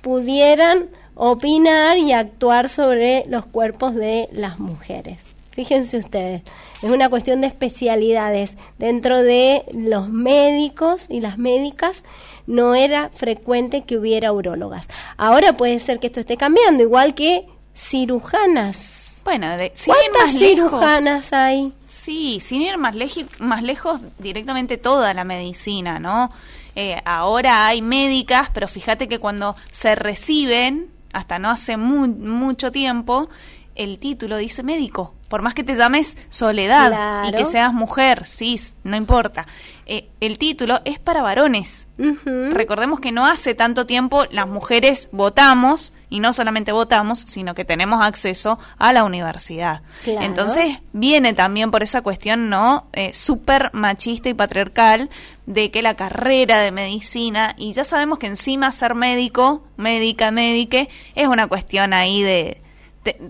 pudieran 0.00 0.88
opinar 1.14 1.98
y 1.98 2.12
actuar 2.12 2.68
sobre 2.68 3.24
los 3.28 3.46
cuerpos 3.46 3.94
de 3.94 4.28
las 4.32 4.58
mujeres. 4.58 5.18
Fíjense 5.50 5.98
ustedes, 5.98 6.42
es 6.82 6.90
una 6.90 7.08
cuestión 7.08 7.40
de 7.40 7.46
especialidades. 7.46 8.56
Dentro 8.78 9.22
de 9.22 9.64
los 9.72 10.08
médicos 10.08 11.06
y 11.08 11.20
las 11.20 11.38
médicas 11.38 12.04
no 12.46 12.74
era 12.74 13.10
frecuente 13.10 13.82
que 13.82 13.96
hubiera 13.96 14.32
urólogas. 14.32 14.86
Ahora 15.16 15.56
puede 15.56 15.78
ser 15.78 16.00
que 16.00 16.08
esto 16.08 16.20
esté 16.20 16.36
cambiando, 16.36 16.82
igual 16.82 17.14
que 17.14 17.46
cirujanas. 17.74 19.20
Bueno, 19.24 19.56
de, 19.56 19.72
¿cuántas 19.86 20.36
cirujanas 20.36 21.32
hay? 21.32 21.72
Sí, 21.86 22.40
sin 22.40 22.62
ir 22.62 22.76
más, 22.78 22.96
más 23.38 23.62
lejos, 23.62 24.00
directamente 24.18 24.76
toda 24.76 25.14
la 25.14 25.22
medicina, 25.22 26.00
¿no? 26.00 26.32
Eh, 26.74 27.00
ahora 27.04 27.66
hay 27.66 27.82
médicas, 27.82 28.50
pero 28.52 28.66
fíjate 28.66 29.06
que 29.06 29.20
cuando 29.20 29.54
se 29.70 29.94
reciben, 29.94 30.88
hasta 31.12 31.38
no 31.38 31.50
hace 31.50 31.76
mucho 31.76 32.72
tiempo, 32.72 33.28
el 33.76 33.98
título 33.98 34.36
dice 34.38 34.62
médico. 34.64 35.14
Por 35.32 35.40
más 35.40 35.54
que 35.54 35.64
te 35.64 35.74
llames 35.74 36.18
Soledad 36.28 37.26
y 37.26 37.32
que 37.32 37.46
seas 37.46 37.72
mujer, 37.72 38.26
cis, 38.26 38.74
no 38.84 38.98
importa. 38.98 39.46
Eh, 39.86 40.10
el 40.20 40.36
título 40.36 40.82
es 40.84 40.98
para 40.98 41.22
varones. 41.22 41.86
Recordemos 41.96 43.00
que 43.00 43.12
no 43.12 43.24
hace 43.24 43.54
tanto 43.54 43.86
tiempo 43.86 44.26
las 44.30 44.46
mujeres 44.46 45.08
votamos, 45.10 45.94
y 46.10 46.20
no 46.20 46.34
solamente 46.34 46.70
votamos, 46.72 47.20
sino 47.20 47.54
que 47.54 47.64
tenemos 47.64 48.04
acceso 48.04 48.58
a 48.76 48.92
la 48.92 49.04
universidad. 49.04 49.80
Entonces 50.04 50.80
viene 50.92 51.32
también 51.32 51.70
por 51.70 51.82
esa 51.82 52.02
cuestión, 52.02 52.50
¿no? 52.50 52.88
Eh, 52.92 53.12
Súper 53.14 53.70
machista 53.72 54.28
y 54.28 54.34
patriarcal 54.34 55.08
de 55.46 55.70
que 55.70 55.80
la 55.80 55.94
carrera 55.94 56.60
de 56.60 56.72
medicina, 56.72 57.54
y 57.56 57.72
ya 57.72 57.84
sabemos 57.84 58.18
que 58.18 58.26
encima 58.26 58.70
ser 58.70 58.94
médico, 58.94 59.64
médica, 59.78 60.30
médique, 60.30 60.90
es 61.14 61.26
una 61.26 61.46
cuestión 61.46 61.94
ahí 61.94 62.22
de 62.22 62.61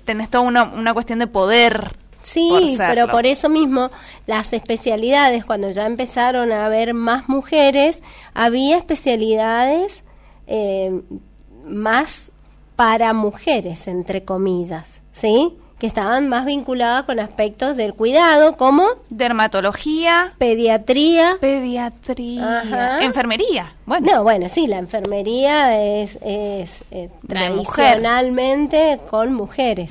tenés 0.04 0.30
toda 0.30 0.44
una, 0.44 0.64
una 0.64 0.94
cuestión 0.94 1.18
de 1.18 1.26
poder. 1.26 1.96
Sí, 2.22 2.76
pero 2.78 3.08
por 3.08 3.26
eso 3.26 3.48
mismo 3.48 3.90
las 4.26 4.52
especialidades, 4.52 5.44
cuando 5.44 5.70
ya 5.72 5.86
empezaron 5.86 6.52
a 6.52 6.66
haber 6.66 6.94
más 6.94 7.28
mujeres, 7.28 8.00
había 8.32 8.76
especialidades 8.76 10.04
eh, 10.46 11.02
más 11.66 12.30
para 12.76 13.12
mujeres, 13.12 13.88
entre 13.88 14.24
comillas, 14.24 15.02
¿sí? 15.10 15.56
Que 15.82 15.88
estaban 15.88 16.28
más 16.28 16.46
vinculadas 16.46 17.06
con 17.06 17.18
aspectos 17.18 17.76
del 17.76 17.92
cuidado, 17.94 18.56
como 18.56 18.84
dermatología, 19.10 20.32
pediatría, 20.38 21.38
pediatría, 21.40 23.00
enfermería. 23.00 23.74
Bueno, 23.84 24.06
no, 24.14 24.22
bueno, 24.22 24.48
sí, 24.48 24.68
la 24.68 24.78
enfermería 24.78 25.76
es, 25.82 26.20
es 26.22 26.84
eh, 26.92 27.10
tradicionalmente 27.26 29.00
con 29.10 29.34
mujeres. 29.34 29.90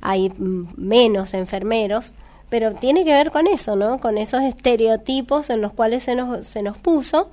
Hay 0.00 0.32
menos 0.38 1.34
enfermeros, 1.34 2.14
pero 2.48 2.74
tiene 2.74 3.04
que 3.04 3.10
ver 3.10 3.32
con 3.32 3.48
eso, 3.48 3.74
¿no? 3.74 3.98
Con 3.98 4.18
esos 4.18 4.42
estereotipos 4.42 5.50
en 5.50 5.60
los 5.60 5.72
cuales 5.72 6.04
se 6.04 6.14
nos, 6.14 6.46
se 6.46 6.62
nos 6.62 6.78
puso 6.78 7.30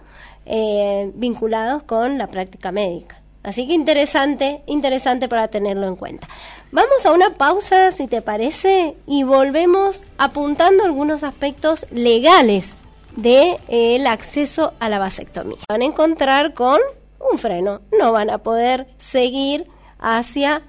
eh, 0.48 1.12
vinculados 1.14 1.84
con 1.84 2.18
la 2.18 2.26
práctica 2.26 2.72
médica. 2.72 3.23
Así 3.44 3.68
que 3.68 3.74
interesante, 3.74 4.62
interesante 4.68 5.28
para 5.28 5.50
tenerlo 5.50 5.88
en 5.88 5.98
cuenta. 5.98 6.28
Vamos 6.72 7.06
a 7.06 7.12
una 7.12 7.34
pausa, 7.34 7.92
si 7.92 8.08
te 8.08 8.22
parece, 8.22 8.96
y 9.06 9.24
volvemos 9.24 10.04
apuntando 10.18 10.86
algunos 10.86 11.24
aspectos 11.24 11.86
legales 11.92 12.76
del 13.18 13.58
de, 13.68 14.08
acceso 14.08 14.74
a 14.80 14.88
la 14.88 14.98
vasectomía. 14.98 15.58
Van 15.68 15.82
a 15.82 15.86
encontrar 15.86 16.54
con 16.54 16.80
un 17.20 17.38
freno, 17.38 17.82
no 18.00 18.14
van 18.14 18.30
a 18.30 18.38
poder 18.38 18.88
seguir 18.98 19.68
hacia 20.00 20.62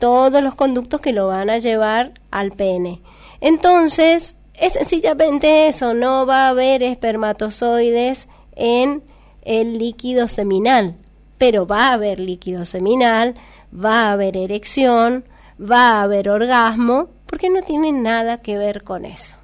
todos 0.00 0.42
los 0.42 0.56
conductos 0.56 1.00
que 1.00 1.12
lo 1.12 1.28
van 1.28 1.48
a 1.48 1.58
llevar 1.58 2.20
al 2.32 2.50
pene. 2.50 3.02
Entonces, 3.40 4.36
es 4.54 4.72
sencillamente 4.72 5.68
eso, 5.68 5.94
no 5.94 6.26
va 6.26 6.46
a 6.46 6.50
haber 6.50 6.82
espermatozoides 6.82 8.26
en 8.56 9.04
el 9.42 9.78
líquido 9.78 10.26
seminal 10.26 10.96
pero 11.38 11.66
va 11.66 11.88
a 11.88 11.92
haber 11.94 12.20
líquido 12.20 12.64
seminal, 12.64 13.34
va 13.72 14.08
a 14.08 14.12
haber 14.12 14.36
erección, 14.36 15.24
va 15.60 15.92
a 15.92 16.02
haber 16.02 16.28
orgasmo, 16.28 17.08
porque 17.26 17.50
no 17.50 17.62
tiene 17.62 17.92
nada 17.92 18.38
que 18.38 18.56
ver 18.56 18.82
con 18.84 19.04
eso. 19.04 19.36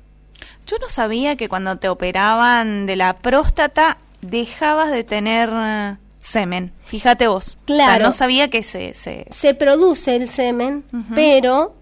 Yo 0.67 0.79
no 0.79 0.89
sabía 0.89 1.37
que 1.37 1.49
cuando 1.49 1.77
te 1.77 1.89
operaban 1.89 2.87
de 2.87 2.97
la 2.97 3.19
próstata 3.19 3.99
dejabas 4.21 4.91
de 4.91 5.05
tener 5.05 5.51
eh, 5.53 5.97
semen. 6.21 6.73
Fíjate 6.87 7.27
vos. 7.27 7.59
Claro. 7.67 8.05
no 8.05 8.13
sabía 8.13 8.49
que 8.49 8.63
se... 8.63 8.95
Se, 8.95 9.55
produce 9.55 10.17
el 10.17 10.29
semen, 10.29 10.85
pero 11.15 11.75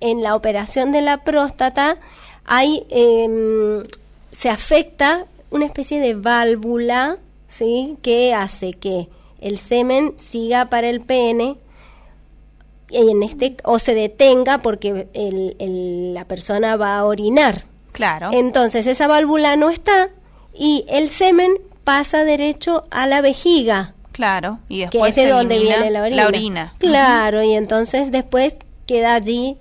en 0.00 0.22
la 0.22 0.34
operación 0.34 0.92
de 0.92 1.02
la 1.02 1.18
próstata 1.18 1.98
hay... 2.44 2.84
Em, 2.90 3.84
se 4.32 4.50
afecta 4.50 5.26
una 5.50 5.66
especie 5.66 6.00
de 6.00 6.14
válvula, 6.14 7.18
¿sí? 7.46 7.96
Que 8.02 8.34
hace 8.34 8.72
que 8.72 9.08
el 9.44 9.58
semen 9.58 10.14
siga 10.16 10.70
para 10.70 10.88
el 10.88 11.02
pene 11.02 11.58
y 12.88 13.10
en 13.10 13.22
este 13.22 13.56
o 13.62 13.78
se 13.78 13.94
detenga 13.94 14.58
porque 14.58 15.06
la 15.12 16.24
persona 16.24 16.76
va 16.76 16.96
a 16.96 17.04
orinar. 17.04 17.66
Claro. 17.92 18.30
Entonces 18.32 18.86
esa 18.86 19.06
válvula 19.06 19.56
no 19.56 19.68
está 19.68 20.08
y 20.54 20.86
el 20.88 21.10
semen 21.10 21.52
pasa 21.84 22.24
derecho 22.24 22.84
a 22.90 23.06
la 23.06 23.20
vejiga. 23.20 23.92
Claro, 24.12 24.60
y 24.68 24.80
después 24.80 25.14
que 25.14 25.20
es 25.20 25.26
de 25.26 25.32
donde 25.32 25.58
viene 25.58 25.90
la 25.90 26.02
orina. 26.02 26.16
La 26.16 26.28
orina. 26.28 26.74
Claro, 26.78 27.42
y 27.42 27.52
entonces 27.52 28.10
después 28.10 28.56
queda 28.86 29.14
allí 29.14 29.58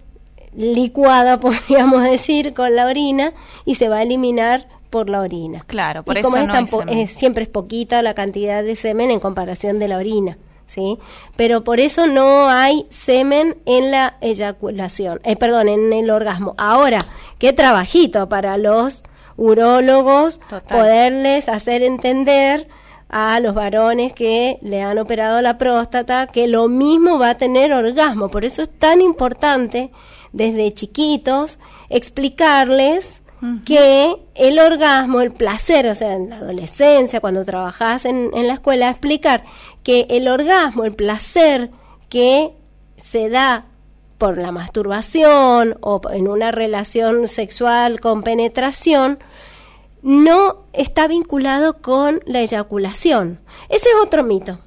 licuada, 0.56 1.40
podríamos 1.42 2.04
decir, 2.04 2.54
con 2.54 2.74
la 2.76 2.86
orina 2.86 3.34
y 3.66 3.76
se 3.76 3.90
va 3.90 3.98
a 3.98 4.04
eliminar 4.04 4.68
por 4.94 5.10
la 5.10 5.22
orina. 5.22 5.64
Claro, 5.66 6.04
por 6.04 6.16
y 6.16 6.20
eso 6.20 6.30
como 6.30 6.46
no 6.46 6.84
es 6.88 7.12
siempre 7.12 7.46
es 7.46 7.50
poquita 7.50 8.04
la 8.04 8.14
cantidad 8.14 8.64
de 8.64 8.76
semen 8.76 9.10
en 9.10 9.20
comparación 9.20 9.80
de 9.80 9.88
la 9.88 9.98
orina. 9.98 10.38
¿Sí? 10.68 11.00
Pero 11.36 11.64
por 11.64 11.80
eso 11.80 12.06
no 12.06 12.48
hay 12.48 12.86
semen 12.90 13.58
en 13.66 13.90
la 13.90 14.18
eyaculación, 14.22 15.20
eh, 15.24 15.36
perdón, 15.36 15.68
en 15.68 15.92
el 15.94 16.12
orgasmo. 16.12 16.54
Ahora, 16.60 17.06
qué 17.40 17.54
trabajito 17.54 18.30
para 18.30 18.58
los 18.60 19.04
urólogos 19.36 20.40
poderles 20.70 21.50
hacer 21.50 21.82
entender 21.82 22.68
a 23.10 23.40
los 23.40 23.56
varones 23.56 24.14
que 24.14 24.60
le 24.62 24.84
han 24.84 25.00
operado 25.00 25.42
la 25.42 25.58
próstata 25.58 26.28
que 26.28 26.48
lo 26.48 26.68
mismo 26.70 27.18
va 27.18 27.32
a 27.32 27.38
tener 27.38 27.74
orgasmo. 27.74 28.30
Por 28.30 28.46
eso 28.46 28.62
es 28.62 28.70
tan 28.70 29.02
importante 29.02 29.92
desde 30.34 30.72
chiquitos 30.74 31.58
explicarles 31.90 33.23
que 33.66 34.16
el 34.36 34.60
orgasmo, 34.60 35.22
el 35.22 35.32
placer, 35.32 35.88
o 35.88 35.96
sea, 35.96 36.16
en 36.16 36.30
la 36.30 36.38
adolescencia, 36.38 37.20
cuando 37.20 37.44
trabajas 37.44 38.06
en, 38.06 38.32
en 38.34 38.48
la 38.48 38.54
escuela, 38.54 38.90
explicar 38.90 39.44
que 39.84 40.08
el 40.10 40.28
orgasmo, 40.28 40.86
el 40.86 40.94
placer 40.94 41.72
que 42.10 42.54
se 42.98 43.30
da 43.30 43.66
por 44.18 44.38
la 44.38 44.52
masturbación 44.52 45.78
o 45.82 46.00
en 46.12 46.28
una 46.28 46.52
relación 46.52 47.28
sexual 47.28 48.00
con 48.00 48.24
penetración, 48.24 49.20
no 50.02 50.66
está 50.74 51.08
vinculado 51.08 51.82
con 51.82 52.22
la 52.26 52.42
eyaculación. 52.42 53.40
Ese 53.70 53.90
es 53.90 53.96
otro 54.02 54.24
mito 54.24 54.60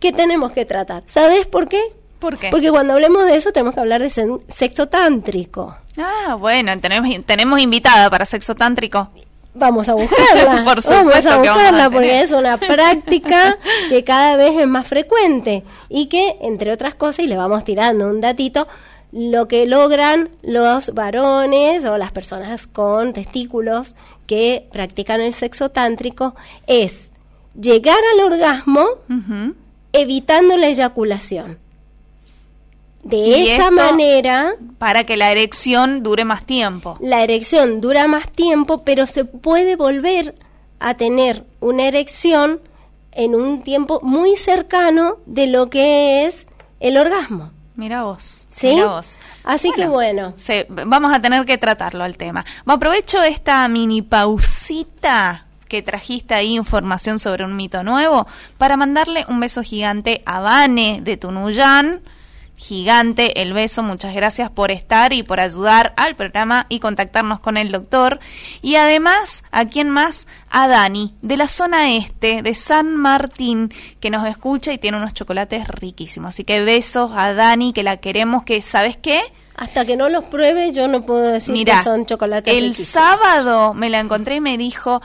que 0.00 0.12
tenemos 0.12 0.52
que 0.52 0.64
tratar. 0.64 1.02
¿Sabes 1.06 1.46
por 1.46 1.68
qué? 1.68 1.80
¿Por 2.24 2.38
qué? 2.38 2.48
Porque 2.50 2.70
cuando 2.70 2.94
hablemos 2.94 3.26
de 3.26 3.36
eso 3.36 3.52
tenemos 3.52 3.74
que 3.74 3.80
hablar 3.80 4.00
de 4.00 4.08
sexo 4.48 4.88
tántrico. 4.88 5.76
Ah, 5.98 6.36
bueno, 6.38 6.74
tenemos, 6.78 7.06
tenemos 7.26 7.60
invitada 7.60 8.08
para 8.08 8.24
sexo 8.24 8.54
tántrico. 8.54 9.10
Vamos 9.52 9.90
a 9.90 9.94
buscarla. 10.02 10.64
Por 10.64 10.82
vamos 10.82 11.26
a 11.26 11.36
buscarla 11.36 11.90
porque 11.90 12.22
es 12.22 12.32
una 12.32 12.56
práctica 12.56 13.58
que 13.90 14.04
cada 14.04 14.36
vez 14.36 14.56
es 14.58 14.66
más 14.66 14.86
frecuente 14.86 15.64
y 15.90 16.06
que, 16.06 16.38
entre 16.40 16.72
otras 16.72 16.94
cosas, 16.94 17.26
y 17.26 17.28
le 17.28 17.36
vamos 17.36 17.62
tirando 17.62 18.06
un 18.06 18.22
datito, 18.22 18.66
lo 19.12 19.46
que 19.46 19.66
logran 19.66 20.30
los 20.40 20.94
varones 20.94 21.84
o 21.84 21.98
las 21.98 22.10
personas 22.10 22.66
con 22.66 23.12
testículos 23.12 23.96
que 24.26 24.66
practican 24.72 25.20
el 25.20 25.34
sexo 25.34 25.68
tántrico 25.68 26.34
es 26.66 27.10
llegar 27.54 27.98
al 28.14 28.32
orgasmo 28.32 28.86
evitando 29.92 30.56
la 30.56 30.68
eyaculación. 30.68 31.62
De 33.04 33.54
esa 33.54 33.70
manera... 33.70 34.56
Para 34.78 35.04
que 35.04 35.16
la 35.16 35.30
erección 35.30 36.02
dure 36.02 36.24
más 36.24 36.44
tiempo. 36.44 36.96
La 37.00 37.22
erección 37.22 37.80
dura 37.80 38.08
más 38.08 38.30
tiempo, 38.30 38.82
pero 38.82 39.06
se 39.06 39.24
puede 39.24 39.76
volver 39.76 40.34
a 40.80 40.94
tener 40.94 41.44
una 41.60 41.86
erección 41.86 42.60
en 43.12 43.34
un 43.34 43.62
tiempo 43.62 44.00
muy 44.02 44.36
cercano 44.36 45.18
de 45.26 45.46
lo 45.46 45.70
que 45.70 46.26
es 46.26 46.46
el 46.80 46.96
orgasmo. 46.96 47.50
Mira 47.76 48.04
vos. 48.04 48.46
¿Sí? 48.54 48.74
Mira 48.74 48.86
vos. 48.86 49.18
Así 49.44 49.70
que 49.72 49.86
bueno. 49.86 50.34
vamos 50.68 51.12
a 51.12 51.20
tener 51.20 51.44
que 51.44 51.58
tratarlo 51.58 52.04
al 52.04 52.16
tema. 52.16 52.44
Aprovecho 52.66 53.22
esta 53.22 53.66
mini 53.68 54.02
pausita 54.02 55.46
que 55.68 55.82
trajiste 55.82 56.34
ahí 56.34 56.54
información 56.54 57.18
sobre 57.18 57.44
un 57.44 57.56
mito 57.56 57.82
nuevo, 57.82 58.26
para 58.58 58.76
mandarle 58.76 59.24
un 59.28 59.40
beso 59.40 59.62
gigante 59.62 60.22
a 60.24 60.38
Vane 60.40 61.00
de 61.02 61.16
Tunuyán 61.16 62.02
gigante 62.56 63.42
el 63.42 63.52
beso. 63.52 63.82
Muchas 63.82 64.14
gracias 64.14 64.50
por 64.50 64.70
estar 64.70 65.12
y 65.12 65.22
por 65.22 65.40
ayudar 65.40 65.92
al 65.96 66.16
programa 66.16 66.66
y 66.68 66.80
contactarnos 66.80 67.40
con 67.40 67.56
el 67.56 67.70
doctor. 67.70 68.20
Y 68.62 68.76
además, 68.76 69.44
¿a 69.50 69.66
quién 69.66 69.90
más? 69.90 70.26
A 70.50 70.68
Dani, 70.68 71.14
de 71.22 71.36
la 71.36 71.48
zona 71.48 71.94
este, 71.94 72.42
de 72.42 72.54
San 72.54 72.96
Martín, 72.96 73.72
que 74.00 74.10
nos 74.10 74.26
escucha 74.26 74.72
y 74.72 74.78
tiene 74.78 74.96
unos 74.96 75.14
chocolates 75.14 75.68
riquísimos. 75.68 76.30
Así 76.30 76.44
que 76.44 76.62
besos 76.62 77.12
a 77.14 77.34
Dani, 77.34 77.72
que 77.72 77.82
la 77.82 77.98
queremos, 77.98 78.44
que, 78.44 78.62
¿sabes 78.62 78.96
qué? 78.96 79.20
Hasta 79.56 79.84
que 79.84 79.96
no 79.96 80.08
los 80.08 80.24
pruebe, 80.24 80.72
yo 80.72 80.88
no 80.88 81.06
puedo 81.06 81.30
decir 81.30 81.64
que 81.64 81.82
son 81.82 82.06
chocolates 82.06 82.52
El 82.52 82.74
sábado 82.74 83.72
me 83.72 83.88
la 83.88 84.00
encontré 84.00 84.36
y 84.36 84.40
me 84.40 84.58
dijo, 84.58 85.00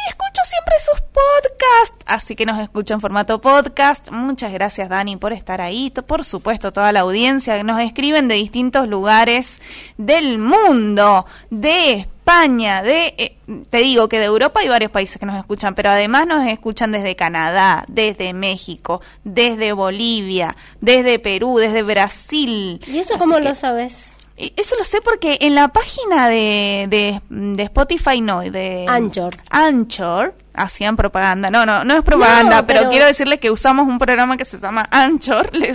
ay, 0.00 0.10
escucho 0.10 0.42
siempre 0.44 0.74
sus 0.80 1.00
podcasts. 1.00 2.04
Así 2.06 2.36
que 2.36 2.46
nos 2.46 2.58
escucho 2.58 2.94
en 2.94 3.00
formato 3.00 3.40
podcast. 3.40 4.10
Muchas 4.10 4.52
gracias, 4.52 4.88
Dani, 4.88 5.16
por 5.16 5.32
estar 5.32 5.60
ahí. 5.60 5.90
Por 5.90 6.24
supuesto, 6.24 6.72
toda 6.72 6.92
la 6.92 7.00
audiencia 7.00 7.56
que 7.56 7.64
nos 7.64 7.80
escriben 7.80 8.28
de 8.28 8.36
distintos 8.36 8.88
lugares 8.88 9.60
del 9.96 10.38
mundo, 10.38 11.26
de 11.50 11.92
España, 11.92 12.82
de, 12.82 13.14
eh, 13.18 13.36
te 13.70 13.78
digo 13.78 14.08
que 14.08 14.18
de 14.18 14.26
Europa 14.26 14.60
hay 14.60 14.68
varios 14.68 14.90
países 14.90 15.18
que 15.18 15.26
nos 15.26 15.36
escuchan, 15.36 15.74
pero 15.74 15.90
además 15.90 16.26
nos 16.26 16.46
escuchan 16.46 16.92
desde 16.92 17.16
Canadá, 17.16 17.84
desde 17.88 18.32
México, 18.32 19.00
desde 19.24 19.72
Bolivia, 19.72 20.56
desde 20.80 21.18
Perú, 21.18 21.58
desde 21.58 21.82
Brasil. 21.82 22.80
¿Y 22.86 22.98
eso 22.98 23.18
cómo 23.18 23.40
lo 23.40 23.54
sabes? 23.54 24.16
Eso 24.56 24.76
lo 24.76 24.84
sé 24.84 25.00
porque 25.00 25.38
en 25.40 25.54
la 25.54 25.68
página 25.68 26.28
de, 26.28 27.20
de, 27.28 27.62
Spotify, 27.64 28.20
no, 28.20 28.40
de 28.40 28.86
Anchor. 28.88 29.34
Anchor, 29.50 30.34
hacían 30.54 30.96
propaganda. 30.96 31.50
No, 31.50 31.66
no, 31.66 31.84
no 31.84 31.96
es 31.96 32.02
propaganda, 32.02 32.66
pero... 32.66 32.88
quiero 32.88 33.06
decirles 33.06 33.38
que 33.40 33.50
usamos 33.50 33.86
un 33.86 33.98
programa 33.98 34.36
que 34.36 34.44
se 34.44 34.58
llama 34.58 34.88
Anchor, 34.90 35.54
le, 35.56 35.74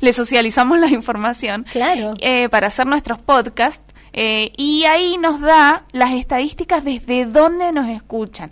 le 0.00 0.12
socializamos 0.12 0.78
la 0.78 0.88
información. 0.88 1.66
Claro. 1.70 2.14
Eh, 2.20 2.48
para 2.48 2.68
hacer 2.68 2.86
nuestros 2.86 3.18
podcasts. 3.18 3.82
Eh, 4.18 4.50
y 4.56 4.84
ahí 4.84 5.18
nos 5.18 5.42
da 5.42 5.84
las 5.92 6.12
estadísticas 6.12 6.82
desde 6.82 7.26
dónde 7.26 7.70
nos 7.72 7.86
escuchan. 7.88 8.50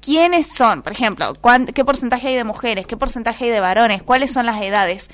¿Quiénes 0.00 0.46
son? 0.46 0.82
Por 0.82 0.92
ejemplo, 0.92 1.36
¿qué 1.74 1.84
porcentaje 1.84 2.28
hay 2.28 2.34
de 2.34 2.44
mujeres? 2.44 2.86
¿Qué 2.86 2.96
porcentaje 2.96 3.44
hay 3.44 3.50
de 3.50 3.60
varones? 3.60 4.02
¿Cuáles 4.02 4.32
son 4.32 4.46
las 4.46 4.60
edades? 4.62 5.10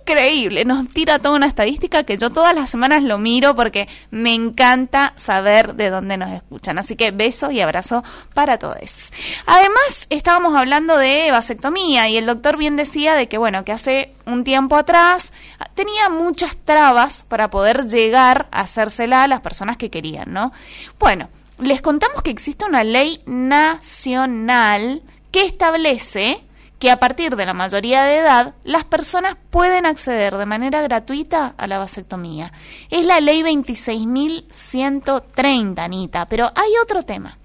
Increíble, 0.00 0.64
nos 0.64 0.88
tira 0.88 1.18
toda 1.18 1.36
una 1.36 1.46
estadística 1.46 2.04
que 2.04 2.18
yo 2.18 2.30
todas 2.30 2.54
las 2.54 2.70
semanas 2.70 3.02
lo 3.02 3.18
miro 3.18 3.54
porque 3.54 3.88
me 4.10 4.34
encanta 4.34 5.12
saber 5.16 5.74
de 5.74 5.90
dónde 5.90 6.16
nos 6.16 6.30
escuchan. 6.32 6.78
Así 6.78 6.96
que 6.96 7.10
besos 7.10 7.52
y 7.52 7.60
abrazo 7.60 8.02
para 8.34 8.58
todos. 8.58 9.10
Además, 9.46 10.06
estábamos 10.10 10.54
hablando 10.54 10.96
de 10.96 11.30
vasectomía 11.30 12.08
y 12.08 12.16
el 12.16 12.26
doctor 12.26 12.56
bien 12.56 12.76
decía 12.76 13.14
de 13.14 13.28
que, 13.28 13.38
bueno, 13.38 13.64
que 13.64 13.72
hace 13.72 14.14
un 14.26 14.44
tiempo 14.44 14.76
atrás 14.76 15.32
tenía 15.74 16.08
muchas 16.08 16.56
trabas 16.56 17.24
para 17.28 17.50
poder 17.50 17.86
llegar 17.86 18.48
a 18.52 18.62
hacérsela 18.62 19.24
a 19.24 19.28
las 19.28 19.40
personas 19.40 19.76
que 19.76 19.90
querían, 19.90 20.32
¿no? 20.32 20.52
Bueno, 20.98 21.28
les 21.58 21.82
contamos 21.82 22.22
que 22.22 22.30
existe 22.30 22.64
una 22.64 22.84
ley 22.84 23.22
nacional 23.26 25.02
que 25.30 25.42
establece 25.44 26.42
que 26.80 26.90
a 26.90 26.98
partir 26.98 27.36
de 27.36 27.46
la 27.46 27.54
mayoría 27.54 28.02
de 28.02 28.16
edad 28.16 28.54
las 28.64 28.82
personas 28.84 29.36
pueden 29.50 29.84
acceder 29.84 30.34
de 30.36 30.46
manera 30.46 30.80
gratuita 30.80 31.54
a 31.58 31.66
la 31.66 31.76
vasectomía. 31.78 32.54
Es 32.88 33.04
la 33.04 33.20
ley 33.20 33.42
26.130, 33.42 35.78
Anita, 35.78 36.24
pero 36.26 36.50
hay 36.56 36.70
otro 36.82 37.02
tema. 37.04 37.36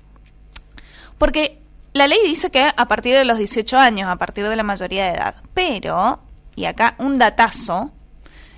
Porque 1.18 1.62
la 1.92 2.08
ley 2.08 2.20
dice 2.26 2.50
que 2.50 2.72
a 2.76 2.88
partir 2.88 3.14
de 3.16 3.26
los 3.26 3.38
18 3.38 3.78
años, 3.78 4.10
a 4.10 4.16
partir 4.16 4.48
de 4.48 4.56
la 4.56 4.64
mayoría 4.64 5.08
de 5.08 5.16
edad, 5.16 5.36
pero, 5.54 6.22
y 6.56 6.64
acá 6.64 6.96
un 6.98 7.20
datazo, 7.20 7.92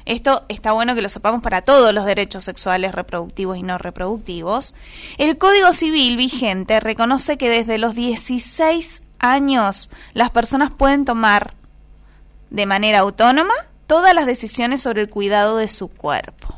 esto 0.06 0.46
está 0.48 0.74
bueno 0.74 0.94
que 0.94 1.02
lo 1.02 1.10
sepamos 1.10 1.42
para 1.42 1.64
todos 1.64 1.92
los 1.92 2.06
derechos 2.06 2.46
sexuales 2.46 2.94
reproductivos 2.94 3.58
y 3.58 3.64
no 3.64 3.80
reproductivos, 3.80 4.76
el 5.18 5.40
Código 5.40 5.74
Civil 5.74 6.18
vigente 6.18 6.80
reconoce 6.80 7.40
que 7.40 7.50
desde 7.50 7.80
los 7.80 7.96
16 7.96 9.02
años 9.20 9.90
las 10.14 10.32
personas 10.32 10.72
pueden 10.72 11.06
tomar 11.06 11.54
de 12.50 12.66
manera 12.66 13.00
autónoma 13.00 13.54
todas 13.88 14.14
las 14.14 14.26
decisiones 14.26 14.82
sobre 14.82 15.02
el 15.02 15.10
cuidado 15.10 15.58
de 15.58 15.70
su 15.70 15.88
cuerpo. 15.88 16.56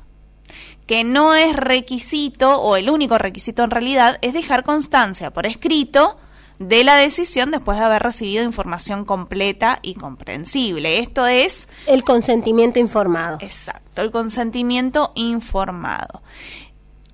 Que 0.85 1.03
no 1.03 1.35
es 1.35 1.55
requisito, 1.55 2.59
o 2.61 2.75
el 2.75 2.89
único 2.89 3.17
requisito 3.17 3.63
en 3.63 3.71
realidad, 3.71 4.17
es 4.21 4.33
dejar 4.33 4.63
constancia 4.63 5.31
por 5.31 5.45
escrito 5.45 6.17
de 6.57 6.83
la 6.83 6.95
decisión 6.95 7.51
después 7.51 7.77
de 7.77 7.85
haber 7.85 8.03
recibido 8.03 8.43
información 8.43 9.05
completa 9.05 9.79
y 9.81 9.93
comprensible. 9.93 10.99
Esto 10.99 11.25
es... 11.25 11.69
El 11.85 12.03
consentimiento 12.03 12.79
informado. 12.79 13.37
Exacto, 13.39 14.01
el 14.01 14.11
consentimiento 14.11 15.11
informado. 15.15 16.21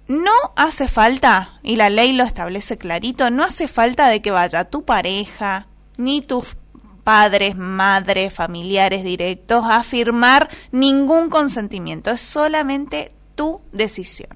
No 0.07 0.31
hace 0.55 0.87
falta, 0.87 1.59
y 1.63 1.77
la 1.77 1.89
ley 1.89 2.13
lo 2.13 2.23
establece 2.23 2.77
clarito, 2.77 3.29
no 3.31 3.43
hace 3.43 3.67
falta 3.67 4.07
de 4.07 4.21
que 4.21 4.31
vaya 4.31 4.65
tu 4.65 4.85
pareja, 4.85 5.67
ni 5.97 6.21
tus 6.21 6.55
padres, 7.03 7.55
madres, 7.55 8.33
familiares 8.33 9.03
directos 9.03 9.63
a 9.67 9.81
firmar 9.83 10.49
ningún 10.71 11.29
consentimiento, 11.29 12.11
es 12.11 12.21
solamente 12.21 13.13
tu 13.35 13.61
decisión. 13.71 14.29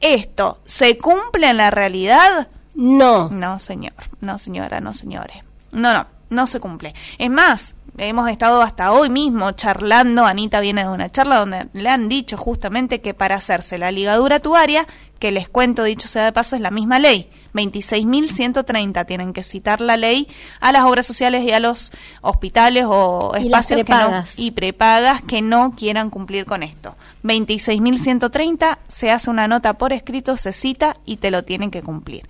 ¿Esto 0.00 0.60
se 0.64 0.96
cumple 0.96 1.50
en 1.50 1.58
la 1.58 1.70
realidad? 1.70 2.48
No. 2.74 3.28
No, 3.30 3.58
señor, 3.58 3.94
no, 4.20 4.38
señora, 4.38 4.80
no, 4.80 4.94
señores. 4.94 5.38
No, 5.72 5.92
no, 5.92 6.06
no 6.30 6.46
se 6.46 6.60
cumple. 6.60 6.94
Es 7.18 7.30
más, 7.30 7.74
hemos 7.98 8.28
estado 8.28 8.62
hasta 8.62 8.92
hoy 8.92 9.10
mismo 9.10 9.52
charlando, 9.52 10.24
Anita 10.24 10.60
viene 10.60 10.82
de 10.84 10.88
una 10.88 11.10
charla 11.10 11.36
donde 11.36 11.68
le 11.72 11.88
han 11.88 12.08
dicho 12.08 12.36
justamente 12.36 13.00
que 13.00 13.14
para 13.14 13.36
hacerse 13.36 13.78
la 13.78 13.90
ligadura 13.90 14.40
tuaria, 14.40 14.86
que 15.20 15.30
les 15.30 15.48
cuento 15.48 15.84
dicho 15.84 16.08
sea 16.08 16.24
de 16.24 16.32
paso, 16.32 16.56
es 16.56 16.62
la 16.62 16.70
misma 16.70 16.98
ley, 16.98 17.30
26.130 17.54 19.06
tienen 19.06 19.32
que 19.32 19.42
citar 19.42 19.80
la 19.80 19.96
ley 19.96 20.26
a 20.60 20.72
las 20.72 20.84
obras 20.84 21.06
sociales 21.06 21.44
y 21.44 21.52
a 21.52 21.60
los 21.60 21.92
hospitales 22.22 22.86
o 22.88 23.34
espacios 23.36 23.84
que 23.84 23.92
no, 23.92 24.24
y 24.36 24.52
prepagas 24.52 25.22
que 25.22 25.42
no 25.42 25.72
quieran 25.76 26.08
cumplir 26.08 26.46
con 26.46 26.62
esto. 26.62 26.96
26.130 27.22 28.78
se 28.88 29.10
hace 29.10 29.28
una 29.30 29.46
nota 29.46 29.74
por 29.74 29.92
escrito, 29.92 30.38
se 30.38 30.54
cita 30.54 30.96
y 31.04 31.18
te 31.18 31.30
lo 31.30 31.44
tienen 31.44 31.70
que 31.70 31.82
cumplir. 31.82 32.26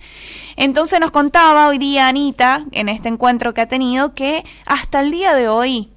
Entonces 0.57 0.99
nos 0.99 1.11
contaba 1.11 1.69
hoy 1.69 1.77
día 1.77 2.09
Anita, 2.09 2.65
en 2.73 2.89
este 2.89 3.07
encuentro 3.07 3.53
que 3.53 3.61
ha 3.61 3.67
tenido, 3.67 4.13
que 4.13 4.43
hasta 4.65 4.99
el 4.99 5.11
día 5.11 5.33
de 5.33 5.47
hoy 5.47 5.89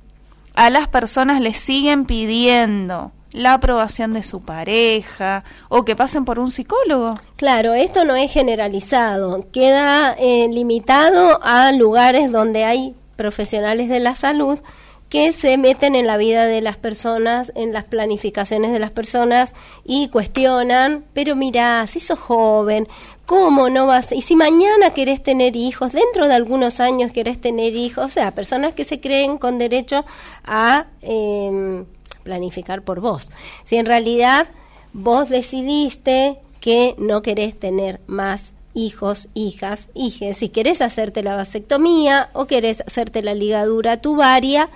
a 0.55 0.71
las 0.71 0.87
personas 0.87 1.41
les 1.41 1.57
siguen 1.57 2.07
pidiendo 2.07 3.11
la 3.35 3.55
aprobación 3.55 4.13
de 4.13 4.23
su 4.23 4.43
pareja 4.43 5.45
o 5.69 5.85
que 5.85 5.97
pasen 5.97 6.25
por 6.25 6.39
un 6.39 6.51
psicólogo. 6.51 7.19
Claro, 7.37 7.75
esto 7.75 8.05
no 8.05 8.15
es 8.15 8.33
generalizado, 8.33 9.47
queda 9.53 10.15
eh, 10.19 10.49
limitado 10.49 11.41
a 11.43 11.73
lugares 11.73 12.31
donde 12.31 12.65
hay 12.65 12.95
profesionales 13.17 13.89
de 13.89 14.01
la 14.01 14.15
salud 14.15 14.61
que 15.09 15.33
se 15.33 15.59
meten 15.59 15.97
en 15.97 16.07
la 16.07 16.17
vida 16.17 16.47
de 16.47 16.61
las 16.61 16.77
personas, 16.77 17.53
en 17.57 17.73
las 17.73 17.85
planificaciones 17.85 18.73
de 18.73 18.79
las 18.79 18.91
personas 18.91 19.53
y 19.85 20.09
cuestionan, 20.09 21.05
pero 21.13 21.37
mira, 21.37 21.87
si 21.89 22.01
sos 22.01 22.19
joven, 22.19 22.89
¿cómo 23.27 23.69
no 23.69 23.87
vas? 23.87 24.13
Y 24.13 24.23
si 24.23 24.37
mañana 24.37 24.91
querés 24.95 25.23
tener 25.23 25.57
hijos, 25.57 25.93
dentro 25.93 26.29
de 26.29 26.35
algunos 26.35 26.81
años 26.81 27.13
querés 27.13 27.41
tener 27.41 27.75
hijos, 27.75 28.07
o 28.07 28.09
sea, 28.09 28.33
personas 28.33 28.75
que 28.75 28.85
se 28.85 29.01
creen 29.01 29.39
con 29.39 29.59
derecho 29.59 30.05
a... 30.45 30.87
Eh, 31.03 31.85
planificar 32.25 32.83
por 32.83 33.01
vos. 33.01 33.31
Si 33.63 33.77
en 33.77 33.87
realidad 33.87 34.49
vos 34.93 35.29
decidiste 35.29 36.39
que 36.61 36.95
no 36.99 37.23
querés 37.23 37.59
tener 37.59 38.01
más 38.07 38.53
hijos, 38.75 39.29
hijas, 39.35 39.89
hijes, 39.95 40.39
si 40.39 40.49
querés 40.49 40.81
hacerte 40.81 41.23
la 41.23 41.37
vasectomía 41.37 42.31
o 42.33 42.47
querés 42.47 42.81
hacerte 42.81 43.23
la 43.23 43.35
ligadura 43.35 44.01
tubaria, 44.01 44.69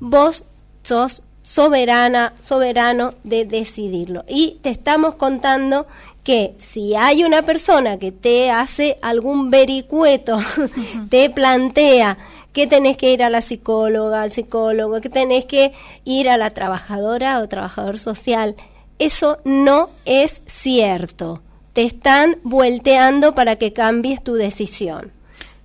vos 0.00 0.44
sos 0.82 1.22
soberana, 1.42 2.34
soberano 2.40 3.14
de 3.24 3.44
decidirlo. 3.44 4.24
Y 4.28 4.58
te 4.62 4.70
estamos 4.70 5.16
contando 5.16 5.86
que 6.24 6.54
si 6.58 6.94
hay 6.94 7.24
una 7.24 7.42
persona 7.42 7.98
que 7.98 8.12
te 8.12 8.50
hace 8.50 8.98
algún 9.02 9.50
vericueto, 9.50 10.38
te 11.10 11.30
plantea 11.30 12.16
que 12.52 12.66
tenés 12.66 12.96
que 12.96 13.12
ir 13.12 13.22
a 13.22 13.30
la 13.30 13.42
psicóloga, 13.42 14.22
al 14.22 14.32
psicólogo, 14.32 15.00
que 15.00 15.08
tenés 15.08 15.44
que 15.46 15.72
ir 16.04 16.28
a 16.28 16.36
la 16.36 16.50
trabajadora 16.50 17.38
o 17.40 17.48
trabajador 17.48 17.98
social. 17.98 18.56
Eso 18.98 19.38
no 19.44 19.88
es 20.04 20.42
cierto. 20.46 21.40
Te 21.72 21.84
están 21.84 22.36
volteando 22.42 23.34
para 23.34 23.56
que 23.56 23.72
cambies 23.72 24.22
tu 24.22 24.34
decisión. 24.34 25.10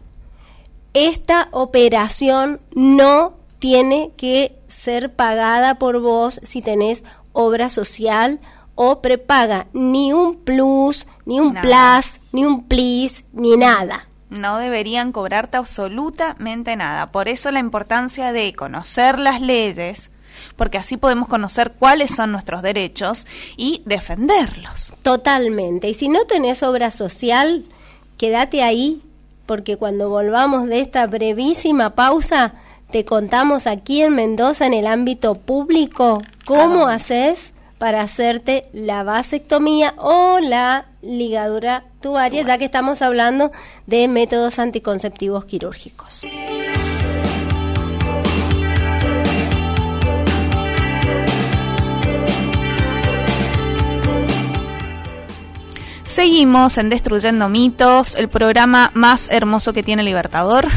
Esta 0.93 1.47
operación 1.51 2.59
no 2.75 3.35
tiene 3.59 4.11
que 4.17 4.57
ser 4.67 5.13
pagada 5.13 5.75
por 5.75 6.01
vos 6.01 6.41
si 6.43 6.61
tenés 6.61 7.03
obra 7.31 7.69
social 7.69 8.39
o 8.75 9.01
prepaga, 9.01 9.67
ni 9.73 10.13
un 10.13 10.35
plus, 10.35 11.07
ni 11.25 11.39
un 11.39 11.53
plus, 11.53 12.21
ni 12.31 12.45
un 12.45 12.67
please, 12.67 13.23
ni 13.33 13.57
nada. 13.57 14.08
No 14.29 14.57
deberían 14.57 15.11
cobrarte 15.11 15.57
absolutamente 15.57 16.75
nada. 16.75 17.11
Por 17.11 17.27
eso 17.27 17.51
la 17.51 17.59
importancia 17.59 18.31
de 18.31 18.53
conocer 18.53 19.19
las 19.19 19.41
leyes, 19.41 20.11
porque 20.55 20.77
así 20.77 20.97
podemos 20.97 21.27
conocer 21.27 21.73
cuáles 21.77 22.15
son 22.15 22.31
nuestros 22.31 22.61
derechos 22.61 23.25
y 23.57 23.81
defenderlos. 23.85 24.93
Totalmente. 25.01 25.89
Y 25.89 25.93
si 25.93 26.09
no 26.09 26.25
tenés 26.25 26.61
obra 26.63 26.91
social, 26.91 27.65
quédate 28.17 28.61
ahí, 28.61 29.01
porque 29.45 29.77
cuando 29.77 30.09
volvamos 30.09 30.67
de 30.67 30.81
esta 30.81 31.07
brevísima 31.07 31.95
pausa, 31.95 32.53
te 32.91 33.05
contamos 33.05 33.67
aquí 33.67 34.01
en 34.01 34.13
Mendoza, 34.13 34.65
en 34.65 34.73
el 34.73 34.87
ámbito 34.87 35.35
público, 35.35 36.21
cómo 36.45 36.87
haces 36.87 37.51
para 37.79 38.01
hacerte 38.01 38.67
la 38.73 39.03
vasectomía 39.03 39.93
o 39.97 40.39
la 40.39 40.85
ligadura 41.01 41.85
tubaria, 42.01 42.43
ya 42.43 42.57
que 42.57 42.65
estamos 42.65 43.01
hablando 43.01 43.51
de 43.85 44.07
métodos 44.07 44.59
anticonceptivos 44.59 45.45
quirúrgicos. 45.45 46.25
Seguimos 56.09 56.79
en 56.79 56.89
Destruyendo 56.89 57.49
Mitos, 57.49 58.15
el 58.15 58.29
programa 58.29 58.89
más 58.95 59.29
hermoso 59.29 59.73
que 59.73 59.83
tiene 59.83 60.01
Libertador. 60.01 60.67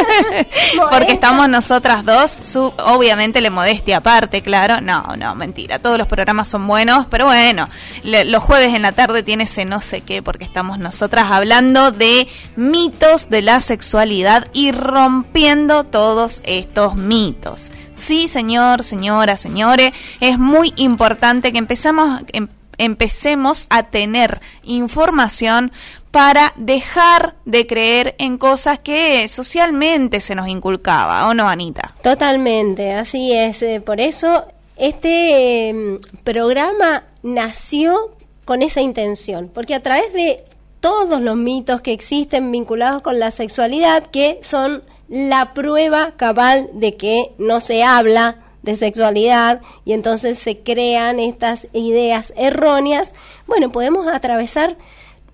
Porque 0.90 1.14
estamos 1.14 1.48
nosotras 1.48 2.04
dos, 2.04 2.38
su, 2.40 2.72
obviamente 2.78 3.40
le 3.40 3.50
modestia 3.50 3.96
aparte, 3.96 4.40
claro. 4.40 4.80
No, 4.80 5.16
no, 5.18 5.34
mentira. 5.34 5.80
Todos 5.80 5.98
los 5.98 6.06
programas 6.06 6.46
son 6.46 6.68
buenos, 6.68 7.06
pero 7.10 7.24
bueno, 7.24 7.68
los 8.04 8.42
jueves 8.44 8.72
en 8.72 8.82
la 8.82 8.92
tarde 8.92 9.24
tiene 9.24 9.44
ese 9.44 9.64
no 9.64 9.80
sé 9.80 10.02
qué, 10.02 10.22
porque 10.22 10.44
estamos 10.44 10.78
nosotras 10.78 11.26
hablando 11.32 11.90
de 11.90 12.28
mitos 12.54 13.30
de 13.30 13.42
la 13.42 13.58
sexualidad 13.58 14.46
y 14.52 14.70
rompiendo 14.70 15.82
todos 15.82 16.40
estos 16.44 16.94
mitos. 16.94 17.72
Sí, 17.96 18.28
señor, 18.28 18.84
señora, 18.84 19.36
señores, 19.36 19.92
es 20.20 20.38
muy 20.38 20.72
importante 20.76 21.50
que 21.50 21.58
empezamos. 21.58 22.22
Em, 22.28 22.46
empecemos 22.78 23.66
a 23.70 23.84
tener 23.84 24.40
información 24.62 25.72
para 26.10 26.52
dejar 26.56 27.36
de 27.46 27.66
creer 27.66 28.14
en 28.18 28.36
cosas 28.36 28.78
que 28.78 29.26
socialmente 29.28 30.20
se 30.20 30.34
nos 30.34 30.48
inculcaba, 30.48 31.28
¿o 31.28 31.34
no, 31.34 31.48
Anita? 31.48 31.94
Totalmente, 32.02 32.92
así 32.92 33.32
es. 33.32 33.62
Eh, 33.62 33.80
por 33.80 34.00
eso 34.00 34.46
este 34.76 35.68
em, 35.68 36.00
programa 36.24 37.04
nació 37.22 38.14
con 38.44 38.62
esa 38.62 38.80
intención, 38.80 39.50
porque 39.52 39.74
a 39.74 39.82
través 39.82 40.12
de 40.12 40.44
todos 40.80 41.20
los 41.20 41.36
mitos 41.36 41.80
que 41.80 41.92
existen 41.92 42.50
vinculados 42.50 43.02
con 43.02 43.18
la 43.18 43.30
sexualidad, 43.30 44.02
que 44.04 44.40
son 44.42 44.82
la 45.08 45.54
prueba 45.54 46.12
cabal 46.16 46.68
de 46.74 46.96
que 46.96 47.32
no 47.38 47.60
se 47.60 47.84
habla, 47.84 48.41
de 48.62 48.76
sexualidad 48.76 49.60
y 49.84 49.92
entonces 49.92 50.38
se 50.38 50.60
crean 50.60 51.18
estas 51.18 51.68
ideas 51.72 52.32
erróneas, 52.36 53.12
bueno, 53.46 53.72
podemos 53.72 54.06
atravesar 54.06 54.76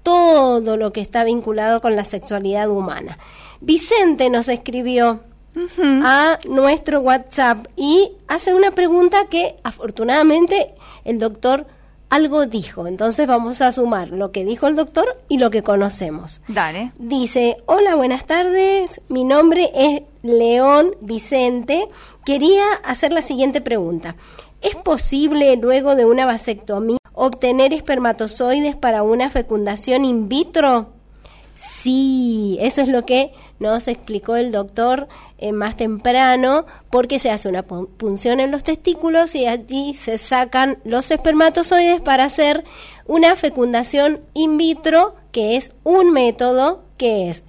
todo 0.03 0.77
lo 0.77 0.93
que 0.93 1.01
está 1.01 1.25
vinculado 1.25 1.81
con 1.81 1.95
la 1.95 2.05
sexualidad 2.05 2.71
humana. 2.71 3.19
Vicente 3.61 4.31
nos 4.31 4.49
escribió 4.49 5.21
a 6.05 6.39
nuestro 6.49 7.01
WhatsApp 7.01 7.67
y 7.77 8.13
hace 8.29 8.55
una 8.55 8.71
pregunta 8.71 9.27
que 9.29 9.57
afortunadamente 9.65 10.75
el 11.05 11.19
doctor 11.19 11.67
algo 12.11 12.47
dijo. 12.47 12.87
Entonces 12.87 13.27
vamos 13.27 13.61
a 13.61 13.73
sumar 13.73 14.09
lo 14.09 14.33
que 14.33 14.45
dijo 14.45 14.67
el 14.67 14.77
doctor 14.77 15.21
y 15.29 15.39
lo 15.39 15.51
que 15.51 15.63
conocemos. 15.63 16.41
Dale. 16.49 16.93
Dice, 16.99 17.59
hola, 17.67 17.97
buenas 17.97 18.25
tardes, 18.25 19.01
mi 19.09 19.25
nombre 19.25 19.71
es 19.75 20.03
León 20.23 20.97
Vicente. 21.01 21.89
Quería 22.25 22.65
hacer 22.85 23.13
la 23.13 23.23
siguiente 23.23 23.61
pregunta. 23.61 24.17
¿Es 24.61 24.75
posible 24.75 25.57
luego 25.57 25.95
de 25.95 26.05
una 26.05 26.27
vasectomía 26.27 26.99
obtener 27.13 27.73
espermatozoides 27.73 28.77
para 28.77 29.03
una 29.03 29.31
fecundación 29.31 30.05
in 30.05 30.29
vitro? 30.29 30.89
Sí, 31.55 32.57
eso 32.61 32.83
es 32.83 32.89
lo 32.89 33.05
que 33.05 33.33
nos 33.59 33.89
explicó 33.89 34.37
el 34.37 34.53
doctor 34.53 35.09
eh, 35.39 35.51
más 35.51 35.77
temprano, 35.77 36.67
porque 36.89 37.19
se 37.19 37.31
hace 37.31 37.49
una 37.49 37.65
punción 37.65 38.39
en 38.39 38.53
los 38.53 38.63
testículos 38.63 39.35
y 39.35 39.47
allí 39.47 39.95
se 39.95 40.19
sacan 40.19 40.79
los 40.85 41.11
espermatozoides 41.11 42.01
para 42.01 42.25
hacer 42.25 42.65
una 43.07 43.35
fecundación 43.35 44.21
in 44.35 44.57
vitro, 44.57 45.17
que 45.33 45.57
es 45.57 45.73
un 45.83 46.13
método 46.13 46.85
que 46.97 47.29
es 47.29 47.45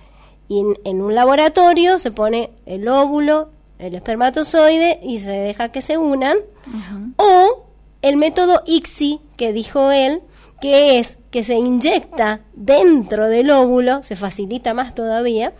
en 0.49 1.01
un 1.01 1.13
laboratorio 1.13 1.99
se 1.99 2.11
pone 2.11 2.49
el 2.65 2.87
óvulo, 2.87 3.49
el 3.77 3.95
espermatozoide 3.95 4.99
y 5.01 5.19
se 5.19 5.31
deja 5.31 5.71
que 5.71 5.81
se 5.81 5.97
unan, 5.97 6.37
o 7.17 7.65
el 8.01 8.17
método 8.17 8.61
ICSI 8.65 9.21
que 9.37 9.53
dijo 9.53 9.91
él, 9.91 10.21
que 10.59 10.99
es 10.99 11.17
que 11.31 11.43
se 11.43 11.55
inyecta 11.55 12.41
dentro 12.53 13.27
del 13.27 13.51
óvulo, 13.51 14.03
se 14.03 14.15
facilita 14.15 14.73
más 14.73 14.93
todavía, 14.93 15.53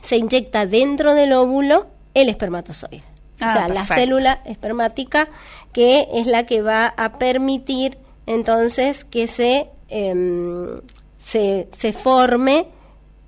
se 0.00 0.16
inyecta 0.16 0.66
dentro 0.66 1.14
del 1.14 1.32
óvulo 1.32 1.88
el 2.14 2.28
espermatozoide. 2.28 3.02
o 3.40 3.44
ah, 3.44 3.52
sea, 3.52 3.68
la 3.68 3.84
célula 3.84 4.40
espermática 4.46 5.28
que 5.72 6.08
es 6.14 6.26
la 6.26 6.46
que 6.46 6.62
va 6.62 6.86
a 6.86 7.18
permitir 7.18 7.98
entonces 8.24 9.04
que 9.04 9.28
se, 9.28 9.68
em, 9.88 10.80
se, 11.18 11.68
se 11.76 11.92
forme 11.92 12.68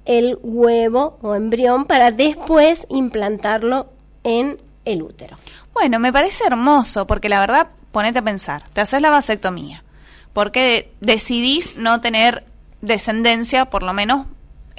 el 0.09 0.39
huevo 0.43 1.19
o 1.23 1.35
embrión 1.35 1.85
para 1.85 2.11
después 2.11 2.87
implantarlo 2.89 3.93
en 4.25 4.61
el 4.87 5.03
útero. 5.03 5.37
Bueno, 5.75 6.01
me 6.01 6.13
parece 6.13 6.45
hermoso 6.47 7.07
porque 7.07 7.29
la 7.29 7.39
verdad, 7.39 7.69
ponete 7.93 8.19
a 8.19 8.23
pensar, 8.23 8.65
te 8.71 8.81
haces 8.81 9.03
la 9.03 9.11
vasectomía, 9.11 9.85
porque 10.33 10.93
decidís 11.01 11.77
no 11.77 12.01
tener 12.01 12.47
descendencia, 12.81 13.67
por 13.67 13.83
lo 13.83 13.93
menos 13.93 14.27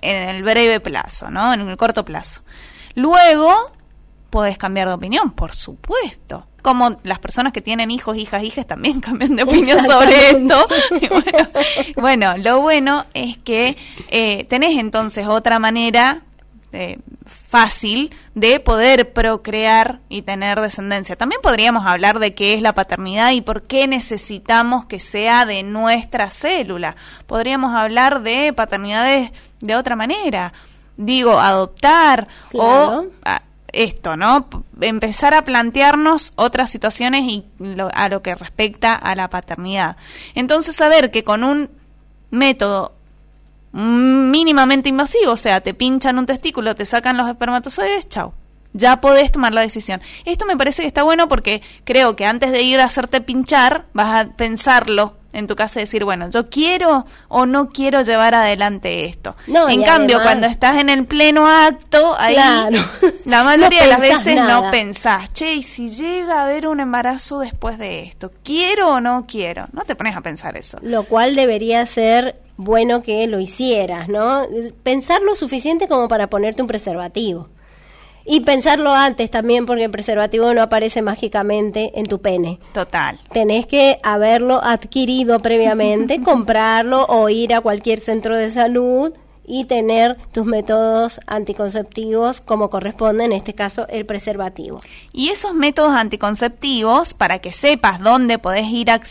en 0.02 0.18
el 0.18 0.44
breve 0.44 0.80
plazo, 0.80 1.30
¿no? 1.30 1.54
En 1.54 1.62
el 1.62 1.78
corto 1.78 2.04
plazo. 2.04 2.42
Luego, 2.96 3.54
podés 4.32 4.58
cambiar 4.58 4.88
de 4.88 4.96
opinión, 4.96 5.32
por 5.32 5.54
supuesto. 5.56 6.48
Como 6.62 7.00
las 7.04 7.20
personas 7.20 7.54
que 7.54 7.62
tienen 7.62 7.92
hijos, 7.92 8.18
hijas, 8.18 8.44
hijas 8.44 8.66
también 8.66 9.02
cambian 9.02 9.36
de 9.36 9.44
opinión 9.44 9.84
sobre 9.84 10.32
esto. 10.32 10.68
bueno, 11.98 12.38
lo 12.38 12.62
bueno 12.62 13.06
es 13.14 13.38
que 13.38 13.78
eh, 14.10 14.46
tenés 14.46 14.78
entonces 14.78 15.28
otra 15.28 15.60
manera 15.60 16.24
eh, 16.72 17.00
fácil 17.26 18.14
de 18.36 18.60
poder 18.60 19.12
procrear 19.12 20.02
y 20.08 20.22
tener 20.22 20.62
descendencia. 20.62 21.16
También 21.16 21.42
podríamos 21.42 21.86
hablar 21.88 22.20
de 22.20 22.36
qué 22.36 22.54
es 22.54 22.62
la 22.62 22.74
paternidad 22.74 23.32
y 23.32 23.42
por 23.42 23.64
qué 23.64 23.88
necesitamos 23.88 24.86
que 24.86 25.00
sea 25.00 25.48
de 25.48 25.64
nuestra 25.64 26.30
célula. 26.30 26.96
Podríamos 27.26 27.76
hablar 27.76 28.22
de 28.22 28.54
paternidades 28.54 29.32
de 29.62 29.76
otra 29.76 29.96
manera. 29.96 30.54
Digo, 30.96 31.40
adoptar 31.40 32.28
o 32.54 33.06
esto, 33.80 34.18
¿no? 34.18 34.50
Empezar 34.82 35.34
a 35.34 35.44
plantearnos 35.44 36.34
otras 36.36 36.70
situaciones 36.70 37.24
y 37.24 37.46
a 37.94 38.10
lo 38.10 38.22
que 38.22 38.36
respecta 38.36 38.94
a 38.94 39.16
la 39.16 39.30
paternidad. 39.30 39.96
Entonces, 40.36 40.76
saber 40.76 41.12
que 41.12 41.24
con 41.24 41.46
un 41.46 41.70
método 42.30 42.94
mínimamente 43.72 44.90
invasivo, 44.90 45.32
o 45.32 45.38
sea, 45.38 45.62
te 45.62 45.74
pinchan 45.74 46.20
un 46.20 46.26
testículo, 46.26 46.76
te 46.76 46.86
sacan 46.86 47.16
los 47.16 47.30
espermatozoides, 47.30 48.10
chao. 48.10 48.34
Ya 48.74 49.00
podés 49.00 49.32
tomar 49.32 49.54
la 49.54 49.62
decisión. 49.62 50.02
Esto 50.26 50.46
me 50.46 50.58
parece 50.58 50.82
que 50.82 50.88
está 50.88 51.04
bueno 51.04 51.30
porque 51.30 51.62
creo 51.86 52.18
que 52.18 52.26
antes 52.26 52.52
de 52.52 52.62
ir 52.62 52.82
a 52.82 52.86
hacerte 52.86 53.22
pinchar, 53.22 53.86
vas 53.94 54.26
a 54.26 54.36
pensarlo 54.36 55.19
en 55.34 55.48
tu 55.48 55.56
casa 55.56 55.80
decir, 55.80 56.04
bueno, 56.04 56.30
yo 56.30 56.50
quiero 56.50 57.06
o 57.28 57.46
no 57.46 57.70
quiero 57.70 58.02
llevar 58.02 58.36
adelante 58.36 59.06
esto. 59.06 59.36
en 59.48 59.84
cambio, 59.84 60.22
cuando 60.22 60.48
estás 60.48 60.78
en 60.78 60.90
el 60.90 61.06
pleno 61.06 61.48
acto, 61.48 62.16
ahí 62.18 62.36
la 63.26 63.44
mayoría 63.44 63.84
de 63.84 63.90
las 63.90 64.02
veces 64.02 64.36
no 64.36 64.70
pensás, 64.72 65.32
che, 65.34 65.56
y 65.56 65.64
si 65.64 65.90
llega 65.90 66.40
a 66.40 66.44
haber 66.46 66.68
un 66.68 66.80
embarazo 66.80 67.40
después 67.40 67.78
de 67.78 68.04
esto, 68.04 68.32
¿quiero 68.44 68.94
o 68.94 69.02
no 69.02 69.26
quiero? 69.28 69.68
No 69.72 69.84
te 69.84 69.96
pones 69.96 70.16
a 70.16 70.22
pensar 70.22 70.58
eso. 70.58 70.78
Lo 70.82 71.04
cual 71.04 71.36
debería 71.36 71.86
ser 71.86 72.40
bueno 72.58 73.02
que 73.02 73.26
lo 73.28 73.40
hicieras, 73.40 74.10
¿no? 74.10 74.42
Pensar 74.84 75.22
lo 75.22 75.36
suficiente 75.36 75.88
como 75.88 76.08
para 76.08 76.30
ponerte 76.30 76.62
un 76.62 76.68
preservativo. 76.68 77.50
Y 78.32 78.42
pensarlo 78.42 78.94
antes 78.94 79.32
también, 79.32 79.66
porque 79.66 79.86
el 79.86 79.90
preservativo 79.90 80.54
no 80.54 80.62
aparece 80.62 81.02
mágicamente 81.02 82.00
en 82.00 82.06
tu 82.06 82.22
pene. 82.22 82.60
Total. 82.74 83.20
Tenés 83.34 83.66
que 83.66 84.00
haberlo 84.04 84.64
adquirido 84.64 85.40
previamente, 85.40 86.22
comprarlo 86.24 87.06
o 87.06 87.28
ir 87.30 87.56
a 87.56 87.62
cualquier 87.62 88.00
centro 88.00 88.38
de 88.38 88.52
salud 88.52 89.12
y 89.48 89.66
tener 89.66 90.16
tus 90.32 90.46
métodos 90.46 91.22
anticonceptivos 91.26 92.40
como 92.40 92.70
corresponde, 92.70 93.26
en 93.26 93.32
este 93.32 93.56
caso 93.56 93.88
el 93.88 94.06
preservativo. 94.06 94.80
Y 95.12 95.30
esos 95.30 95.56
métodos 95.56 95.96
anticonceptivos, 95.96 97.16
para 97.16 97.40
que 97.40 97.52
sepas 97.52 98.00
dónde 98.00 98.38
podés 98.38 98.68
ir 98.68 98.92
a 98.92 99.02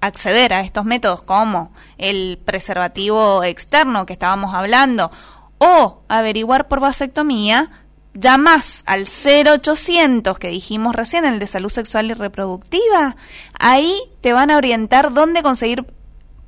acceder 0.00 0.52
a 0.52 0.60
estos 0.60 0.84
métodos, 0.84 1.22
como 1.22 1.72
el 1.98 2.38
preservativo 2.44 3.42
externo 3.42 4.06
que 4.06 4.12
estábamos 4.12 4.54
hablando, 4.54 5.10
o 5.58 6.02
averiguar 6.06 6.68
por 6.68 6.78
vasectomía, 6.78 7.87
llamas 8.18 8.82
al 8.86 9.06
0800 9.06 10.38
que 10.38 10.48
dijimos 10.48 10.94
recién, 10.94 11.24
el 11.24 11.38
de 11.38 11.46
salud 11.46 11.70
sexual 11.70 12.10
y 12.10 12.14
reproductiva, 12.14 13.16
ahí 13.58 13.96
te 14.20 14.32
van 14.32 14.50
a 14.50 14.56
orientar 14.56 15.12
dónde 15.12 15.42
conseguir 15.42 15.86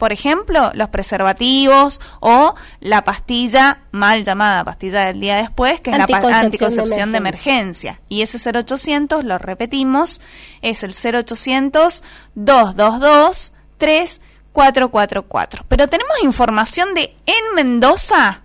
por 0.00 0.12
ejemplo, 0.12 0.70
los 0.72 0.88
preservativos 0.88 2.00
o 2.20 2.54
la 2.80 3.04
pastilla 3.04 3.82
mal 3.90 4.24
llamada 4.24 4.64
pastilla 4.64 5.04
del 5.04 5.20
día 5.20 5.36
después, 5.36 5.82
que 5.82 5.90
es 5.90 5.98
la 5.98 6.06
anticoncepción 6.38 7.12
de 7.12 7.18
emergencia. 7.18 8.00
Y 8.08 8.22
ese 8.22 8.38
0800, 8.38 9.24
lo 9.24 9.36
repetimos, 9.36 10.22
es 10.62 10.84
el 10.84 10.94
0800 10.94 12.02
222 12.34 13.52
3444. 13.76 15.66
Pero 15.68 15.86
tenemos 15.88 16.14
información 16.22 16.94
de 16.94 17.14
en 17.26 17.54
Mendoza. 17.54 18.40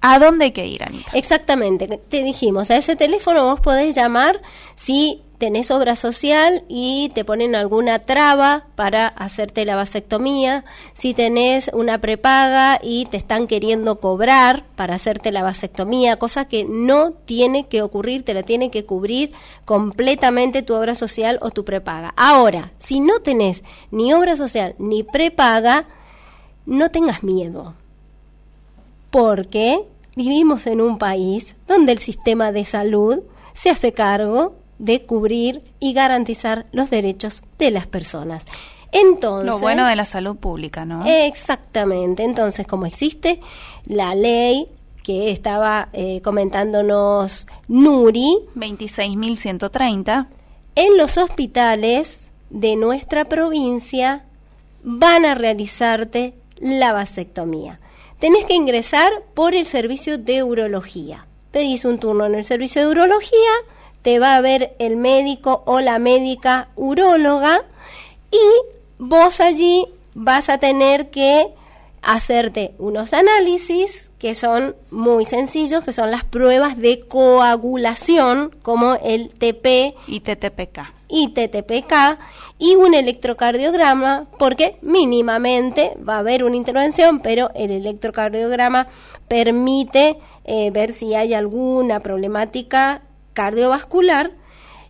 ¿A 0.00 0.18
dónde 0.18 0.46
hay 0.46 0.52
que 0.52 0.66
ir, 0.66 0.84
Anita? 0.84 1.10
Exactamente, 1.14 1.88
te 2.08 2.22
dijimos, 2.22 2.70
a 2.70 2.76
ese 2.76 2.94
teléfono 2.94 3.44
vos 3.44 3.60
podés 3.60 3.94
llamar 3.96 4.40
si 4.74 5.22
tenés 5.38 5.70
obra 5.70 5.96
social 5.96 6.64
y 6.68 7.10
te 7.14 7.24
ponen 7.24 7.54
alguna 7.54 8.00
traba 8.00 8.66
para 8.74 9.06
hacerte 9.06 9.64
la 9.64 9.76
vasectomía, 9.76 10.64
si 10.94 11.14
tenés 11.14 11.70
una 11.72 12.00
prepaga 12.00 12.80
y 12.82 13.06
te 13.06 13.16
están 13.16 13.46
queriendo 13.46 14.00
cobrar 14.00 14.64
para 14.74 14.96
hacerte 14.96 15.32
la 15.32 15.42
vasectomía, 15.42 16.16
cosa 16.16 16.46
que 16.46 16.64
no 16.64 17.12
tiene 17.12 17.68
que 17.68 17.82
ocurrir, 17.82 18.24
te 18.24 18.34
la 18.34 18.42
tiene 18.42 18.70
que 18.70 18.84
cubrir 18.84 19.32
completamente 19.64 20.62
tu 20.62 20.74
obra 20.74 20.94
social 20.94 21.38
o 21.40 21.50
tu 21.50 21.64
prepaga. 21.64 22.12
Ahora, 22.16 22.72
si 22.78 23.00
no 23.00 23.20
tenés 23.20 23.62
ni 23.90 24.12
obra 24.12 24.36
social 24.36 24.74
ni 24.78 25.04
prepaga, 25.04 25.86
no 26.66 26.90
tengas 26.90 27.22
miedo, 27.22 27.74
porque 29.10 29.80
vivimos 30.16 30.66
en 30.66 30.80
un 30.80 30.98
país 30.98 31.54
donde 31.66 31.92
el 31.92 31.98
sistema 31.98 32.52
de 32.52 32.64
salud 32.64 33.20
se 33.54 33.70
hace 33.70 33.92
cargo 33.92 34.56
de 34.78 35.04
cubrir 35.04 35.62
y 35.80 35.92
garantizar 35.92 36.66
los 36.72 36.90
derechos 36.90 37.42
de 37.58 37.70
las 37.70 37.86
personas. 37.86 38.44
Entonces, 38.92 39.46
lo 39.46 39.58
bueno 39.58 39.86
de 39.86 39.96
la 39.96 40.06
salud 40.06 40.36
pública, 40.36 40.84
¿no? 40.84 41.04
Exactamente. 41.06 42.24
Entonces, 42.24 42.66
como 42.66 42.86
existe 42.86 43.40
la 43.86 44.14
ley 44.14 44.68
que 45.02 45.30
estaba 45.30 45.88
eh, 45.92 46.20
comentándonos 46.22 47.46
Nuri, 47.66 48.38
26.130, 48.54 50.26
en 50.74 50.96
los 50.96 51.18
hospitales 51.18 52.28
de 52.50 52.76
nuestra 52.76 53.24
provincia 53.26 54.24
van 54.82 55.24
a 55.24 55.34
realizarte 55.34 56.34
la 56.58 56.92
vasectomía. 56.92 57.80
Tenés 58.18 58.44
que 58.46 58.54
ingresar 58.54 59.12
por 59.34 59.54
el 59.54 59.64
servicio 59.64 60.18
de 60.18 60.42
urología. 60.42 61.26
Pedís 61.52 61.84
un 61.84 62.00
turno 62.00 62.26
en 62.26 62.34
el 62.34 62.44
servicio 62.44 62.82
de 62.82 62.88
urología, 62.88 63.50
te 64.02 64.18
va 64.18 64.34
a 64.34 64.40
ver 64.40 64.74
el 64.80 64.96
médico 64.96 65.62
o 65.66 65.80
la 65.80 65.98
médica 66.00 66.68
uróloga 66.74 67.62
y 68.32 68.38
vos 68.98 69.40
allí 69.40 69.86
vas 70.14 70.48
a 70.48 70.58
tener 70.58 71.10
que 71.10 71.54
hacerte 72.02 72.74
unos 72.78 73.12
análisis 73.12 74.10
que 74.18 74.34
son 74.34 74.74
muy 74.90 75.24
sencillos, 75.24 75.84
que 75.84 75.92
son 75.92 76.10
las 76.10 76.24
pruebas 76.24 76.76
de 76.76 77.00
coagulación, 77.00 78.54
como 78.62 78.94
el 78.96 79.28
TP 79.28 79.94
y 80.08 80.20
TTPK. 80.20 80.92
Y 81.08 81.28
TTPK 81.28 82.18
y 82.58 82.74
un 82.74 82.94
electrocardiograma, 82.94 84.26
porque 84.38 84.78
mínimamente 84.82 85.96
va 86.06 86.16
a 86.16 86.18
haber 86.18 86.42
una 86.42 86.56
intervención, 86.56 87.20
pero 87.20 87.50
el 87.54 87.70
electrocardiograma 87.70 88.88
permite 89.28 90.18
eh, 90.44 90.70
ver 90.70 90.92
si 90.92 91.14
hay 91.14 91.34
alguna 91.34 92.00
problemática 92.00 93.02
cardiovascular 93.32 94.32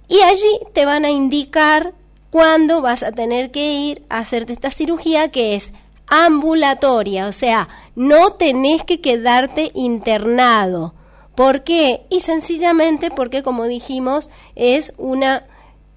y 0.08 0.20
allí 0.20 0.60
te 0.72 0.86
van 0.86 1.04
a 1.04 1.10
indicar 1.10 1.92
cuándo 2.30 2.80
vas 2.80 3.02
a 3.02 3.12
tener 3.12 3.50
que 3.50 3.72
ir 3.74 4.06
a 4.08 4.18
hacerte 4.18 4.54
esta 4.54 4.70
cirugía 4.70 5.30
que 5.30 5.54
es 5.54 5.72
ambulatoria, 6.06 7.28
o 7.28 7.32
sea, 7.32 7.68
no 7.94 8.32
tenés 8.32 8.84
que 8.84 9.00
quedarte 9.00 9.70
internado. 9.74 10.94
¿Por 11.34 11.62
qué? 11.62 12.06
Y 12.08 12.20
sencillamente 12.20 13.10
porque, 13.10 13.42
como 13.42 13.66
dijimos, 13.66 14.30
es 14.56 14.92
una 14.96 15.46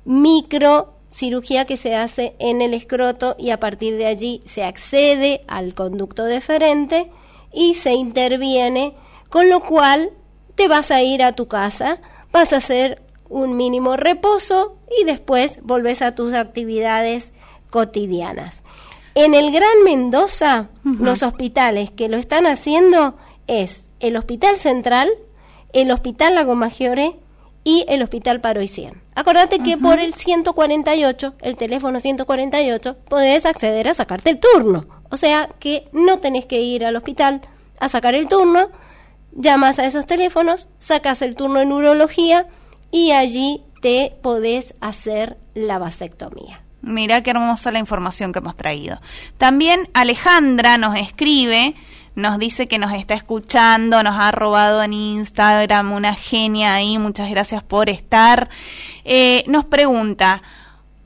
micro 0.04 0.94
cirugía 1.12 1.66
que 1.66 1.78
se 1.78 1.94
hace 1.94 2.36
en 2.40 2.62
el 2.62 2.74
escroto 2.74 3.36
y 3.38 3.52
a 3.52 3.60
partir 3.60 3.98
de 3.98 4.08
allí 4.08 4.42
se 4.46 4.64
accede 4.64 5.44
al 5.48 5.76
conducto 5.76 6.24
deferente 6.24 7.12
y 7.54 7.76
se 7.76 7.94
interviene, 7.94 8.94
con 9.30 9.50
lo 9.50 9.60
cual 9.60 10.12
te 10.56 10.68
vas 10.68 10.90
a 10.90 11.02
ir 11.02 11.22
a 11.22 11.34
tu 11.34 11.48
casa 11.48 12.00
vas 12.32 12.54
a 12.54 12.58
hacer 12.58 13.02
un 13.30 13.58
mínimo 13.58 13.98
reposo 13.98 14.78
y 15.00 15.04
después 15.04 15.60
volvés 15.64 16.02
a 16.02 16.16
tus 16.16 16.34
actividades 16.34 17.34
cotidianas. 17.70 18.64
En 19.14 19.34
el 19.34 19.52
Gran 19.52 19.84
Mendoza, 19.84 20.70
los 20.84 21.24
hospitales 21.24 21.92
que 21.92 22.08
lo 22.08 22.18
están 22.18 22.48
haciendo 22.48 23.18
es 23.48 23.86
el 24.00 24.16
Hospital 24.16 24.58
Central, 24.58 25.10
el 25.74 25.92
Hospital 25.92 26.36
Lago 26.36 26.56
Maggiore 26.56 27.18
y 27.64 27.86
el 27.88 28.02
Hospital 28.02 28.42
Paroicien. 28.42 29.02
Acordate 29.16 29.60
que 29.60 29.78
por 29.78 30.00
el 30.00 30.14
148, 30.14 31.36
el 31.42 31.58
teléfono 31.58 32.00
148, 32.00 32.98
podés 33.08 33.46
acceder 33.46 33.88
a 33.88 33.94
sacarte 33.94 34.30
el 34.30 34.40
turno. 34.40 34.86
O 35.10 35.18
sea 35.18 35.50
que 35.60 35.88
no 35.92 36.20
tenés 36.20 36.46
que 36.46 36.62
ir 36.62 36.86
al 36.86 36.96
hospital 36.96 37.42
a 37.80 37.90
sacar 37.90 38.16
el 38.16 38.28
turno, 38.28 38.70
llamas 39.34 39.80
a 39.80 39.86
esos 39.86 40.06
teléfonos, 40.06 40.70
sacas 40.80 41.22
el 41.22 41.36
turno 41.36 41.60
en 41.60 41.72
urología 41.72 42.48
y 42.92 43.12
allí 43.12 43.64
te 43.82 44.14
podés 44.22 44.76
hacer 44.80 45.38
la 45.54 45.80
vasectomía. 45.80 46.62
Mira 46.82 47.22
qué 47.22 47.32
hermosa 47.32 47.72
la 47.72 47.80
información 47.80 48.34
que 48.34 48.40
hemos 48.40 48.58
traído. 48.58 49.02
También 49.38 49.90
Alejandra 49.94 50.78
nos 50.78 50.96
escribe, 50.96 51.76
nos 52.16 52.40
dice 52.40 52.68
que 52.68 52.80
nos 52.80 52.94
está 52.94 53.14
escuchando, 53.14 54.04
nos 54.04 54.16
ha 54.20 54.32
robado 54.32 54.84
en 54.84 54.94
Instagram 54.94 55.92
una 55.92 56.14
genia 56.14 56.76
ahí, 56.76 56.98
muchas 56.98 57.30
gracias 57.30 57.64
por 57.64 57.90
estar. 57.90 58.50
Eh, 59.06 59.44
nos 59.48 59.66
pregunta, 59.66 60.42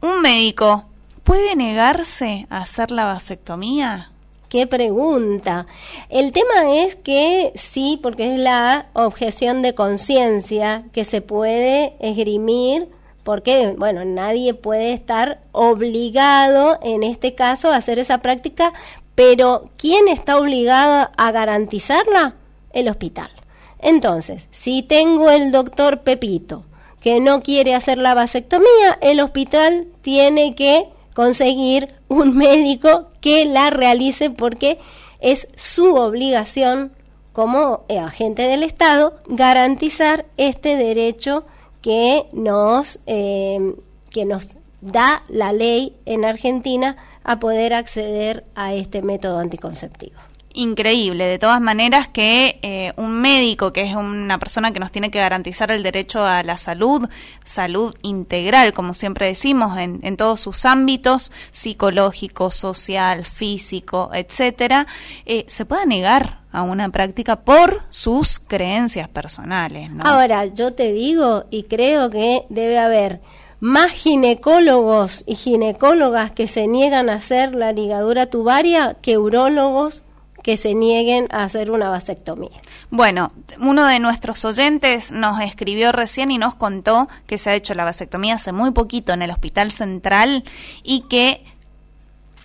¿un 0.02 0.22
médico 0.22 0.86
puede 1.24 1.56
negarse 1.56 2.48
a 2.50 2.60
hacer 2.60 2.92
la 2.92 3.06
vasectomía? 3.06 4.12
qué 4.56 4.68
pregunta. 4.68 5.68
El 6.08 6.32
tema 6.32 6.74
es 6.74 6.96
que 6.96 7.52
sí, 7.56 8.00
porque 8.02 8.34
es 8.34 8.40
la 8.40 8.86
objeción 8.94 9.62
de 9.62 9.76
conciencia 9.76 10.86
que 10.94 11.04
se 11.04 11.20
puede 11.20 11.94
esgrimir 12.00 12.88
porque, 13.26 13.74
bueno, 13.76 14.06
nadie 14.06 14.54
puede 14.54 14.94
estar 14.94 15.42
obligado 15.52 16.78
en 16.84 17.02
este 17.02 17.34
caso 17.34 17.70
a 17.70 17.76
hacer 17.76 17.98
esa 17.98 18.20
práctica, 18.20 18.72
pero 19.16 19.70
¿quién 19.78 20.08
está 20.08 20.38
obligado 20.38 21.10
a 21.18 21.32
garantizarla? 21.32 22.36
El 22.72 22.90
hospital. 22.90 23.32
Entonces, 23.80 24.48
si 24.52 24.84
tengo 24.84 25.32
el 25.32 25.52
doctor 25.52 26.02
Pepito 26.02 26.66
que 27.00 27.20
no 27.20 27.42
quiere 27.42 27.76
hacer 27.76 27.98
la 27.98 28.14
vasectomía, 28.14 28.98
el 29.02 29.20
hospital 29.22 29.88
tiene 30.02 30.56
que 30.56 30.88
conseguir 31.14 31.94
un 32.10 32.36
médico 32.36 33.08
que 33.22 33.46
la 33.46 33.70
realice 33.70 34.30
porque 34.30 34.80
es 35.20 35.48
su 35.56 35.96
obligación 35.96 36.92
como 37.32 37.84
agente 37.90 38.44
del 38.44 38.64
Estado 38.64 39.20
garantizar 39.28 40.26
este 40.38 40.78
derecho 40.78 41.46
que 41.82 42.28
nos, 42.34 43.00
eh, 43.08 43.76
que 44.10 44.26
nos 44.26 44.56
da 44.82 45.24
la 45.28 45.52
ley 45.52 45.96
en 46.06 46.26
Argentina 46.26 46.96
a 47.26 47.40
poder 47.40 47.74
acceder 47.74 48.46
a 48.56 48.74
este 48.74 49.02
método 49.02 49.40
anticonceptivo 49.40 50.18
increíble. 50.56 51.26
De 51.26 51.38
todas 51.38 51.62
maneras 51.62 52.08
que 52.08 52.60
eh, 52.62 52.94
un 52.96 53.22
médico, 53.22 53.72
que 53.72 53.84
es 53.84 53.96
una 53.96 54.40
persona 54.40 54.72
que 54.72 54.80
nos 54.80 54.92
tiene 54.92 55.12
que 55.12 55.20
garantizar 55.20 55.70
el 55.70 55.84
derecho 55.84 56.24
a 56.24 56.42
la 56.44 56.58
salud, 56.58 57.08
salud 57.44 57.94
integral, 58.02 58.74
como 58.74 58.94
siempre 58.94 59.28
decimos, 59.28 59.78
en, 59.78 60.00
en 60.02 60.18
todos 60.18 60.42
sus 60.42 60.66
ámbitos, 60.66 61.32
psicológico, 61.52 62.52
social, 62.52 63.26
físico, 63.26 64.10
etcétera, 64.14 64.88
eh, 65.26 65.46
se 65.48 65.66
pueda 65.66 65.86
negar 65.86 66.40
a 66.52 66.64
una 66.64 66.90
práctica 66.90 67.42
por 67.42 67.84
sus 67.90 68.40
creencias 68.40 69.10
personales. 69.10 69.92
¿no? 69.92 70.04
Ahora, 70.06 70.46
yo 70.46 70.74
te 70.74 70.94
digo 70.94 71.46
y 71.52 71.64
creo 71.64 72.10
que 72.10 72.46
debe 72.50 72.80
haber 72.80 73.20
más 73.66 73.92
ginecólogos 73.94 75.24
y 75.26 75.34
ginecólogas 75.34 76.30
que 76.30 76.48
se 76.48 76.68
niegan 76.68 77.10
a 77.10 77.16
hacer 77.16 77.56
la 77.56 77.72
ligadura 77.72 78.28
tubaria 78.28 78.96
que 79.02 79.18
urólogos 79.18 80.04
que 80.44 80.56
se 80.56 80.76
nieguen 80.76 81.28
a 81.32 81.42
hacer 81.42 81.72
una 81.72 81.90
vasectomía. 81.90 82.62
Bueno, 82.92 83.32
uno 83.60 83.88
de 83.88 84.00
nuestros 84.00 84.46
oyentes 84.46 85.12
nos 85.12 85.42
escribió 85.42 85.92
recién 85.92 86.30
y 86.30 86.38
nos 86.38 86.54
contó 86.54 87.08
que 87.26 87.40
se 87.40 87.50
ha 87.50 87.56
hecho 87.56 87.74
la 87.74 87.86
vasectomía 87.86 88.36
hace 88.36 88.52
muy 88.52 88.70
poquito 88.70 89.14
en 89.14 89.24
el 89.24 89.32
Hospital 89.32 89.72
Central 89.72 90.44
y 90.84 91.02
que 91.10 91.44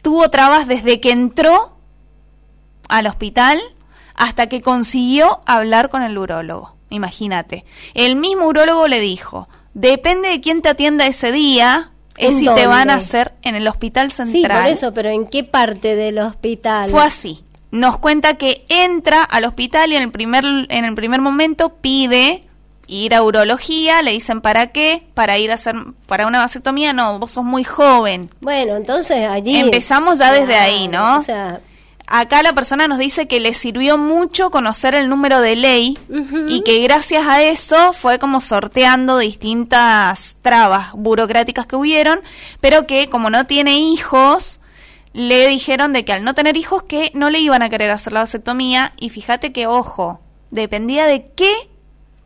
tuvo 0.01 0.31
trabas 0.31 0.69
desde 0.69 1.01
que 1.01 1.11
entró 1.11 1.77
al 2.89 3.07
hospital 3.07 3.61
hasta 4.15 4.47
que 4.47 4.63
consiguió 4.63 5.43
hablar 5.45 5.91
con 5.91 6.01
el 6.01 6.17
urólogo. 6.17 6.77
Imagínate. 6.89 7.67
El 7.93 8.17
mismo 8.17 8.47
urólogo 8.47 8.89
le 8.89 9.01
dijo, 9.01 9.49
depende 9.75 10.29
de 10.29 10.41
quién 10.41 10.63
te 10.63 10.69
atienda 10.69 11.07
ese 11.07 11.33
día, 11.33 11.91
es 12.17 12.39
si 12.39 12.45
te 12.45 12.67
van 12.67 12.91
a 12.91 12.97
hacer 12.97 13.33
en 13.43 13.55
el 13.55 13.67
hospital 13.67 14.11
central. 14.13 14.43
Sí, 14.43 14.47
por 14.47 14.73
eso, 14.73 14.95
pero 14.95 15.11
¿en 15.11 15.27
qué 15.27 15.45
parte 15.45 15.97
del 15.97 16.19
hospital? 16.19 16.91
Fue 16.91 17.03
así 17.03 17.45
nos 17.71 17.99
cuenta 17.99 18.35
que 18.35 18.65
entra 18.69 19.23
al 19.23 19.45
hospital 19.45 19.93
y 19.93 19.97
en 19.97 20.03
el 20.03 20.11
primer, 20.11 20.45
en 20.45 20.85
el 20.85 20.95
primer 20.95 21.21
momento 21.21 21.75
pide 21.81 22.45
ir 22.87 23.15
a 23.15 23.23
urología, 23.23 24.03
le 24.03 24.11
dicen 24.11 24.41
para 24.41 24.69
qué, 24.69 25.05
para 25.15 25.39
ir 25.39 25.53
a 25.53 25.55
hacer 25.55 25.77
para 26.07 26.27
una 26.27 26.41
vasectomía, 26.41 26.93
no, 26.93 27.21
vos 27.21 27.33
sos 27.33 27.45
muy 27.45 27.63
joven. 27.63 28.31
Bueno, 28.41 28.77
entonces 28.77 29.29
allí 29.29 29.57
empezamos 29.57 30.19
ya 30.19 30.33
desde 30.33 30.57
ahí, 30.57 30.89
¿no? 30.89 31.19
O 31.19 31.23
sea, 31.23 31.61
acá 32.11 32.43
la 32.43 32.53
persona 32.53 32.89
nos 32.89 32.99
dice 32.99 33.29
que 33.29 33.41
le 33.41 33.55
sirvió 33.55 33.97
mucho 33.97 34.51
conocer 34.51 34.95
el 34.95 35.09
número 35.09 35.41
de 35.41 35.57
ley 35.57 35.99
y 36.49 36.63
que 36.63 36.81
gracias 36.81 37.27
a 37.27 37.43
eso 37.43 37.93
fue 37.93 38.19
como 38.19 38.41
sorteando 38.41 39.19
distintas 39.19 40.37
trabas 40.43 40.93
burocráticas 40.95 41.67
que 41.67 41.77
hubieron, 41.77 42.21
pero 42.61 42.87
que 42.87 43.09
como 43.09 43.31
no 43.31 43.47
tiene 43.47 43.79
hijos, 43.79 44.61
le 45.13 45.47
dijeron 45.47 45.93
de 45.93 46.05
que 46.05 46.13
al 46.13 46.25
no 46.25 46.35
tener 46.35 46.57
hijos 46.57 46.83
que 46.83 47.13
no 47.15 47.31
le 47.31 47.39
iban 47.39 47.63
a 47.63 47.71
querer 47.71 47.91
hacer 47.91 48.13
la 48.13 48.21
vasectomía 48.21 48.93
y 48.99 49.11
fíjate 49.11 49.53
que 49.53 49.69
ojo, 49.69 50.21
dependía 50.51 51.07
de 51.07 51.31
qué 51.37 51.53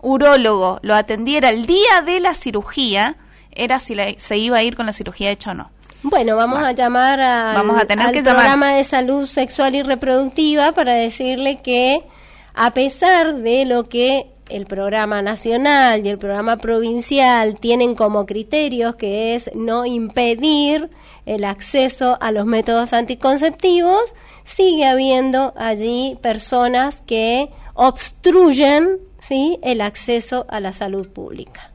urólogo 0.01 0.81
lo 0.83 0.95
atendiera 0.95 1.51
el 1.51 1.67
día 1.67 2.03
de 2.05 2.21
la 2.21 2.35
cirugía, 2.35 3.17
era 3.53 3.81
si 3.81 3.95
se 4.17 4.39
iba 4.39 4.59
a 4.59 4.63
ir 4.63 4.77
con 4.77 4.87
la 4.87 4.93
cirugía 4.93 5.31
hecha 5.31 5.53
o 5.53 5.55
no. 5.55 5.71
Bueno, 6.05 6.37
vamos 6.37 6.63
a 6.63 6.73
llamar 6.73 7.19
a 7.19 7.55
vamos 7.55 7.81
a 7.81 7.87
tener 7.87 8.07
al 8.07 8.13
programa 8.13 8.75
de 8.75 8.85
salud 8.85 9.25
sexual 9.25 9.75
y 9.75 9.83
reproductiva 9.83 10.73
para 10.73 10.93
decirle 10.93 11.61
que 11.63 12.05
a 12.53 12.73
pesar 12.73 13.37
de 13.37 13.65
lo 13.65 13.89
que 13.89 14.27
el 14.51 14.67
programa 14.67 15.23
nacional 15.23 16.05
y 16.05 16.11
el 16.11 16.19
programa 16.19 16.59
provincial 16.59 17.59
tienen 17.59 17.95
como 17.95 18.27
criterios, 18.27 18.97
que 18.97 19.35
es 19.35 19.51
no 19.55 19.87
impedir 19.87 20.91
el 21.25 21.45
acceso 21.45 22.19
a 22.21 22.33
los 22.33 22.45
métodos 22.45 22.93
anticonceptivos, 22.93 24.15
sigue 24.45 24.85
habiendo 24.85 25.55
allí 25.57 26.19
personas 26.21 27.01
que 27.01 27.49
obstruyen 27.73 28.99
¿sí? 29.21 29.59
el 29.63 29.81
acceso 29.81 30.45
a 30.51 30.61
la 30.61 30.75
salud 30.75 31.09
pública. 31.09 31.74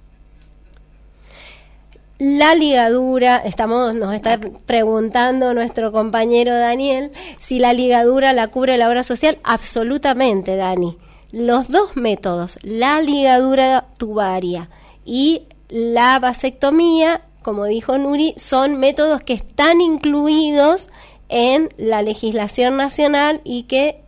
La 2.20 2.54
ligadura, 2.54 3.38
estamos, 3.38 3.96
nos 3.96 4.14
está 4.14 4.38
preguntando 4.66 5.54
nuestro 5.54 5.94
compañero 5.94 6.54
Daniel 6.54 7.14
si 7.40 7.60
la 7.60 7.72
ligadura 7.72 8.34
la 8.34 8.50
cubre 8.50 8.76
la 8.76 8.90
obra 8.90 9.06
social. 9.06 9.40
Absolutamente, 9.42 10.58
Dani. 10.58 10.98
Los 11.32 11.70
dos 11.70 11.96
métodos, 11.96 12.60
la 12.62 13.00
ligadura 13.02 13.86
tubaria 13.96 14.70
y 15.06 15.44
la 15.70 16.20
vasectomía, 16.20 17.22
como 17.42 17.64
dijo 17.64 17.98
Nuri, 17.98 18.34
son 18.36 18.76
métodos 18.76 19.22
que 19.22 19.32
están 19.32 19.80
incluidos 19.80 20.90
en 21.30 21.74
la 21.78 22.02
legislación 22.02 22.76
nacional 22.76 23.40
y 23.46 23.64
que 23.64 24.02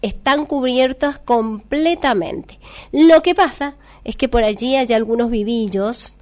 están 0.00 0.46
cubiertos 0.46 1.20
completamente. 1.20 2.58
Lo 2.90 3.22
que 3.22 3.36
pasa 3.36 3.76
es 4.02 4.16
que 4.16 4.28
por 4.28 4.42
allí 4.42 4.74
hay 4.74 4.92
algunos 4.92 5.30
vivillos, 5.30 6.16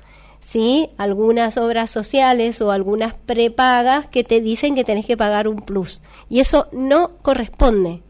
¿sí? 0.50 0.90
algunas 0.98 1.56
obras 1.58 1.92
sociales 1.92 2.60
o 2.60 2.72
algunas 2.72 3.14
prepagas 3.14 4.08
que 4.08 4.24
te 4.24 4.40
dicen 4.40 4.74
que 4.74 4.82
tenés 4.82 5.06
que 5.06 5.16
pagar 5.16 5.46
un 5.46 5.62
plus. 5.62 6.00
Y 6.28 6.40
eso 6.40 6.66
no 6.72 7.18
corresponde, 7.22 8.02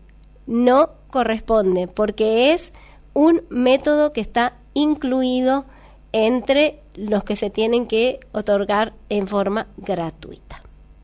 no 0.47 0.89
corresponde, 1.11 1.87
porque 1.87 2.55
es 2.55 2.73
un 3.13 3.43
método 3.51 4.15
que 4.15 4.23
está 4.23 4.55
incluido 4.73 5.67
entre 6.13 6.81
los 6.95 7.25
que 7.25 7.37
se 7.37 7.51
tienen 7.51 7.87
que 7.87 8.21
otorgar 8.33 8.95
en 9.11 9.27
forma 9.27 9.67
gratuita. 9.77 10.60